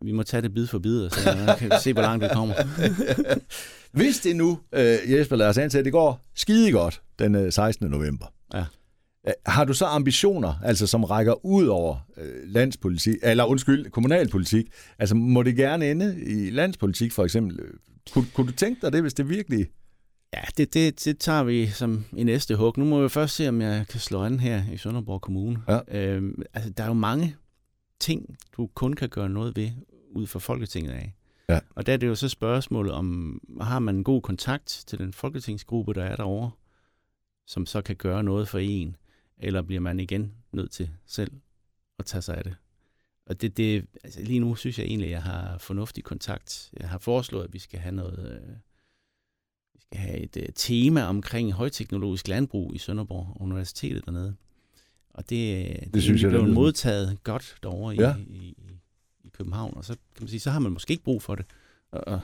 Vi 0.01 0.11
må 0.11 0.23
tage 0.23 0.41
det 0.41 0.53
bid 0.53 0.67
for 0.67 0.79
bid, 0.79 1.09
så 1.09 1.55
kan 1.59 1.69
vi 1.69 1.75
se, 1.81 1.93
hvor 1.93 2.01
langt 2.01 2.23
vi 2.23 2.29
kommer. 2.33 2.55
Hvis 3.91 4.19
det 4.19 4.35
nu, 4.35 4.59
øh, 4.73 4.97
Jesper, 5.07 5.35
lad 5.35 5.47
os 5.47 5.57
antage, 5.57 5.79
at 5.79 5.85
det 5.85 5.93
går 5.93 6.29
skide 6.35 6.71
godt 6.71 7.01
den 7.19 7.35
øh, 7.35 7.51
16. 7.51 7.89
november. 7.91 8.25
Ja. 8.53 8.63
Øh, 9.27 9.33
Har 9.45 9.65
du 9.65 9.73
så 9.73 9.85
ambitioner, 9.85 10.53
altså 10.63 10.87
som 10.87 11.03
rækker 11.03 11.45
ud 11.45 11.67
over 11.67 11.97
øh, 12.17 12.25
landspolitik, 12.45 13.15
eller 13.23 13.43
undskyld, 13.43 13.89
kommunalpolitik? 13.89 14.65
Altså 14.99 15.15
må 15.15 15.43
det 15.43 15.55
gerne 15.55 15.91
ende 15.91 16.21
i 16.25 16.49
landspolitik 16.49 17.11
for 17.11 17.23
eksempel? 17.23 17.59
Øh, 17.59 17.73
Kunne, 18.13 18.25
kunne 18.33 18.47
du 18.47 18.51
tænke 18.51 18.81
dig 18.81 18.93
det, 18.93 19.01
hvis 19.01 19.13
det 19.13 19.29
virkelig... 19.29 19.67
Ja, 20.33 20.41
det, 20.57 20.73
det, 20.73 21.05
det 21.05 21.17
tager 21.19 21.43
vi 21.43 21.67
som 21.67 22.05
i 22.17 22.23
næste 22.23 22.55
hug. 22.55 22.77
Nu 22.77 22.85
må 22.85 23.01
vi 23.01 23.09
først 23.09 23.35
se, 23.35 23.49
om 23.49 23.61
jeg 23.61 23.85
kan 23.89 23.99
slå 23.99 24.23
an 24.23 24.39
her 24.39 24.63
i 24.73 24.77
Sønderborg 24.77 25.21
Kommune. 25.21 25.57
Ja. 25.67 25.79
Øhm, 25.91 26.41
altså, 26.53 26.69
der 26.69 26.83
er 26.83 26.87
jo 26.87 26.93
mange 26.93 27.35
ting, 27.99 28.37
du 28.57 28.69
kun 28.75 28.93
kan 28.93 29.09
gøre 29.09 29.29
noget 29.29 29.55
ved 29.55 29.69
ud 30.09 30.27
fra 30.27 30.39
Folketinget 30.39 30.91
af. 30.91 31.15
Ja. 31.49 31.59
Og 31.75 31.85
der 31.85 31.93
er 31.93 31.97
det 31.97 32.07
jo 32.07 32.15
så 32.15 32.29
spørgsmålet 32.29 32.93
om, 32.93 33.39
har 33.61 33.79
man 33.79 33.95
en 33.95 34.03
god 34.03 34.21
kontakt 34.21 34.83
til 34.87 34.99
den 34.99 35.13
folketingsgruppe, 35.13 35.93
der 35.93 36.03
er 36.03 36.15
derovre, 36.15 36.51
som 37.47 37.65
så 37.65 37.81
kan 37.81 37.95
gøre 37.95 38.23
noget 38.23 38.47
for 38.47 38.59
en, 38.59 38.95
eller 39.37 39.61
bliver 39.61 39.81
man 39.81 39.99
igen 39.99 40.33
nødt 40.51 40.71
til 40.71 40.89
selv 41.05 41.31
at 41.99 42.05
tage 42.05 42.21
sig 42.21 42.37
af 42.37 42.43
det? 42.43 42.55
Og 43.25 43.41
det, 43.41 43.57
det, 43.57 43.85
altså 44.03 44.21
lige 44.21 44.39
nu 44.39 44.55
synes 44.55 44.79
jeg 44.79 44.85
egentlig, 44.85 45.07
at 45.07 45.11
jeg 45.11 45.23
har 45.23 45.57
fornuftig 45.57 46.03
kontakt. 46.03 46.69
Jeg 46.79 46.89
har 46.89 46.97
foreslået, 46.97 47.43
at 47.43 47.53
vi 47.53 47.59
skal 47.59 47.79
have 47.79 47.95
noget... 47.95 48.41
Øh, 48.43 48.55
vi 49.73 49.81
skal 49.81 49.99
have 49.99 50.17
et 50.17 50.37
uh, 50.37 50.43
tema 50.55 51.03
omkring 51.03 51.51
højteknologisk 51.51 52.27
landbrug 52.27 52.75
i 52.75 52.77
Sønderborg 52.77 53.41
Universitetet 53.41 54.05
dernede. 54.05 54.35
Og 55.09 55.29
det, 55.29 55.67
det, 55.83 55.93
det 55.93 56.03
synes 56.03 56.23
jeg, 56.23 56.31
lyder- 56.31 56.53
modtaget 56.53 57.23
godt 57.23 57.57
derovre 57.63 57.95
ja. 57.95 58.15
i, 58.15 58.21
i, 58.21 58.78
i 59.25 59.29
København. 59.37 59.73
Og 59.77 59.85
så 59.85 59.93
kan 59.93 60.23
man 60.23 60.27
sige, 60.27 60.39
så 60.39 60.49
har 60.51 60.59
man 60.59 60.71
måske 60.71 60.91
ikke 60.91 61.03
brug 61.03 61.21
for 61.21 61.35
det. 61.35 61.45
Og, 61.91 62.19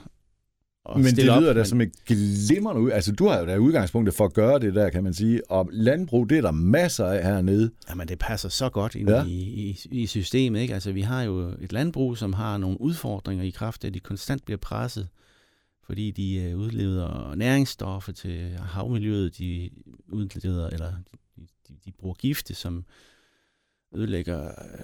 og, 0.85 0.97
Men 0.97 1.03
det 1.03 1.11
stille 1.13 1.31
op, 1.31 1.41
lyder 1.41 1.53
da 1.53 1.59
men- 1.59 1.65
som 1.65 1.81
et 1.81 1.91
glimrende 2.05 2.81
ud. 2.81 2.91
Altså, 2.91 3.11
du 3.11 3.27
har 3.27 3.39
jo 3.39 3.45
da 3.45 3.57
udgangspunktet 3.57 4.15
for 4.15 4.25
at 4.25 4.33
gøre 4.33 4.59
det 4.59 4.75
der, 4.75 4.89
kan 4.89 5.03
man 5.03 5.13
sige. 5.13 5.51
Og 5.51 5.69
landbrug, 5.71 6.29
det 6.29 6.37
er 6.37 6.41
der 6.41 6.51
masser 6.51 7.05
af 7.05 7.23
hernede. 7.23 7.71
Jamen, 7.89 8.07
det 8.07 8.19
passer 8.19 8.49
så 8.49 8.69
godt 8.69 8.95
ind 8.95 9.09
Ja. 9.09 9.15
ja. 9.17 9.25
i, 9.25 9.31
i, 9.31 9.77
i 9.91 10.05
systemet. 10.07 10.61
Ikke? 10.61 10.73
Altså, 10.73 10.91
vi 10.91 11.01
har 11.01 11.23
jo 11.23 11.53
et 11.61 11.73
landbrug, 11.73 12.17
som 12.17 12.33
har 12.33 12.57
nogle 12.57 12.81
udfordringer 12.81 13.43
i 13.45 13.49
kraft 13.49 13.83
af, 13.83 13.87
at 13.87 13.93
de 13.93 13.99
konstant 13.99 14.45
bliver 14.45 14.57
presset, 14.57 15.07
fordi 15.83 16.11
de 16.11 16.35
øh, 16.35 16.57
udleder 16.57 17.35
næringsstoffer 17.35 18.11
til 18.11 18.57
havmiljøet, 18.57 19.37
de 19.37 19.69
udleder, 20.07 20.69
eller 20.69 20.91
de, 21.35 21.41
de, 21.67 21.73
de 21.85 21.91
bruger 21.91 22.15
gifte, 22.15 22.53
som 22.55 22.85
ødelægger 23.95 24.45
øh, 24.47 24.79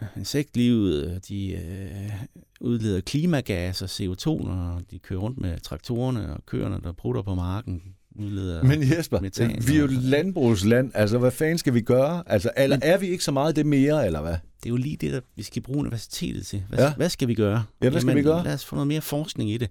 insektlivet, 0.16 1.28
de 1.28 1.52
øh, 1.52 2.12
udleder 2.60 3.00
klimagasser, 3.00 3.86
CO2, 3.86 4.26
når 4.46 4.80
de 4.90 4.98
kører 4.98 5.20
rundt 5.20 5.40
med 5.40 5.58
traktorerne 5.60 6.34
og 6.34 6.46
køerne, 6.46 6.80
der 6.84 6.92
prutter 6.92 7.22
på 7.22 7.34
marken, 7.34 7.82
udleder... 8.14 8.62
Men 8.62 8.90
Jesper, 8.90 9.20
metan 9.20 9.62
vi 9.68 9.76
er 9.76 9.80
jo 9.80 9.86
landbrugsland. 9.90 10.90
Altså, 10.94 11.18
hvad 11.18 11.30
fanden 11.30 11.58
skal 11.58 11.74
vi 11.74 11.80
gøre? 11.80 12.22
Altså, 12.26 12.50
eller 12.56 12.78
er 12.82 12.98
vi 12.98 13.06
ikke 13.06 13.24
så 13.24 13.32
meget 13.32 13.56
det 13.56 13.66
mere, 13.66 14.06
eller 14.06 14.20
hvad? 14.20 14.32
Det 14.32 14.66
er 14.66 14.70
jo 14.70 14.76
lige 14.76 14.96
det, 14.96 15.12
der 15.12 15.20
vi 15.36 15.42
skal 15.42 15.62
bruge 15.62 15.78
universitetet 15.78 16.46
til. 16.46 16.62
Hvad, 16.68 16.78
Ja. 16.78 16.94
hvad 16.94 17.08
skal 17.08 17.28
vi 17.28 17.34
gøre? 17.34 17.64
Ja, 17.82 17.90
hvad 17.90 18.00
skal 18.00 18.16
vi 18.16 18.22
gøre? 18.22 18.44
Lad 18.44 18.54
os 18.54 18.64
få 18.64 18.74
noget 18.74 18.88
mere 18.88 19.00
forskning 19.00 19.50
i 19.50 19.58
det. 19.58 19.70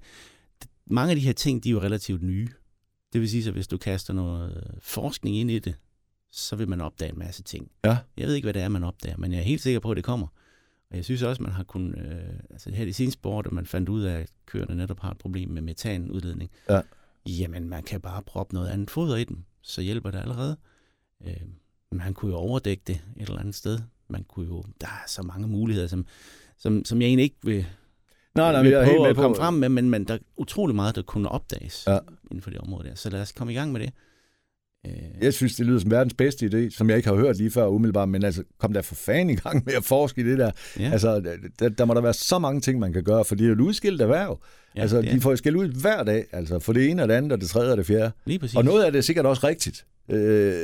Mange 0.88 1.10
af 1.10 1.16
de 1.16 1.22
her 1.22 1.34
ting, 1.34 1.64
de 1.64 1.70
er 1.70 1.74
jo 1.74 1.82
relativt 1.82 2.24
nye. 2.24 2.48
Det 3.14 3.22
vil 3.22 3.30
sige, 3.30 3.48
at 3.48 3.54
hvis 3.54 3.68
du 3.68 3.78
kaster 3.78 4.14
noget 4.14 4.64
forskning 4.82 5.38
ind 5.38 5.52
i 5.52 5.60
det, 5.60 5.76
så 6.36 6.56
vil 6.56 6.70
man 6.70 6.82
opdage 6.82 7.12
en 7.12 7.20
masse 7.20 7.44
ting. 7.44 7.72
Ja. 7.86 7.98
Jeg 8.18 8.28
ved 8.28 8.36
ikke, 8.36 8.46
hvad 8.46 8.54
det 8.54 8.62
er, 8.62 8.68
man 8.68 8.84
opdager, 8.84 9.18
men 9.18 9.32
jeg 9.32 9.40
er 9.40 9.44
helt 9.44 9.62
sikker 9.62 9.80
på, 9.80 9.92
at 9.92 9.98
det 9.98 10.04
kommer. 10.04 10.28
Og 10.92 10.98
jeg 10.98 11.06
synes 11.06 11.22
også, 11.22 11.44
man 11.44 11.52
har 11.52 11.64
kunnet... 11.64 11.98
Øh, 11.98 12.40
altså 12.50 12.72
her 12.72 12.86
de 12.86 12.94
seneste 12.94 13.28
år, 13.28 13.42
da 13.42 13.50
man 13.50 13.66
fandt 13.66 13.90
ud 13.90 14.02
af, 14.02 14.20
at 14.20 14.30
køerne 14.46 14.76
netop 14.76 15.00
har 15.00 15.12
et 15.12 15.18
problem 15.18 15.50
med 15.50 15.62
metanudledning. 15.62 16.52
Ja. 16.70 16.82
Jamen, 17.26 17.70
man 17.70 17.84
kan 17.84 18.02
bare 18.02 18.22
proppe 18.22 18.54
noget 18.54 18.70
andet 18.70 18.90
foder 18.90 19.16
i 19.16 19.24
dem, 19.24 19.44
så 19.62 19.82
hjælper 19.82 20.12
det 20.12 20.20
allerede. 20.20 20.58
Øh, 21.26 21.42
man 21.92 22.14
kunne 22.14 22.32
jo 22.32 22.38
overdække 22.38 22.84
det 22.88 23.02
et 23.18 23.28
eller 23.28 23.40
andet 23.40 23.56
sted. 23.56 23.80
Man 24.08 24.24
kunne 24.24 24.48
jo... 24.48 24.64
Der 24.82 24.88
er 24.88 25.08
så 25.08 25.24
mange 25.24 25.48
muligheder, 25.48 25.88
som, 25.88 26.06
som, 26.58 26.86
som 26.86 27.02
jeg 27.02 27.08
egentlig 27.08 27.24
ikke 27.24 27.38
vil, 27.44 27.66
Nej, 28.36 28.52
nej, 28.52 28.62
vil 28.62 28.72
vi 28.72 28.76
er 28.76 28.84
helt 28.84 29.02
med 29.02 29.10
at 29.10 29.16
på. 29.16 29.22
komme 29.22 29.38
frem 29.38 29.54
med, 29.54 29.70
men, 29.70 29.90
men 29.90 30.08
der 30.08 30.14
er 30.14 30.20
utrolig 30.38 30.76
meget, 30.76 30.96
der 30.96 31.02
kunne 31.02 31.30
opdages 31.30 31.84
ja. 31.88 32.00
inden 32.32 32.42
for 32.42 32.50
det 32.50 32.60
område 32.60 32.88
der. 32.90 32.96
Så 32.96 33.10
lad 33.10 33.22
os 33.22 33.32
komme 33.32 33.54
i 33.54 33.56
gang 33.56 33.72
med 33.72 33.82
det. 33.82 33.94
Øh, 34.88 34.94
Jeg 35.22 35.34
synes, 35.34 35.56
det 35.56 35.66
lyder 35.66 35.80
som 35.80 35.92
verdens 35.92 36.14
bedste 36.14 36.46
idé, 36.46 36.70
som 36.70 36.90
jeg 36.90 36.98
ikke 36.98 37.10
har 37.10 37.16
hørt 37.16 37.38
lige 37.38 37.52
før 37.52 37.68
umiddelbart, 37.68 38.10
men 38.10 38.24
altså, 38.24 38.44
kom 38.60 38.74
der 38.74 38.82
for 38.82 38.96
fanden 38.96 39.30
i 39.30 39.36
gang 39.36 39.64
med 39.66 39.74
at 39.74 39.84
forske 39.84 40.22
i 40.22 40.24
det 40.24 40.38
der. 40.38 40.52
ja, 40.80 40.92
Altså, 40.92 41.38
der, 41.60 41.70
der 41.70 41.86
må 41.86 41.94
der 41.94 42.02
være 42.02 42.14
så 42.14 42.40
mange 42.40 42.62
ting, 42.62 42.80
man 42.80 42.94
kan 42.94 43.04
gøre, 43.04 43.26
for 43.26 43.36
det 43.36 43.44
er 43.44 43.48
jo 43.48 43.54
et 43.54 43.60
udskilt 43.62 44.02
erhverv. 44.02 44.42
ja, 44.76 44.82
altså, 44.82 45.02
de 45.02 45.22
får 45.22 45.30
jo 45.30 45.36
skæld 45.36 45.56
ud 45.56 45.82
hver 45.82 46.04
dag, 46.04 46.26
altså, 46.32 46.60
for 46.60 46.74
det 46.74 46.90
ene 46.90 47.02
og 47.02 47.08
det 47.08 47.14
andet, 47.14 47.32
og 47.32 47.42
det 47.42 47.50
tredje 47.50 47.72
og 47.72 47.78
det 47.78 47.86
fjerde. 47.86 48.12
lige 48.26 48.40
præcis. 48.40 48.56
Og 48.58 48.66
noget 48.66 48.84
af 48.84 48.92
det 48.92 49.00
er 49.00 49.04
sikkert 49.04 49.26
også 49.26 49.48
rigtigt. 49.48 49.86
Øh, 50.10 50.18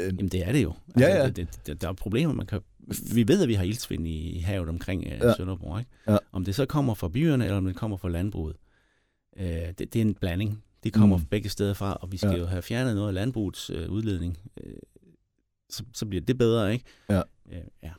Jamen, 0.06 0.28
det 0.28 0.48
er 0.48 0.52
det 0.52 0.64
jo. 0.64 0.74
Ja, 1.00 1.16
ja. 1.18 1.26
Det, 1.26 1.36
det, 1.36 1.48
det, 1.68 1.82
der 1.82 1.90
er 1.90 1.94
problemer, 1.94 2.34
man 2.34 2.46
kan... 2.46 2.60
Vi 3.14 3.28
ved, 3.28 3.42
at 3.42 3.48
vi 3.48 3.54
har 3.54 3.64
ildsvind 3.64 4.08
i 4.08 4.40
havet 4.40 4.70
omkring 4.70 5.04
øh, 5.06 5.12
ja. 5.22 5.34
Sønderborg. 5.38 5.80
Ikke? 5.80 5.92
Ja. 6.08 6.18
Om 6.32 6.46
det 6.46 6.56
så 6.56 6.66
kommer 6.66 6.94
fra 6.94 7.10
byerne, 7.10 7.44
eller 7.46 7.58
om 7.58 7.66
det 7.66 7.76
kommer 7.76 7.98
fra 7.98 8.10
landbruget. 8.10 8.56
Øh, 9.40 9.46
det, 9.48 9.80
det 9.80 9.96
er 9.96 10.02
en 10.02 10.14
blanding. 10.14 10.64
Det 10.84 10.94
kommer 10.94 11.18
Mm. 11.18 11.26
begge 11.26 11.50
steder 11.50 11.74
fra, 11.74 11.94
og 12.02 12.12
vi 12.12 12.18
skal 12.18 12.30
Ja. 12.30 12.38
jo 12.38 12.46
have 12.46 12.62
fjernet 12.62 12.96
noget 12.96 13.08
af 13.08 13.14
landbrugets 13.14 13.70
øh, 13.70 13.90
udledning. 13.90 14.38
Øh, 14.64 14.74
så, 15.70 15.84
så 15.94 16.06
bliver 16.06 16.22
det 16.22 16.38
bedre, 16.38 16.74
ikke? 16.74 16.86
Ja. 17.10 17.22
Øh, 17.52 17.58
ja. 17.84 17.92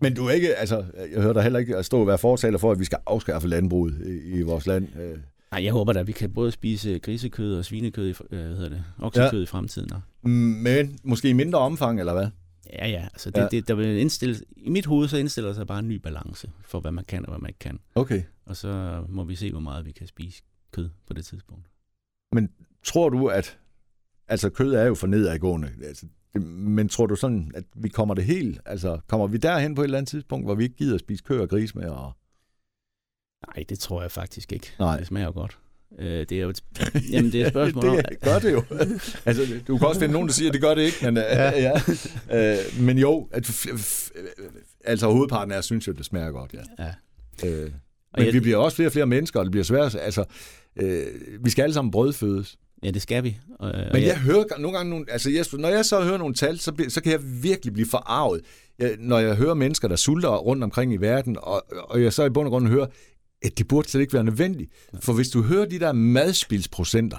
men 0.00 0.14
du 0.14 0.26
er 0.26 0.30
ikke, 0.30 0.54
altså, 0.54 0.84
jeg 1.12 1.22
hører 1.22 1.32
dig 1.32 1.42
heller 1.42 1.58
ikke 1.58 1.76
at 1.76 1.84
stå 1.84 2.00
og 2.00 2.06
være 2.06 2.18
fortaler 2.18 2.58
for, 2.58 2.72
at 2.72 2.78
vi 2.78 2.84
skal 2.84 2.98
afskaffe 3.06 3.48
landbruget 3.48 4.06
i, 4.06 4.38
i 4.38 4.42
vores 4.42 4.66
land. 4.66 4.96
Øh, 4.96 5.18
Nej, 5.52 5.64
jeg 5.64 5.72
håber 5.72 5.92
da, 5.92 6.00
at 6.00 6.06
vi 6.06 6.12
kan 6.12 6.32
både 6.32 6.52
spise 6.52 6.98
grisekød 6.98 7.58
og 7.58 7.64
svinekød, 7.64 8.06
i, 8.06 8.10
øh, 8.10 8.14
hvad 8.46 8.56
hedder 8.56 8.68
det, 8.68 8.84
oksekød 8.98 9.38
ja. 9.38 9.42
i 9.42 9.46
fremtiden. 9.46 9.92
Og, 9.92 10.00
Men 10.30 10.98
måske 11.02 11.28
i 11.28 11.32
mindre 11.32 11.58
omfang, 11.58 12.00
eller 12.00 12.12
hvad? 12.12 12.26
ja, 12.72 12.88
ja, 12.88 13.02
altså 13.12 13.30
det, 13.30 13.40
Ja. 13.40 13.48
Det, 13.50 13.68
der 13.68 13.74
vil 13.74 13.98
indstille, 14.00 14.36
i 14.56 14.70
mit 14.70 14.86
hoved 14.86 15.08
så 15.08 15.16
indstiller 15.16 15.52
sig 15.52 15.66
bare 15.66 15.78
en 15.78 15.88
ny 15.88 15.94
balance 15.96 16.50
for, 16.64 16.80
hvad 16.80 16.92
man 16.92 17.04
kan 17.04 17.26
og 17.26 17.30
hvad 17.32 17.40
man 17.40 17.48
ikke 17.48 17.58
kan. 17.58 17.78
Okay. 17.94 18.22
Og 18.46 18.56
så 18.56 19.02
må 19.08 19.24
vi 19.24 19.34
se, 19.34 19.50
hvor 19.50 19.60
meget 19.60 19.86
vi 19.86 19.92
kan 19.92 20.06
spise 20.06 20.42
kød 20.72 20.88
på 21.06 21.12
det 21.14 21.24
tidspunkt. 21.24 21.66
Tror 22.84 23.08
du, 23.08 23.26
at... 23.28 23.58
Altså, 24.28 24.50
kød 24.50 24.74
er 24.74 24.84
jo 24.86 24.94
for 24.94 25.06
nedadgående. 25.06 25.70
Altså, 25.84 26.06
men 26.44 26.88
tror 26.88 27.06
du 27.06 27.16
sådan, 27.16 27.50
at 27.54 27.64
vi 27.76 27.88
kommer 27.88 28.14
det 28.14 28.24
helt... 28.24 28.60
Altså, 28.66 28.98
kommer 29.08 29.26
vi 29.26 29.36
derhen 29.36 29.74
på 29.74 29.80
et 29.82 29.84
eller 29.84 29.98
andet 29.98 30.08
tidspunkt, 30.08 30.46
hvor 30.46 30.54
vi 30.54 30.62
ikke 30.64 30.76
gider 30.76 30.94
at 30.94 31.00
spise 31.00 31.24
kød 31.24 31.40
og 31.40 31.48
gris 31.48 31.74
med? 31.74 31.84
Og... 31.88 32.12
Nej, 33.56 33.64
det 33.68 33.78
tror 33.78 34.02
jeg 34.02 34.10
faktisk 34.10 34.52
ikke. 34.52 34.72
Nej. 34.78 34.96
Det 34.98 35.06
smager 35.06 35.26
jo 35.26 35.32
godt. 35.32 35.58
Øh, 35.98 36.06
det 36.28 36.32
er 36.32 36.40
jo 36.42 36.48
et, 36.48 36.64
jamen, 37.12 37.32
det 37.32 37.42
er 37.42 37.46
et 37.46 37.52
spørgsmål 37.52 37.84
om... 37.88 37.96
det 37.96 38.20
gør 38.20 38.38
det 38.38 38.52
jo. 38.52 38.62
altså, 39.28 39.42
du 39.68 39.78
kan 39.78 39.86
også 39.88 40.00
finde 40.00 40.12
nogen, 40.12 40.28
der 40.28 40.34
siger, 40.34 40.48
at 40.50 40.52
det 40.54 40.62
gør 40.62 40.74
det 40.74 40.82
ikke, 40.82 40.96
men, 41.02 41.16
ja. 41.16 41.50
ja. 41.60 41.72
Øh, 42.52 42.58
men 42.80 42.98
jo, 42.98 43.28
at, 43.32 43.66
altså 44.84 45.06
hovedparten 45.10 45.52
af 45.52 45.58
os 45.58 45.64
synes 45.64 45.88
jo, 45.88 45.92
det 45.92 46.04
smager 46.04 46.30
godt, 46.30 46.54
ja. 46.54 46.84
Ja. 46.84 47.48
Øh, 47.48 47.64
Og 48.12 48.18
men 48.18 48.26
jeg- 48.26 48.34
vi 48.34 48.40
bliver 48.40 48.56
også 48.56 48.76
flere 48.76 48.88
og 48.88 48.92
flere 48.92 49.06
mennesker, 49.06 49.40
og 49.40 49.44
det 49.44 49.50
bliver 49.50 49.64
svært. 49.64 49.94
Altså, 49.94 50.24
øh, 50.76 51.06
vi 51.44 51.50
skal 51.50 51.62
alle 51.62 51.74
sammen 51.74 51.90
brødfødes. 51.90 52.56
Ja, 52.82 52.90
det 52.90 53.02
skal 53.02 53.24
vi. 53.24 53.38
Og, 53.58 53.72
Men 53.92 54.02
jeg 54.02 54.18
hører 54.20 54.44
nogle 54.58 54.76
gange 54.76 54.90
nogle, 54.90 55.06
altså 55.08 55.30
Jesper, 55.30 55.58
når 55.58 55.68
jeg 55.68 55.84
så 55.84 56.04
hører 56.04 56.18
nogle 56.18 56.34
tal, 56.34 56.58
så, 56.58 56.72
bliver, 56.72 56.90
så 56.90 57.02
kan 57.02 57.12
jeg 57.12 57.20
virkelig 57.42 57.72
blive 57.72 57.88
forarvet, 57.88 58.40
jeg, 58.78 58.96
når 58.98 59.18
jeg 59.18 59.36
hører 59.36 59.54
mennesker, 59.54 59.88
der 59.88 59.96
sulter 59.96 60.28
rundt 60.36 60.64
omkring 60.64 60.92
i 60.92 60.96
verden, 60.96 61.36
og, 61.42 61.64
og 61.72 62.02
jeg 62.02 62.12
så 62.12 62.24
i 62.24 62.30
bund 62.30 62.46
og 62.46 62.50
grund 62.50 62.68
hører, 62.68 62.86
at 63.42 63.58
det 63.58 63.68
burde 63.68 63.88
slet 63.88 64.00
ikke 64.00 64.12
være 64.12 64.24
nødvendigt. 64.24 64.72
For 65.00 65.12
hvis 65.12 65.28
du 65.28 65.42
hører 65.42 65.64
de 65.66 65.78
der 65.78 65.92
madspilsprocenter, 65.92 67.16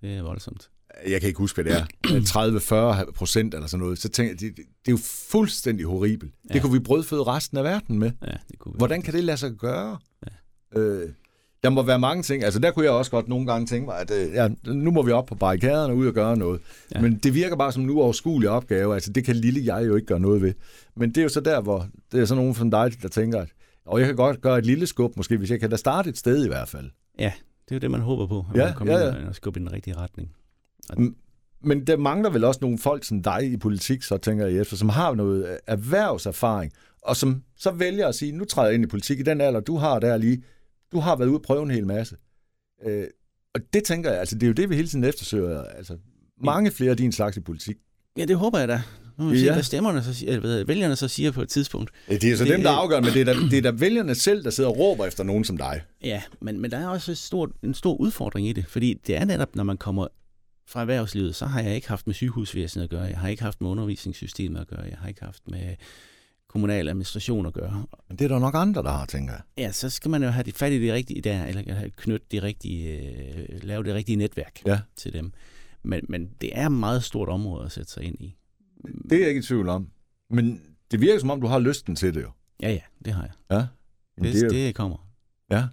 det 0.00 0.16
er 0.16 0.22
voldsomt. 0.22 0.70
jeg 1.08 1.20
kan 1.20 1.28
ikke 1.28 1.38
huske, 1.38 1.62
hvad 1.62 1.72
det 1.74 1.80
er, 1.80 3.06
30-40 3.06 3.10
procent 3.18 3.54
eller 3.54 3.66
sådan 3.66 3.82
noget, 3.84 3.98
så 3.98 4.08
tænker 4.08 4.32
jeg, 4.32 4.40
det, 4.40 4.56
det 4.56 4.64
er 4.86 4.90
jo 4.90 4.98
fuldstændig 5.30 5.86
horribelt. 5.86 6.32
Ja. 6.44 6.48
Det 6.48 6.54
Ja. 6.54 6.60
kunne 6.62 6.72
vi 6.72 6.78
brødføde 6.78 7.22
resten 7.22 7.58
af 7.58 7.64
verden 7.64 7.98
med. 7.98 8.10
Ja, 8.26 8.32
det 8.50 8.58
kunne 8.58 8.72
vi. 8.72 8.76
Hvordan 8.78 9.02
kan 9.02 9.14
det 9.14 9.24
lade 9.24 9.36
sig 9.36 9.52
gøre? 9.52 9.98
Ja. 10.74 10.80
Øh, 10.80 11.03
der 11.64 11.70
må 11.70 11.82
være 11.82 11.98
mange 11.98 12.22
ting. 12.22 12.44
Altså, 12.44 12.58
der 12.58 12.70
kunne 12.70 12.84
jeg 12.84 12.92
også 12.92 13.10
godt 13.10 13.28
nogle 13.28 13.46
gange 13.46 13.66
tænke 13.66 13.86
mig, 13.86 13.98
at 14.00 14.10
øh, 14.10 14.34
ja, 14.34 14.48
nu 14.66 14.90
må 14.90 15.02
vi 15.02 15.12
op 15.12 15.26
på 15.26 15.34
barrikaderne 15.34 15.92
og 15.92 15.96
ud 15.96 16.06
og 16.06 16.14
gøre 16.14 16.36
noget. 16.36 16.60
Ja. 16.94 17.00
Men 17.00 17.16
det 17.16 17.34
virker 17.34 17.56
bare 17.56 17.72
som 17.72 17.82
en 17.82 17.90
uoverskuelig 17.90 18.50
opgave. 18.50 18.94
Altså, 18.94 19.12
det 19.12 19.24
kan 19.24 19.36
lille 19.36 19.74
jeg 19.74 19.86
jo 19.86 19.96
ikke 19.96 20.06
gøre 20.06 20.20
noget 20.20 20.42
ved. 20.42 20.54
Men 20.96 21.08
det 21.08 21.18
er 21.18 21.22
jo 21.22 21.28
så 21.28 21.40
der, 21.40 21.60
hvor 21.60 21.86
det 22.12 22.20
er 22.20 22.24
så 22.24 22.34
nogen 22.34 22.54
som 22.54 22.70
dig, 22.70 23.02
der 23.02 23.08
tænker, 23.08 23.40
at 23.40 23.48
og 23.86 23.98
jeg 23.98 24.06
kan 24.06 24.16
godt 24.16 24.40
gøre 24.40 24.58
et 24.58 24.66
lille 24.66 24.86
skub, 24.86 25.16
måske, 25.16 25.36
hvis 25.36 25.50
jeg 25.50 25.60
kan 25.60 25.70
da 25.70 25.76
starte 25.76 26.10
et 26.10 26.18
sted 26.18 26.44
i 26.44 26.48
hvert 26.48 26.68
fald. 26.68 26.90
Ja, 27.18 27.32
det 27.68 27.70
er 27.70 27.76
jo 27.76 27.78
det, 27.78 27.90
man 27.90 28.00
håber 28.00 28.26
på, 28.26 28.46
at 28.50 28.60
Ja, 28.60 28.64
man 28.64 28.74
kommer 28.74 28.98
ja, 28.98 29.06
ja, 29.06 29.28
og 29.28 29.34
skubbe 29.34 29.60
i 29.60 29.62
den 29.62 29.72
rigtige 29.72 29.96
retning. 29.96 30.30
Men 31.60 31.86
der 31.86 31.96
mangler 31.96 32.30
vel 32.30 32.44
også 32.44 32.58
nogle 32.62 32.78
folk 32.78 33.04
som 33.04 33.22
dig 33.22 33.52
i 33.52 33.56
politik, 33.56 34.02
så 34.02 34.16
tænker 34.16 34.46
jeg, 34.46 34.58
Jesper, 34.58 34.76
som 34.76 34.88
har 34.88 35.14
noget 35.14 35.58
erhvervserfaring, 35.66 36.72
og 37.02 37.16
som 37.16 37.42
så 37.56 37.70
vælger 37.70 38.08
at 38.08 38.14
sige, 38.14 38.32
nu 38.32 38.44
træder 38.44 38.68
jeg 38.68 38.74
ind 38.74 38.84
i 38.84 38.86
politik 38.86 39.20
i 39.20 39.22
den 39.22 39.40
alder, 39.40 39.60
du 39.60 39.76
har 39.76 39.98
der 39.98 40.16
lige, 40.16 40.42
du 40.94 41.00
har 41.00 41.16
været 41.16 41.28
ude 41.28 41.36
og 41.38 41.42
prøve 41.42 41.62
en 41.62 41.70
hel 41.70 41.86
masse. 41.86 42.16
Øh, 42.86 43.06
og 43.54 43.60
det 43.72 43.84
tænker 43.84 44.10
jeg, 44.10 44.20
altså 44.20 44.34
det 44.34 44.42
er 44.42 44.46
jo 44.46 44.52
det, 44.52 44.70
vi 44.70 44.74
hele 44.76 44.88
tiden 44.88 45.04
eftersøger, 45.04 45.62
altså 45.64 45.96
mange 46.44 46.70
flere 46.70 46.90
af 46.90 46.96
din 46.96 47.12
slags 47.12 47.36
i 47.36 47.40
politik. 47.40 47.76
Ja, 48.18 48.24
det 48.24 48.36
håber 48.36 48.58
jeg 48.58 48.68
da. 48.68 48.82
Nu 49.18 49.24
må 49.24 49.30
vi 49.30 49.36
Ja. 49.36 49.42
ja. 49.42 49.48
se, 49.48 49.52
hvad 49.54 49.62
stemmerne 49.62 50.02
så 50.02 50.14
siger, 50.14 50.32
eller 50.32 50.64
vælgerne 50.64 50.96
så 50.96 51.08
siger 51.08 51.30
på 51.30 51.42
et 51.42 51.48
tidspunkt. 51.48 51.90
Det 52.08 52.24
er 52.24 52.36
så 52.36 52.44
Det- 52.44 52.52
dem, 52.52 52.62
der 52.62 52.70
afgør, 52.70 53.00
men 53.00 53.12
det 53.12 53.20
er, 53.20 53.24
da, 53.24 53.34
det 53.50 53.58
er 53.58 53.62
da 53.62 53.70
vælgerne 53.70 54.14
selv, 54.14 54.44
der 54.44 54.50
sidder 54.50 54.70
og 54.70 54.78
råber 54.78 55.06
efter 55.06 55.24
nogen 55.24 55.44
som 55.44 55.56
dig. 55.56 55.82
Ja, 56.04 56.22
men, 56.40 56.60
men 56.60 56.70
der 56.70 56.78
er 56.78 56.88
også 56.88 57.10
et 57.12 57.18
stort, 57.18 57.50
en 57.62 57.74
stor 57.74 57.94
udfordring 57.94 58.48
i 58.48 58.52
det, 58.52 58.66
fordi 58.66 58.94
det 59.06 59.16
er 59.16 59.24
netop, 59.24 59.56
når 59.56 59.64
man 59.64 59.76
kommer 59.76 60.06
fra 60.68 60.80
erhvervslivet, 60.80 61.34
så 61.34 61.46
har 61.46 61.60
jeg 61.62 61.74
ikke 61.74 61.88
haft 61.88 62.06
med 62.06 62.14
sygehusvæsenet 62.14 62.84
at 62.84 62.90
gøre, 62.90 63.02
jeg 63.02 63.18
har 63.18 63.28
ikke 63.28 63.42
haft 63.42 63.60
med 63.60 63.70
undervisningssystemet 63.70 64.60
at 64.60 64.66
gøre, 64.68 64.80
jeg 64.82 64.96
har 65.00 65.08
ikke 65.08 65.24
haft 65.24 65.42
med 65.50 65.74
kommunal 66.54 66.88
administration 66.88 67.46
at 67.46 67.52
gøre. 67.52 67.84
Men 68.08 68.18
det 68.18 68.24
er 68.24 68.28
der 68.28 68.38
nok 68.38 68.54
andre, 68.56 68.82
der 68.82 68.90
har, 68.90 69.06
tænker 69.06 69.32
jeg. 69.32 69.42
Ja, 69.58 69.72
så 69.72 69.90
skal 69.90 70.10
man 70.10 70.22
jo 70.22 70.28
have 70.28 70.44
fat 70.54 70.72
i 70.72 70.78
det 70.82 70.92
rigtige 70.92 71.20
der, 71.20 71.44
eller 71.46 71.88
knytte 71.96 72.26
det 72.30 72.42
rigtige, 72.42 72.98
øh, 72.98 73.48
lave 73.62 73.84
det 73.84 73.94
rigtige 73.94 74.16
netværk 74.16 74.60
Ja. 74.66 74.80
til 74.96 75.12
dem. 75.12 75.32
Men, 75.82 76.00
men 76.08 76.30
det 76.40 76.50
er 76.58 76.66
et 76.66 76.72
meget 76.72 77.04
stort 77.04 77.28
område 77.28 77.64
at 77.64 77.72
sætte 77.72 77.90
sig 77.92 78.02
ind 78.02 78.16
i. 78.20 78.36
Det 79.10 79.12
er 79.12 79.18
jeg 79.20 79.28
ikke 79.28 79.38
i 79.38 79.42
tvivl 79.42 79.68
om. 79.68 79.88
Men 80.30 80.60
det 80.90 81.00
virker 81.00 81.20
som 81.20 81.30
om, 81.30 81.40
du 81.40 81.46
har 81.46 81.58
lysten 81.58 81.96
til 81.96 82.14
det 82.14 82.22
jo. 82.22 82.30
Ja, 82.62 82.70
ja, 82.72 82.80
det 83.04 83.12
har 83.12 83.22
jeg. 83.22 83.32
Ja. 83.50 83.66
Jamen, 84.18 84.32
Det, 84.32 84.34
det, 84.34 84.42
jo- 84.42 84.50
det 84.66 84.74
kommer. 84.74 85.08
Ja. 85.50 85.64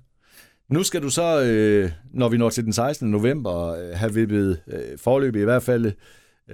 Nu 0.70 0.84
skal 0.84 1.02
du 1.02 1.10
så, 1.10 1.44
øh, 1.44 1.92
når 2.14 2.30
vi 2.30 2.38
når 2.38 2.50
til 2.50 2.64
den 2.64 2.74
16. 2.74 3.12
november, 3.12 3.54
øh, 3.68 3.90
have 3.96 4.14
vippet 4.14 4.62
øh, 4.68 4.98
forløbet 4.98 5.40
i 5.42 5.44
hvert 5.44 5.64
fald 5.64 5.92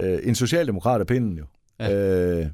øh, 0.00 0.18
en 0.22 0.34
socialdemokrat 0.34 1.00
af 1.00 1.06
pinden 1.06 1.38
jo. 1.38 1.44
Ja. 1.80 2.40
Øh, 2.40 2.46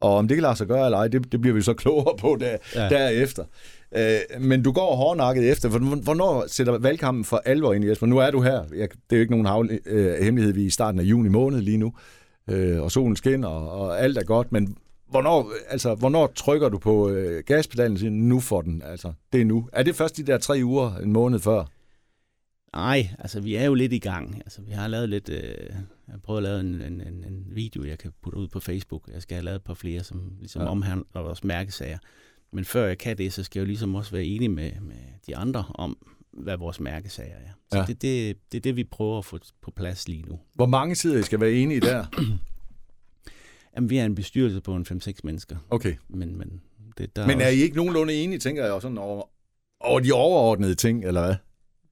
og 0.00 0.14
om 0.16 0.28
det 0.28 0.36
kan 0.36 0.42
lade 0.42 0.56
sig 0.56 0.66
gøre 0.66 0.84
eller 0.84 0.98
ej, 0.98 1.08
det, 1.08 1.32
det 1.32 1.40
bliver 1.40 1.54
vi 1.54 1.62
så 1.62 1.74
klogere 1.74 2.16
på 2.20 2.36
der, 2.40 2.56
ja. 2.74 2.88
Derefter. 2.88 3.44
Øh, 3.96 4.18
men 4.40 4.62
du 4.62 4.72
går 4.72 4.96
hårdnakket 4.96 5.50
efter. 5.50 5.68
Hvor- 5.68 6.02
Hvornår 6.02 6.44
sætter 6.46 6.78
valgkampen 6.78 7.24
for 7.24 7.42
alvor 7.44 7.72
ind, 7.72 7.84
Jesper? 7.84 8.06
Nu 8.06 8.18
er 8.18 8.30
du 8.30 8.40
her. 8.40 8.62
Jeg, 8.76 8.88
det 8.90 8.96
er 9.10 9.16
jo 9.16 9.20
ikke 9.20 9.30
nogen 9.32 9.46
havl, 9.46 9.78
øh, 9.86 10.22
hemmelighed. 10.24 10.54
Vi 10.54 10.62
er 10.62 10.66
i 10.66 10.70
starten 10.70 11.00
af 11.00 11.04
juni 11.04 11.28
måned 11.28 11.60
lige 11.60 11.76
nu. 11.76 11.92
Øh, 12.50 12.82
og 12.82 12.90
solen 12.92 13.16
skinner, 13.16 13.48
og, 13.48 13.80
og 13.80 14.00
alt 14.00 14.18
er 14.18 14.24
godt. 14.24 14.52
Men 14.52 14.76
hvornår, 15.10 15.50
altså, 15.68 15.94
hvornår 15.94 16.26
trykker 16.36 16.68
du 16.68 16.78
på 16.78 17.08
øh, 17.08 17.42
gaspedalen 17.46 17.92
og 17.92 17.98
siger, 17.98 18.10
nu 18.10 18.40
får 18.40 18.62
den? 18.62 18.82
Altså, 18.86 19.12
det 19.32 19.40
er 19.40 19.44
nu. 19.44 19.68
Er 19.72 19.82
det 19.82 19.94
først 19.96 20.16
de 20.16 20.22
der 20.22 20.38
tre 20.38 20.60
uger, 20.64 20.96
en 21.02 21.12
måned 21.12 21.38
før? 21.38 21.64
Nej, 22.72 23.08
altså 23.18 23.40
vi 23.40 23.54
er 23.54 23.64
jo 23.64 23.74
lidt 23.74 23.92
i 23.92 23.98
gang. 23.98 24.36
Altså 24.36 24.62
vi 24.62 24.70
har 24.72 24.88
lavet 24.88 25.08
lidt, 25.08 25.28
øh, 25.28 25.38
jeg 25.68 26.12
har 26.12 26.18
prøvet 26.18 26.38
at 26.38 26.42
lave 26.42 26.60
en, 26.60 26.66
en, 26.74 27.00
en, 27.00 27.24
en 27.24 27.44
video, 27.46 27.84
jeg 27.84 27.98
kan 27.98 28.12
putte 28.22 28.38
ud 28.38 28.48
på 28.48 28.60
Facebook. 28.60 29.08
Jeg 29.12 29.22
skal 29.22 29.34
have 29.34 29.44
lavet 29.44 29.56
et 29.56 29.62
par 29.64 29.74
flere, 29.74 30.04
som 30.04 30.32
ligesom 30.38 30.62
Ja. 30.62 30.68
omhandler 30.68 31.20
vores 31.22 31.44
mærkesager. 31.44 31.98
Men 32.52 32.64
før 32.64 32.86
jeg 32.86 32.98
kan 32.98 33.18
det, 33.18 33.32
så 33.32 33.44
skal 33.44 33.60
jeg 33.60 33.64
jo 33.64 33.66
ligesom 33.66 33.94
også 33.94 34.12
være 34.12 34.24
enig 34.24 34.50
med, 34.50 34.72
med 34.80 34.96
de 35.26 35.36
andre 35.36 35.64
om, 35.74 35.96
hvad 36.32 36.56
vores 36.56 36.80
mærkesager 36.80 37.34
er. 37.34 37.50
Så 37.72 37.78
Ja. 37.78 37.84
det, 37.86 38.02
det, 38.02 38.36
det 38.52 38.58
er 38.58 38.62
det, 38.62 38.76
vi 38.76 38.84
prøver 38.84 39.18
at 39.18 39.24
få 39.24 39.38
på 39.62 39.70
plads 39.70 40.08
lige 40.08 40.22
nu. 40.22 40.38
Hvor 40.54 40.66
mange 40.66 40.94
sider 40.94 41.18
I 41.18 41.22
skal 41.22 41.40
være 41.40 41.52
enige 41.52 41.80
der? 41.80 42.06
Jamen, 43.76 43.90
vi 43.90 43.98
er 43.98 44.04
en 44.04 44.14
bestyrelse 44.14 44.60
på 44.60 44.74
en 44.76 44.86
5-6 44.92 45.12
mennesker, 45.24 45.56
Okay. 45.70 45.94
men, 46.08 46.38
men 46.38 46.60
det, 46.98 47.16
der 47.16 47.26
Men 47.26 47.40
er 47.40 47.46
også, 47.46 47.56
I 47.58 47.60
ikke 47.62 47.76
nogenlunde 47.76 48.14
enige, 48.14 48.38
tænker 48.38 48.64
jeg, 48.66 48.82
sådan 48.82 48.98
over, 48.98 49.22
over 49.80 50.00
de 50.00 50.12
overordnede 50.12 50.74
ting, 50.74 51.04
eller 51.04 51.24
hvad? 51.26 51.34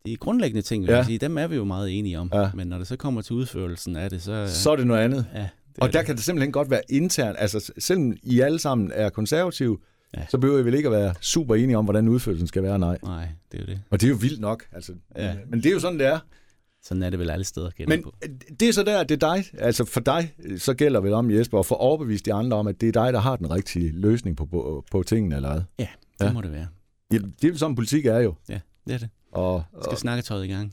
De 0.07 0.16
grundlæggende 0.16 0.62
ting, 0.62 0.82
vil 0.82 0.90
Ja. 0.90 0.96
jeg 0.96 1.04
sige, 1.07 1.18
dem 1.18 1.38
er 1.38 1.46
vi 1.46 1.57
jo 1.57 1.64
meget 1.64 1.98
enige 1.98 2.18
om. 2.18 2.30
Ja. 2.34 2.50
Men 2.54 2.66
når 2.66 2.78
det 2.78 2.86
så 2.86 2.96
kommer 2.96 3.22
til 3.22 3.32
udførelsen 3.36 3.96
af 3.96 4.11
det, 4.11 4.22
så... 4.22 4.46
Så 4.48 4.70
er 4.72 4.76
det 4.76 4.86
noget 4.86 5.00
andet. 5.00 5.26
ja, 5.34 5.38
det 5.40 5.48
Og 5.80 5.88
er 5.88 5.92
der 5.92 5.98
det. 5.98 6.07
kan 6.07 6.16
det 6.16 6.24
simpelthen 6.24 6.52
godt 6.52 6.70
være 6.70 6.80
internt, 6.88 7.36
altså 7.38 7.72
selvom 7.78 8.12
I 8.22 8.40
alle 8.40 8.59
sammen 8.59 8.90
er 8.94 9.09
konservative, 9.11 9.78
ja. 10.16 10.26
Så 10.28 10.38
behøver 10.38 10.61
I 10.61 10.64
vel 10.64 10.74
ikke 10.74 10.86
at 10.88 10.92
være 10.92 11.14
super 11.20 11.54
enige 11.54 11.78
om, 11.78 11.84
hvordan 11.84 12.09
udførelsen 12.09 12.46
skal 12.48 12.62
være, 12.62 12.78
nej. 12.78 12.98
Nej, 13.04 13.28
det 13.52 13.59
er 13.61 13.62
jo 13.62 13.66
det. 13.66 13.80
Og 13.90 14.00
det 14.00 14.07
er 14.07 14.11
jo 14.11 14.16
vildt 14.20 14.40
nok, 14.40 14.64
altså. 14.72 14.92
Ja. 15.16 15.34
Men 15.50 15.59
det 15.62 15.66
er 15.66 15.72
jo 15.72 15.80
sådan, 15.80 15.98
det 15.98 16.07
er. 16.07 16.18
Sådan 16.82 17.02
er 17.02 17.11
det 17.11 17.18
vel 17.18 17.30
alle 17.30 17.44
steder, 17.44 17.70
gælder 17.70 17.96
Men 17.96 18.02
på. 18.02 18.14
det 18.61 18.68
er 18.68 18.72
så 18.72 18.82
der, 18.82 19.02
det 19.04 19.22
er 19.22 19.34
dig, 19.34 19.44
altså 19.59 19.84
for 19.84 20.00
dig, 20.00 20.34
så 20.59 20.74
gælder 20.74 21.00
vel 21.00 21.12
om, 21.12 21.30
Jesper, 21.30 21.59
at 21.59 21.66
få 21.66 21.74
overbevist 21.74 22.26
de 22.26 22.32
andre 22.32 22.57
om, 22.57 22.66
at 22.66 22.80
det 22.80 22.88
er 22.88 22.92
dig, 22.92 23.12
der 23.12 23.18
har 23.18 23.36
den 23.36 23.50
rigtige 23.50 23.92
løsning 23.92 24.36
på, 24.36 24.46
på, 24.46 24.84
på 24.90 25.02
tingene, 25.02 25.36
eller 25.36 25.52
hvad? 25.52 25.62
Ja, 25.78 25.84
det 25.84 26.20
Ja. 26.20 26.26
ja. 26.26 26.32
må 26.32 26.40
det 26.40 26.52
være. 26.52 26.66
Ja, 27.12 27.18
det 27.18 27.44
er 27.44 27.48
jo 27.48 27.57
sådan, 27.59 27.74
politik 27.76 28.07
er 28.07 28.18
jo. 28.18 28.34
Ja, 28.48 28.61
det 28.86 28.94
er 28.94 28.98
det. 28.98 29.09
Og, 29.33 29.62
Skal 29.83 29.93
og 29.93 29.99
snakketøjet 29.99 30.45
i 30.45 30.49
gang. 30.49 30.72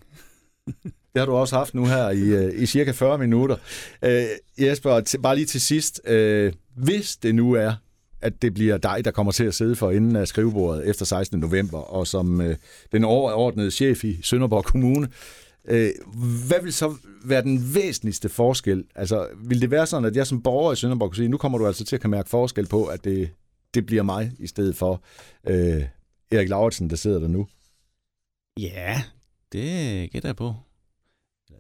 det 0.84 1.20
har 1.20 1.26
du 1.26 1.34
også 1.34 1.56
haft 1.56 1.74
nu 1.74 1.86
her 1.86 2.10
i, 2.10 2.22
øh, 2.22 2.62
i 2.62 2.66
cirka 2.66 2.92
40 2.92 3.18
minutter. 3.18 3.56
Øh, 4.04 4.24
Jesper, 4.60 5.00
til, 5.00 5.22
bare 5.22 5.36
lige 5.36 5.46
til 5.46 5.62
sidst. 5.62 6.02
Øh, 6.08 6.54
hvis 6.76 7.16
det 7.16 7.36
nu 7.36 7.54
er, 7.54 7.74
at 8.22 8.42
det 8.42 8.54
bliver 8.54 8.78
dig, 8.78 9.06
der 9.06 9.12
kommer 9.12 9.32
til 9.32 9.44
at 9.44 9.54
sidde 9.54 9.76
for 9.76 9.92
enden 9.92 10.16
af 10.16 10.28
skrivebordet 10.28 10.90
efter 10.90 11.06
16. 11.06 11.40
november, 11.40 11.80
og 11.80 12.08
som 12.08 12.42
øh, 12.42 12.56
den 12.92 13.04
overordnede 13.04 13.72
chef 13.72 14.04
i 14.04 14.20
Sønderborg 14.22 14.64
Kommune, 14.64 15.08
øh, 15.68 15.90
hvad 16.48 16.62
vil 16.64 16.74
så 16.74 16.96
være 17.26 17.42
den 17.42 17.76
væsentligste 17.76 18.30
forskel? 18.30 18.84
Altså, 18.96 19.28
vil 19.38 19.62
det 19.62 19.72
være 19.72 19.88
sådan, 19.88 20.06
at 20.06 20.16
jeg 20.16 20.28
som 20.28 20.42
borger 20.42 20.74
i 20.74 20.76
Sønderborg 20.76 21.10
kunne 21.10 21.16
sige, 21.16 21.30
nu 21.30 21.38
kommer 21.38 21.58
du 21.58 21.68
altså 21.68 21.86
til 21.86 21.96
at 21.96 22.02
kan 22.02 22.10
mærke 22.10 22.30
forskel 22.30 22.68
på, 22.68 22.86
at 22.86 23.04
det, 23.04 23.30
det 23.74 23.86
bliver 23.86 24.04
mig, 24.04 24.32
i 24.40 24.48
stedet 24.48 24.76
for 24.76 25.02
øh, 25.48 25.84
Erik 26.32 26.50
Lauritsen, 26.50 26.90
der 26.90 26.96
sidder 26.96 27.20
der 27.20 27.28
nu? 27.28 27.48
Ja, 28.60 29.04
det 29.52 30.12
gætter 30.12 30.30
jeg 30.30 30.36
på. 30.36 30.56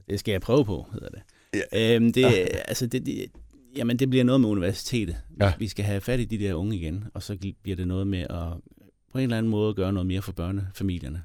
Det 0.10 0.20
skal 0.20 0.32
jeg 0.32 0.42
prøve 0.42 0.66
på, 0.66 0.88
hedder 0.94 1.10
det. 1.10 1.22
Ja. 1.74 1.96
Øhm, 1.96 2.14
det, 2.14 2.22
Ja. 2.22 2.30
ja. 2.30 2.46
altså 2.46 2.88
det, 2.88 3.06
det, 3.06 3.26
jamen, 3.76 4.00
det 4.00 4.10
bliver 4.10 4.24
noget 4.24 4.42
med 4.42 4.50
universitetet. 4.50 5.18
Ja. 5.42 5.54
Vi 5.60 5.68
skal 5.68 5.86
have 5.86 6.02
fat 6.02 6.20
i 6.20 6.26
de 6.26 6.38
der 6.38 6.54
unge 6.54 6.76
igen, 6.78 7.04
og 7.14 7.24
så 7.24 7.38
bliver 7.64 7.76
det 7.76 7.88
noget 7.88 8.08
med 8.08 8.20
at 8.20 8.48
på 9.12 9.18
en 9.18 9.24
eller 9.24 9.38
anden 9.38 9.50
måde 9.50 9.74
gøre 9.74 9.94
noget 9.94 10.08
mere 10.08 10.22
for 10.22 10.32
børnefamilierne. 10.32 11.24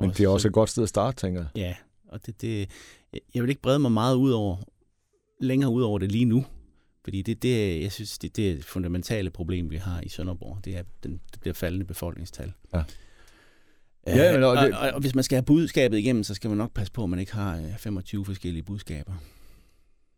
Men 0.00 0.10
Og 0.10 0.18
det 0.18 0.24
er 0.24 0.28
også 0.28 0.42
så- 0.42 0.48
et 0.48 0.54
godt 0.54 0.70
sted 0.70 0.82
at 0.82 0.88
starte, 0.88 1.16
tænker 1.16 1.40
jeg. 1.40 1.48
Ja, 1.56 1.74
og 2.08 2.26
det, 2.26 2.40
det, 2.42 2.70
jeg 3.34 3.42
vil 3.42 3.48
ikke 3.50 3.62
brede 3.62 3.78
mig 3.78 3.92
meget 3.92 4.16
ud 4.16 4.30
over, 4.30 4.56
længere 5.40 5.70
ud 5.70 5.82
over 5.82 5.98
det 5.98 6.12
lige 6.12 6.24
nu. 6.24 6.44
Fordi 7.04 7.22
det, 7.22 7.42
det, 7.42 7.82
jeg 7.82 7.92
synes, 7.92 8.18
det, 8.18 8.36
det 8.36 8.48
er 8.48 8.52
et 8.54 8.64
fundamentale 8.64 9.30
problem, 9.30 9.70
vi 9.70 9.76
har 9.76 10.00
i 10.00 10.08
Sønderborg. 10.08 10.58
Det 10.64 10.76
er, 10.76 10.82
den, 11.02 11.20
det 11.32 11.40
bliver 11.40 11.54
faldende 11.54 11.84
befolkningstal. 11.86 12.52
Ja. 12.74 12.82
Øh, 14.08 14.16
Ja, 14.16 14.32
men 14.32 14.42
og 14.44 14.56
det- 14.56 14.74
og, 14.74 14.90
og, 14.94 15.00
hvis 15.00 15.14
man 15.14 15.24
skal 15.24 15.36
have 15.36 15.42
budskabet 15.44 15.98
igennem, 15.98 16.24
så 16.24 16.34
skal 16.34 16.50
man 16.50 16.56
nok 16.58 16.72
passe 16.74 16.92
på, 16.92 17.02
at 17.04 17.10
man 17.10 17.18
ikke 17.18 17.34
har 17.34 17.56
øh, 17.56 17.62
25 17.78 18.24
forskellige 18.24 18.62
budskaber. 18.62 19.12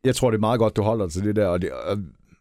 Jeg 0.05 0.17
tror, 0.17 0.31
det 0.31 0.37
er 0.37 0.41
meget 0.41 0.59
godt, 0.59 0.77
du 0.77 0.83
holder 0.83 1.05
dig 1.07 1.13
til 1.13 1.25
det 1.25 1.37
der. 1.37 1.47
Og 1.47 1.63
det, 1.63 1.71
og, 1.73 1.99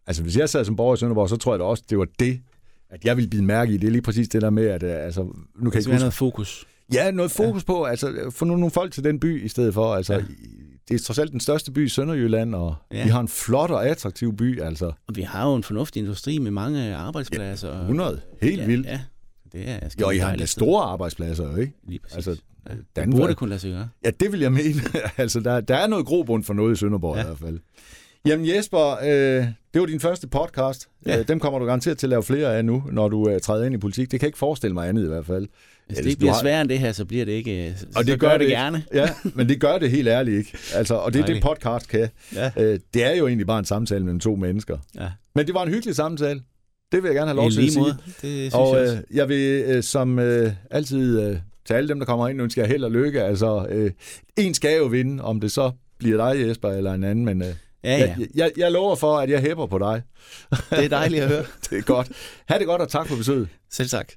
altså, 0.07 0.23
hvis 0.23 0.37
jeg 0.37 0.49
sad 0.49 0.65
som 0.65 0.75
borger 0.75 0.95
i 0.95 0.97
Sønderborg, 0.97 1.29
så 1.29 1.37
tror 1.37 1.53
jeg 1.53 1.59
da 1.59 1.63
også, 1.63 1.83
det 1.89 1.97
var 1.97 2.07
det, 2.19 2.41
at 2.89 3.05
jeg 3.05 3.17
ville 3.17 3.29
bide 3.29 3.43
mærke 3.43 3.73
i. 3.73 3.77
Det 3.77 3.87
er 3.87 3.91
lige 3.91 4.01
præcis 4.01 4.27
det 4.27 4.41
der 4.41 4.49
med, 4.49 4.65
at 4.67 4.83
øh, 4.83 5.05
altså, 5.05 5.21
nu 5.23 5.33
kan 5.33 5.63
jeg 5.63 5.71
skal 5.71 5.79
ikke 5.79 5.91
huske, 5.91 5.99
noget 5.99 6.13
fokus. 6.13 6.67
Ja, 6.93 7.11
noget 7.11 7.31
fokus 7.31 7.61
ja. 7.61 7.65
på, 7.65 7.83
altså 7.83 8.31
få 8.35 8.45
nu 8.45 8.55
nogle 8.55 8.71
folk 8.71 8.93
til 8.93 9.03
den 9.03 9.19
by 9.19 9.45
i 9.45 9.47
stedet 9.47 9.73
for. 9.73 9.93
Altså, 9.95 10.13
ja. 10.13 10.19
Ja. 10.19 10.25
Det 10.89 10.95
er 10.95 11.03
trods 11.03 11.19
alt 11.19 11.31
den 11.31 11.39
største 11.39 11.71
by 11.71 11.85
i 11.85 11.89
Sønderjylland, 11.89 12.55
og 12.55 12.75
ja. 12.91 12.97
Ja. 12.97 13.03
vi 13.03 13.09
har 13.09 13.19
en 13.19 13.27
flot 13.27 13.71
og 13.71 13.87
attraktiv 13.87 14.35
by, 14.37 14.61
altså 14.61 14.85
Og 14.85 15.15
vi 15.15 15.21
har 15.21 15.49
jo 15.49 15.55
en 15.55 15.63
fornuftig 15.63 15.99
industri 15.99 16.37
med 16.37 16.51
mange 16.51 16.95
arbejdspladser. 16.95 17.69
og- 17.69 17.79
100. 17.81 18.21
Helt 18.41 18.61
ja, 18.61 18.65
vildt. 18.65 18.87
Ja, 18.87 19.01
det 19.53 19.69
er 19.69 19.79
Jo, 20.01 20.09
I 20.09 20.17
har 20.17 20.35
sted. 20.35 20.47
store 20.47 20.83
arbejdspladser, 20.83 21.57
ikke? 21.57 21.73
Lige 21.87 21.99
præcis. 21.99 22.15
Altså, 22.15 22.35
ja, 22.69 22.73
det 22.75 22.83
Danværk. 22.95 23.19
burde 23.21 23.33
kunne 23.35 23.49
lade 23.49 23.59
sig 23.59 23.71
gøre. 23.71 23.89
Ja, 24.05 24.09
det 24.19 24.31
vil 24.31 24.39
jeg 24.39 24.51
mene. 24.51 24.81
altså, 25.17 25.39
der, 25.39 25.61
der 25.61 25.75
er 25.75 25.87
noget 25.87 26.05
grobund 26.05 26.43
for 26.43 26.53
noget 26.53 26.73
i 26.73 26.75
Sønderborg 26.79 27.15
ja. 27.15 27.21
i 27.21 27.25
hvert 27.25 27.37
fald. 27.39 27.59
Jamen 28.25 28.47
Jesper, 28.47 28.97
øh, 29.03 29.45
det 29.73 29.81
var 29.81 29.85
din 29.85 29.99
første 29.99 30.27
podcast. 30.27 30.87
Ja. 31.05 31.19
Øh, 31.19 31.27
dem 31.27 31.39
kommer 31.39 31.59
du 31.59 31.65
garanteret 31.65 31.97
til 31.97 32.05
at 32.07 32.09
lave 32.09 32.23
flere 32.23 32.57
af 32.57 32.65
nu, 32.65 32.83
når 32.91 33.07
du 33.09 33.29
øh, 33.29 33.39
træder 33.41 33.65
ind 33.65 33.75
i 33.75 33.77
politik. 33.77 34.11
Det 34.11 34.19
kan 34.19 34.25
jeg 34.25 34.29
ikke 34.29 34.37
forestille 34.37 34.73
mig 34.73 34.89
andet 34.89 35.03
i 35.03 35.07
hvert 35.07 35.25
fald. 35.25 35.47
Hvis 35.87 35.97
det 35.97 36.05
ikke 36.05 36.17
bliver 36.19 36.33
har- 36.33 36.39
sværere 36.41 36.61
end 36.61 36.69
det 36.69 36.79
her, 36.79 36.91
så 36.91 37.05
bliver 37.05 37.25
det 37.25 37.31
ikke... 37.31 37.67
øh, 37.69 37.77
Så, 37.77 37.85
Og 37.95 38.03
det 38.05 38.11
så 38.11 38.17
gør 38.17 38.27
gør 38.29 38.37
det 38.37 38.39
det 38.47 38.49
gerne. 38.49 38.83
Ja, 38.93 39.09
men 39.35 39.49
det 39.49 39.61
gør 39.61 39.77
det 39.77 39.91
helt 39.91 40.07
ærligt 40.07 40.37
ikke. 40.37 40.57
Altså, 40.75 40.95
og 40.95 41.13
det 41.13 41.21
er 41.21 41.25
det 41.25 41.41
podcast 41.43 41.87
kan. 41.87 42.09
Ja. 42.35 42.51
Øh, 42.59 42.79
det 42.93 43.03
er 43.05 43.15
jo 43.15 43.27
egentlig 43.27 43.47
bare 43.47 43.59
en 43.59 43.65
samtale 43.65 44.03
mellem 44.03 44.19
to 44.19 44.35
mennesker. 44.35 44.77
ja. 44.95 45.07
Men 45.35 45.45
det 45.47 45.53
var 45.53 45.63
en 45.63 45.69
hyggelig 45.69 45.95
samtale. 45.95 46.41
Det 46.91 47.03
vil 47.03 47.09
jeg 47.09 47.15
gerne 47.15 47.27
have 47.27 47.35
lov 47.35 47.51
til 47.51 47.65
at 47.65 47.71
sige. 47.71 47.81
måde. 47.81 47.97
Det 48.05 48.13
synes 48.21 48.53
Og 48.53 48.77
jeg 48.77 48.97
øh, 49.11 49.17
jeg 49.17 49.29
vil 49.29 49.63
øh, 49.67 49.83
som 49.83 50.19
øh, 50.19 50.51
altid 50.71 51.21
øh, 51.21 51.37
til 51.65 51.73
alle 51.73 51.89
dem, 51.89 51.99
der 51.99 52.05
kommer 52.05 52.27
ind, 52.27 52.41
ønske 52.41 52.61
jer 52.61 52.67
held 52.67 52.83
og 52.83 52.91
lykke. 52.91 53.23
Altså, 53.23 53.65
øh, 53.69 53.91
en 54.37 54.53
skal 54.53 54.77
jo 54.77 54.85
vinde, 54.85 55.23
om 55.23 55.39
det 55.41 55.51
så 55.51 55.71
bliver 55.99 56.33
dig, 56.33 56.47
Jesper, 56.47 56.69
eller 56.69 56.93
en 56.93 57.03
anden. 57.03 57.25
Men 57.25 57.41
øh, 57.41 57.47
Ja, 57.83 57.97
ja. 57.97 58.15
jeg, 58.19 58.27
jeg, 58.35 58.51
jeg 58.57 58.71
lover 58.71 58.95
for, 58.95 59.17
at 59.17 59.29
jeg 59.29 59.41
hæpper 59.41 59.65
på 59.65 59.79
dig. 59.79 60.01
Det 60.69 60.85
er 60.85 60.89
dejligt 60.89 61.23
at 61.23 61.29
høre. 61.29 61.43
Det 61.69 61.77
er 61.77 61.81
godt. 61.81 62.11
Ha' 62.49 62.57
det 62.57 62.67
godt, 62.67 62.81
og 62.81 62.89
tak 62.89 63.07
for 63.07 63.15
besøget. 63.15 63.47
Selv 63.71 63.89
tak. 63.89 64.11